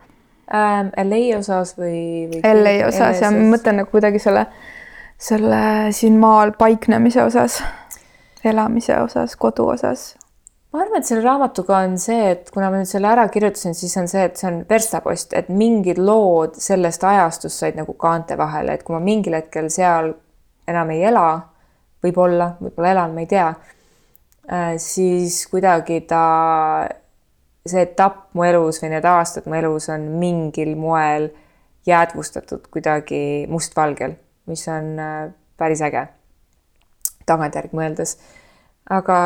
ähm,? 0.53 0.91
LA 1.03 1.37
osas 1.39 1.73
või, 1.79 2.27
või? 2.31 2.41
LA 2.43 2.77
osas 2.87 3.23
ja 3.23 3.31
ma 3.33 3.49
mõtlen 3.55 3.81
nagu 3.81 3.91
kuidagi 3.91 4.21
selle, 4.21 4.45
selle 5.17 5.61
siin 5.95 6.19
maal 6.21 6.53
paiknemise 6.59 7.23
osas, 7.25 7.61
elamise 8.45 8.99
osas, 9.01 9.35
kodu 9.39 9.67
osas 9.75 10.13
ma 10.73 10.83
arvan, 10.83 11.01
et 11.01 11.07
selle 11.07 11.23
raamatuga 11.23 11.79
on 11.87 11.97
see, 12.01 12.31
et 12.35 12.49
kuna 12.53 12.69
ma 12.69 12.79
nüüd 12.81 12.89
selle 12.89 13.09
ära 13.09 13.25
kirjutasin, 13.33 13.75
siis 13.77 13.95
on 13.97 14.09
see, 14.11 14.27
et 14.27 14.37
see 14.37 14.49
on 14.49 14.59
verstapost, 14.69 15.33
et 15.37 15.49
mingid 15.49 15.97
lood 15.97 16.57
sellest 16.61 17.05
ajastust 17.07 17.63
said 17.63 17.79
nagu 17.79 17.95
kaante 17.97 18.37
vahele, 18.37 18.75
et 18.75 18.83
kui 18.85 18.93
ma 18.97 19.01
mingil 19.03 19.37
hetkel 19.39 19.71
seal 19.73 20.11
enam 20.67 20.91
ei 20.93 21.05
ela 21.07 21.27
võib-olla, 22.03 22.51
võib-olla 22.61 22.93
elan, 22.93 23.15
ma 23.15 23.23
ei 23.23 23.29
tea, 23.31 23.47
äh, 24.51 24.75
siis 24.81 25.39
kuidagi 25.51 26.01
ta, 26.09 26.23
see 27.71 27.83
etapp 27.85 28.33
mu 28.33 28.45
elus 28.47 28.81
või 28.83 28.93
need 28.95 29.05
aastad 29.05 29.47
mu 29.49 29.57
elus 29.57 29.89
on 29.93 30.07
mingil 30.21 30.75
moel 30.79 31.29
jäädvustatud 31.87 32.67
kuidagi 32.71 33.47
mustvalgel, 33.49 34.17
mis 34.47 34.67
on 34.71 34.95
äh, 34.99 35.29
päris 35.57 35.81
äge 35.81 36.07
tagantjärgi 37.27 37.75
mõeldes. 37.75 38.17
aga 38.89 39.17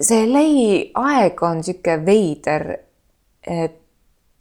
see 0.00 0.26
lei 0.28 0.90
aeg 0.94 1.42
on 1.42 1.60
niisugune 1.62 2.04
veider, 2.06 2.66
et 3.46 3.80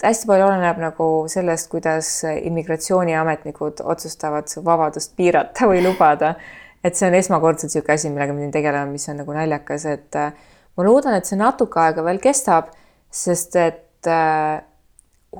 hästi 0.03 0.27
palju 0.27 0.47
oleneb 0.47 0.81
nagu 0.83 1.07
sellest, 1.31 1.69
kuidas 1.71 2.09
immigratsiooniametnikud 2.25 3.83
otsustavad 3.83 4.51
su 4.51 4.63
vabadust 4.65 5.15
piirata 5.15 5.69
või 5.71 5.83
lubada. 5.85 6.35
et 6.83 6.95
see 6.95 7.07
on 7.07 7.15
esmakordselt 7.17 7.71
niisugune 7.71 7.95
asi, 7.95 8.09
millega 8.09 8.33
ma 8.33 8.39
pidin 8.39 8.51
tegelema, 8.53 8.91
mis 8.91 9.09
on 9.09 9.17
nagu 9.23 9.33
naljakas, 9.33 9.85
et 9.89 10.15
äh, 10.15 10.33
ma 10.75 10.83
loodan, 10.83 11.15
et 11.17 11.27
see 11.27 11.39
natuke 11.39 11.79
aega 11.79 12.03
veel 12.05 12.19
kestab, 12.23 12.71
sest 13.11 13.55
et 13.59 14.09
äh, 14.11 14.59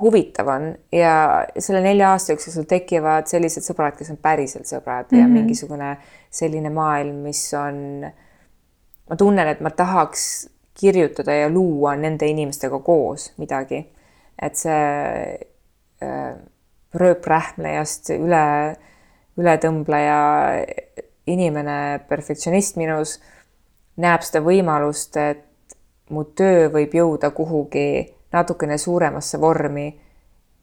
huvitav 0.00 0.48
on 0.52 0.68
ja 0.92 1.44
selle 1.58 1.80
nelja 1.84 2.12
aasta 2.12 2.34
jooksul 2.34 2.52
sul 2.52 2.68
tekivad 2.68 3.28
sellised 3.30 3.64
sõbrad, 3.64 3.96
kes 3.98 4.12
on 4.12 4.20
päriselt 4.22 4.68
sõbrad 4.68 5.10
mm 5.10 5.16
-hmm. 5.16 5.20
ja 5.20 5.26
mhm. 5.26 5.34
mingisugune 5.34 5.96
selline 6.30 6.70
maailm, 6.70 7.22
mis 7.28 7.42
on, 7.54 8.06
ma 9.10 9.16
tunnen, 9.16 9.48
et 9.48 9.60
ma 9.60 9.70
tahaks 9.70 10.48
kirjutada 10.76 11.32
ja 11.32 11.48
luua 11.48 11.96
nende 11.96 12.26
inimestega 12.26 12.78
koos 12.78 13.32
midagi. 13.36 13.86
et 14.42 14.56
see 14.56 15.38
äh, 16.04 16.34
rööprähmlejast 16.94 18.10
üle, 18.10 18.76
ületõmbleja 19.40 20.18
inimene, 21.26 22.00
perfektsionist 22.08 22.76
minus 22.76 23.16
näeb 24.02 24.24
seda 24.26 24.42
võimalust, 24.44 25.16
et 25.16 25.76
mu 26.10 26.24
töö 26.38 26.68
võib 26.72 26.94
jõuda 26.94 27.30
kuhugi 27.34 28.06
natukene 28.32 28.78
suuremasse 28.78 29.40
vormi 29.40 29.88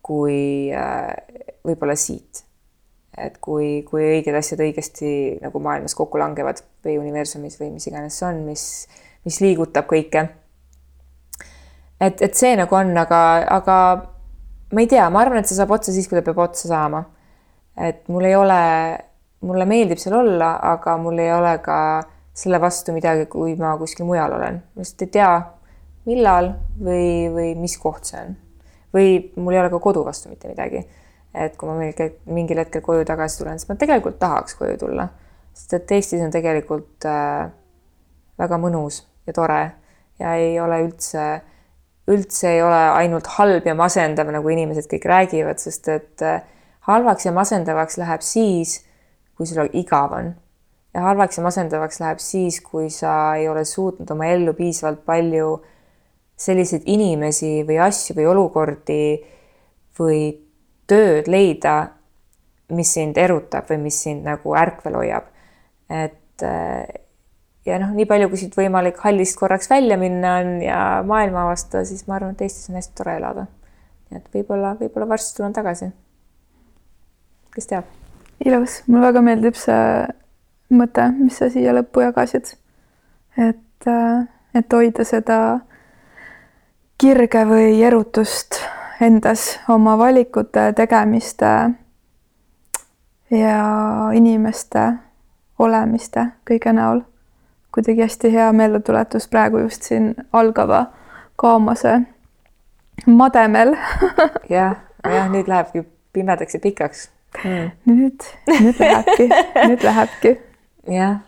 kui 0.03 0.71
äh, 0.75 1.13
võib-olla 1.65 1.95
siit. 1.95 2.43
et 3.17 3.35
kui, 3.37 3.83
kui 3.85 4.01
õiged 4.01 4.33
asjad 4.33 4.63
õigesti 4.65 5.09
nagu 5.43 5.59
maailmas 5.61 5.93
kokku 5.93 6.17
langevad 6.17 6.63
või 6.85 6.95
universumis 6.97 7.59
või 7.59 7.69
mis 7.75 7.85
iganes 7.85 8.15
see 8.17 8.25
on, 8.25 8.39
mis, 8.47 8.63
mis 9.25 9.37
liigutab 9.43 9.85
kõike. 9.89 10.23
et, 12.01 12.21
et 12.21 12.33
see 12.33 12.55
nagu 12.57 12.75
on, 12.75 12.89
aga, 12.97 13.21
aga 13.53 13.77
ma 14.73 14.81
ei 14.81 14.89
tea, 14.89 15.05
ma 15.13 15.21
arvan, 15.21 15.43
et 15.43 15.49
see 15.49 15.59
saab 15.59 15.75
otsa 15.75 15.93
siis, 15.93 16.09
kui 16.09 16.17
ta 16.17 16.25
peab 16.25 16.41
otsa 16.41 16.67
saama. 16.71 17.03
et 17.77 18.01
mul 18.09 18.25
ei 18.25 18.35
ole, 18.35 18.63
mulle 19.45 19.69
meeldib 19.69 20.01
seal 20.01 20.17
olla, 20.17 20.55
aga 20.73 20.97
mul 20.97 21.21
ei 21.21 21.31
ole 21.33 21.57
ka 21.63 21.77
selle 22.33 22.59
vastu 22.61 22.93
midagi, 22.93 23.27
kui 23.29 23.53
ma 23.59 23.75
kuskil 23.77 24.07
mujal 24.09 24.33
olen, 24.39 24.57
ma 24.73 24.81
lihtsalt 24.81 25.05
ei 25.05 25.11
tea 25.13 25.33
millal 26.09 26.49
või, 26.81 27.29
või 27.33 27.53
mis 27.59 27.77
koht 27.79 28.09
see 28.09 28.19
on. 28.19 28.35
või 28.93 29.15
mul 29.35 29.55
ei 29.55 29.61
ole 29.61 29.71
ka 29.73 29.79
kodu 29.81 30.03
vastu 30.05 30.29
mitte 30.29 30.49
midagi. 30.49 30.83
et 31.33 31.55
kui 31.57 31.69
ma 31.69 31.77
mingil, 31.77 32.11
mingil 32.29 32.59
hetkel 32.61 32.81
koju 32.85 33.05
tagasi 33.09 33.39
tulen, 33.39 33.59
siis 33.59 33.69
ma 33.69 33.75
tegelikult 33.75 34.19
tahaks 34.21 34.57
koju 34.57 34.77
tulla, 34.77 35.07
sest 35.53 35.73
et 35.77 35.91
Eestis 35.91 36.21
on 36.21 36.33
tegelikult 36.33 37.05
äh, 37.09 37.49
väga 38.37 38.59
mõnus 38.61 39.03
ja 39.27 39.33
tore 39.33 39.63
ja 40.19 40.35
ei 40.37 40.59
ole 40.61 40.83
üldse, 40.87 41.41
üldse 42.09 42.51
ei 42.51 42.61
ole 42.61 42.81
ainult 42.99 43.29
halb 43.37 43.65
ja 43.65 43.73
masendav, 43.77 44.29
nagu 44.33 44.49
inimesed 44.49 44.89
kõik 44.91 45.09
räägivad, 45.09 45.61
sest 45.61 45.89
et 45.89 46.25
äh, 46.25 46.41
halvaks 46.89 47.25
ja 47.25 47.33
masendavaks 47.33 47.97
läheb 48.01 48.25
siis, 48.25 48.81
kui 49.37 49.49
sul 49.49 49.69
igav 49.73 50.13
on 50.13 50.33
ja 50.93 51.01
halvaks 51.07 51.37
ja 51.37 51.43
masendavaks 51.43 51.99
läheb 52.03 52.21
siis, 52.21 52.59
kui 52.61 52.89
sa 52.93 53.35
ei 53.39 53.47
ole 53.49 53.65
suutnud 53.65 54.09
oma 54.13 54.29
ellu 54.29 54.53
piisavalt 54.57 55.03
palju 55.05 55.55
selliseid 56.43 56.85
inimesi 56.89 57.61
või 57.67 57.79
asju 57.81 58.17
või 58.17 58.27
olukordi 58.29 59.03
või 59.99 60.19
tööd 60.89 61.29
leida, 61.31 61.75
mis 62.73 62.93
sind 62.95 63.17
erutab 63.17 63.69
või 63.69 63.85
mis 63.87 64.01
sind 64.05 64.25
nagu 64.25 64.55
ärkvel 64.57 64.97
hoiab. 64.97 65.29
et 65.89 66.43
äh, 66.43 66.85
ja 67.65 67.79
noh, 67.79 67.93
nii 67.95 68.07
palju, 68.09 68.29
kui 68.29 68.41
siit 68.41 68.55
võimalik 68.57 68.97
hallist 69.03 69.37
korraks 69.39 69.69
välja 69.71 69.97
minna 69.99 70.37
on 70.41 70.55
ja 70.63 70.79
maailma 71.07 71.47
avastada, 71.47 71.85
siis 71.87 72.07
ma 72.07 72.17
arvan, 72.17 72.33
et 72.35 72.41
Eestis 72.45 72.69
on 72.69 72.79
hästi 72.79 72.97
tore 72.97 73.17
elada. 73.17 73.47
et 74.13 74.25
võib-olla, 74.33 74.75
võib-olla 74.79 75.07
varsti 75.09 75.37
tulen 75.37 75.53
tagasi. 75.53 75.91
kes 77.55 77.69
teab? 77.69 77.89
ilus, 78.45 78.81
mulle 78.87 79.07
väga 79.07 79.21
meeldib 79.23 79.55
see 79.55 79.79
mõte, 80.73 81.07
mis 81.17 81.37
sa 81.37 81.49
siia 81.49 81.73
lõppu 81.75 82.03
jagasid. 82.03 82.55
et, 83.37 83.87
äh, 83.87 84.27
et 84.55 84.73
hoida 84.73 85.03
seda 85.03 85.59
kirge 86.97 87.45
või 87.45 87.81
erutust 87.83 88.61
endas 89.01 89.59
oma 89.69 89.97
valikute 89.97 90.73
tegemiste 90.73 91.73
ja 93.31 93.57
inimeste 94.13 94.93
olemiste 95.59 96.27
kõige 96.49 96.73
näol. 96.73 97.01
kuidagi 97.71 98.01
hästi 98.01 98.33
hea 98.33 98.51
meeldetuletus 98.53 99.27
praegu 99.27 99.57
just 99.57 99.83
siin 99.83 100.15
algava 100.33 100.85
kaamase 101.35 102.01
mademel 103.05 103.75
jah, 104.55 104.75
jah, 105.03 105.29
nüüd 105.29 105.47
lähebki 105.47 105.83
pimedaks 106.13 106.53
ja 106.53 106.59
pikaks 106.59 107.09
hmm.. 107.43 107.71
nüüd, 107.85 108.25
nüüd 108.61 108.79
lähebki, 108.79 109.29
nüüd 109.67 109.83
lähebki. 109.83 110.37
Jah. 110.87 111.19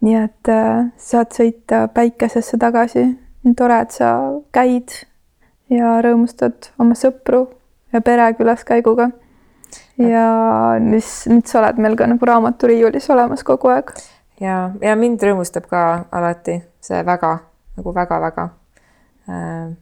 nii 0.00 0.16
et 0.20 0.48
äh, 0.52 0.86
saad 1.00 1.32
sõita 1.32 1.86
päikesesse 1.88 2.58
tagasi 2.60 3.06
tore, 3.56 3.80
et 3.80 3.92
sa 3.92 4.14
käid 4.52 4.92
ja 5.72 5.98
rõõmustad 6.04 6.70
oma 6.80 6.96
sõpru 6.96 7.46
ja 7.92 8.00
pere 8.00 8.32
külaskäiguga. 8.38 9.10
ja 9.98 10.26
mis 10.80 11.26
nüüd 11.30 11.46
sa 11.50 11.60
oled 11.60 11.80
meil 11.82 11.96
ka 11.96 12.06
nagu 12.10 12.26
raamaturiiulis 12.26 13.10
olemas 13.10 13.44
kogu 13.44 13.72
aeg. 13.74 13.92
ja, 14.40 14.70
ja 14.80 14.96
mind 14.96 15.22
rõõmustab 15.22 15.68
ka 15.70 16.04
alati 16.12 16.60
see 16.80 17.02
väga 17.06 17.38
nagu 17.76 17.94
väga-väga 17.94 18.48
äh,. 19.28 19.74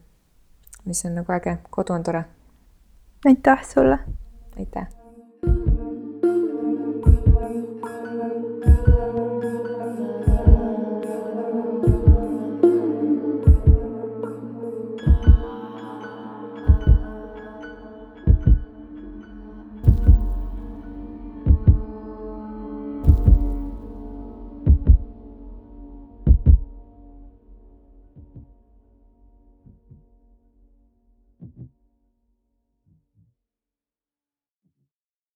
mis 0.84 1.04
on 1.04 1.14
nagu 1.14 1.32
äge, 1.32 1.58
kodu 1.70 1.92
on 1.92 2.02
tore. 2.02 2.24
aitäh 3.26 3.64
sulle. 3.64 3.98
aitäh 4.58 5.81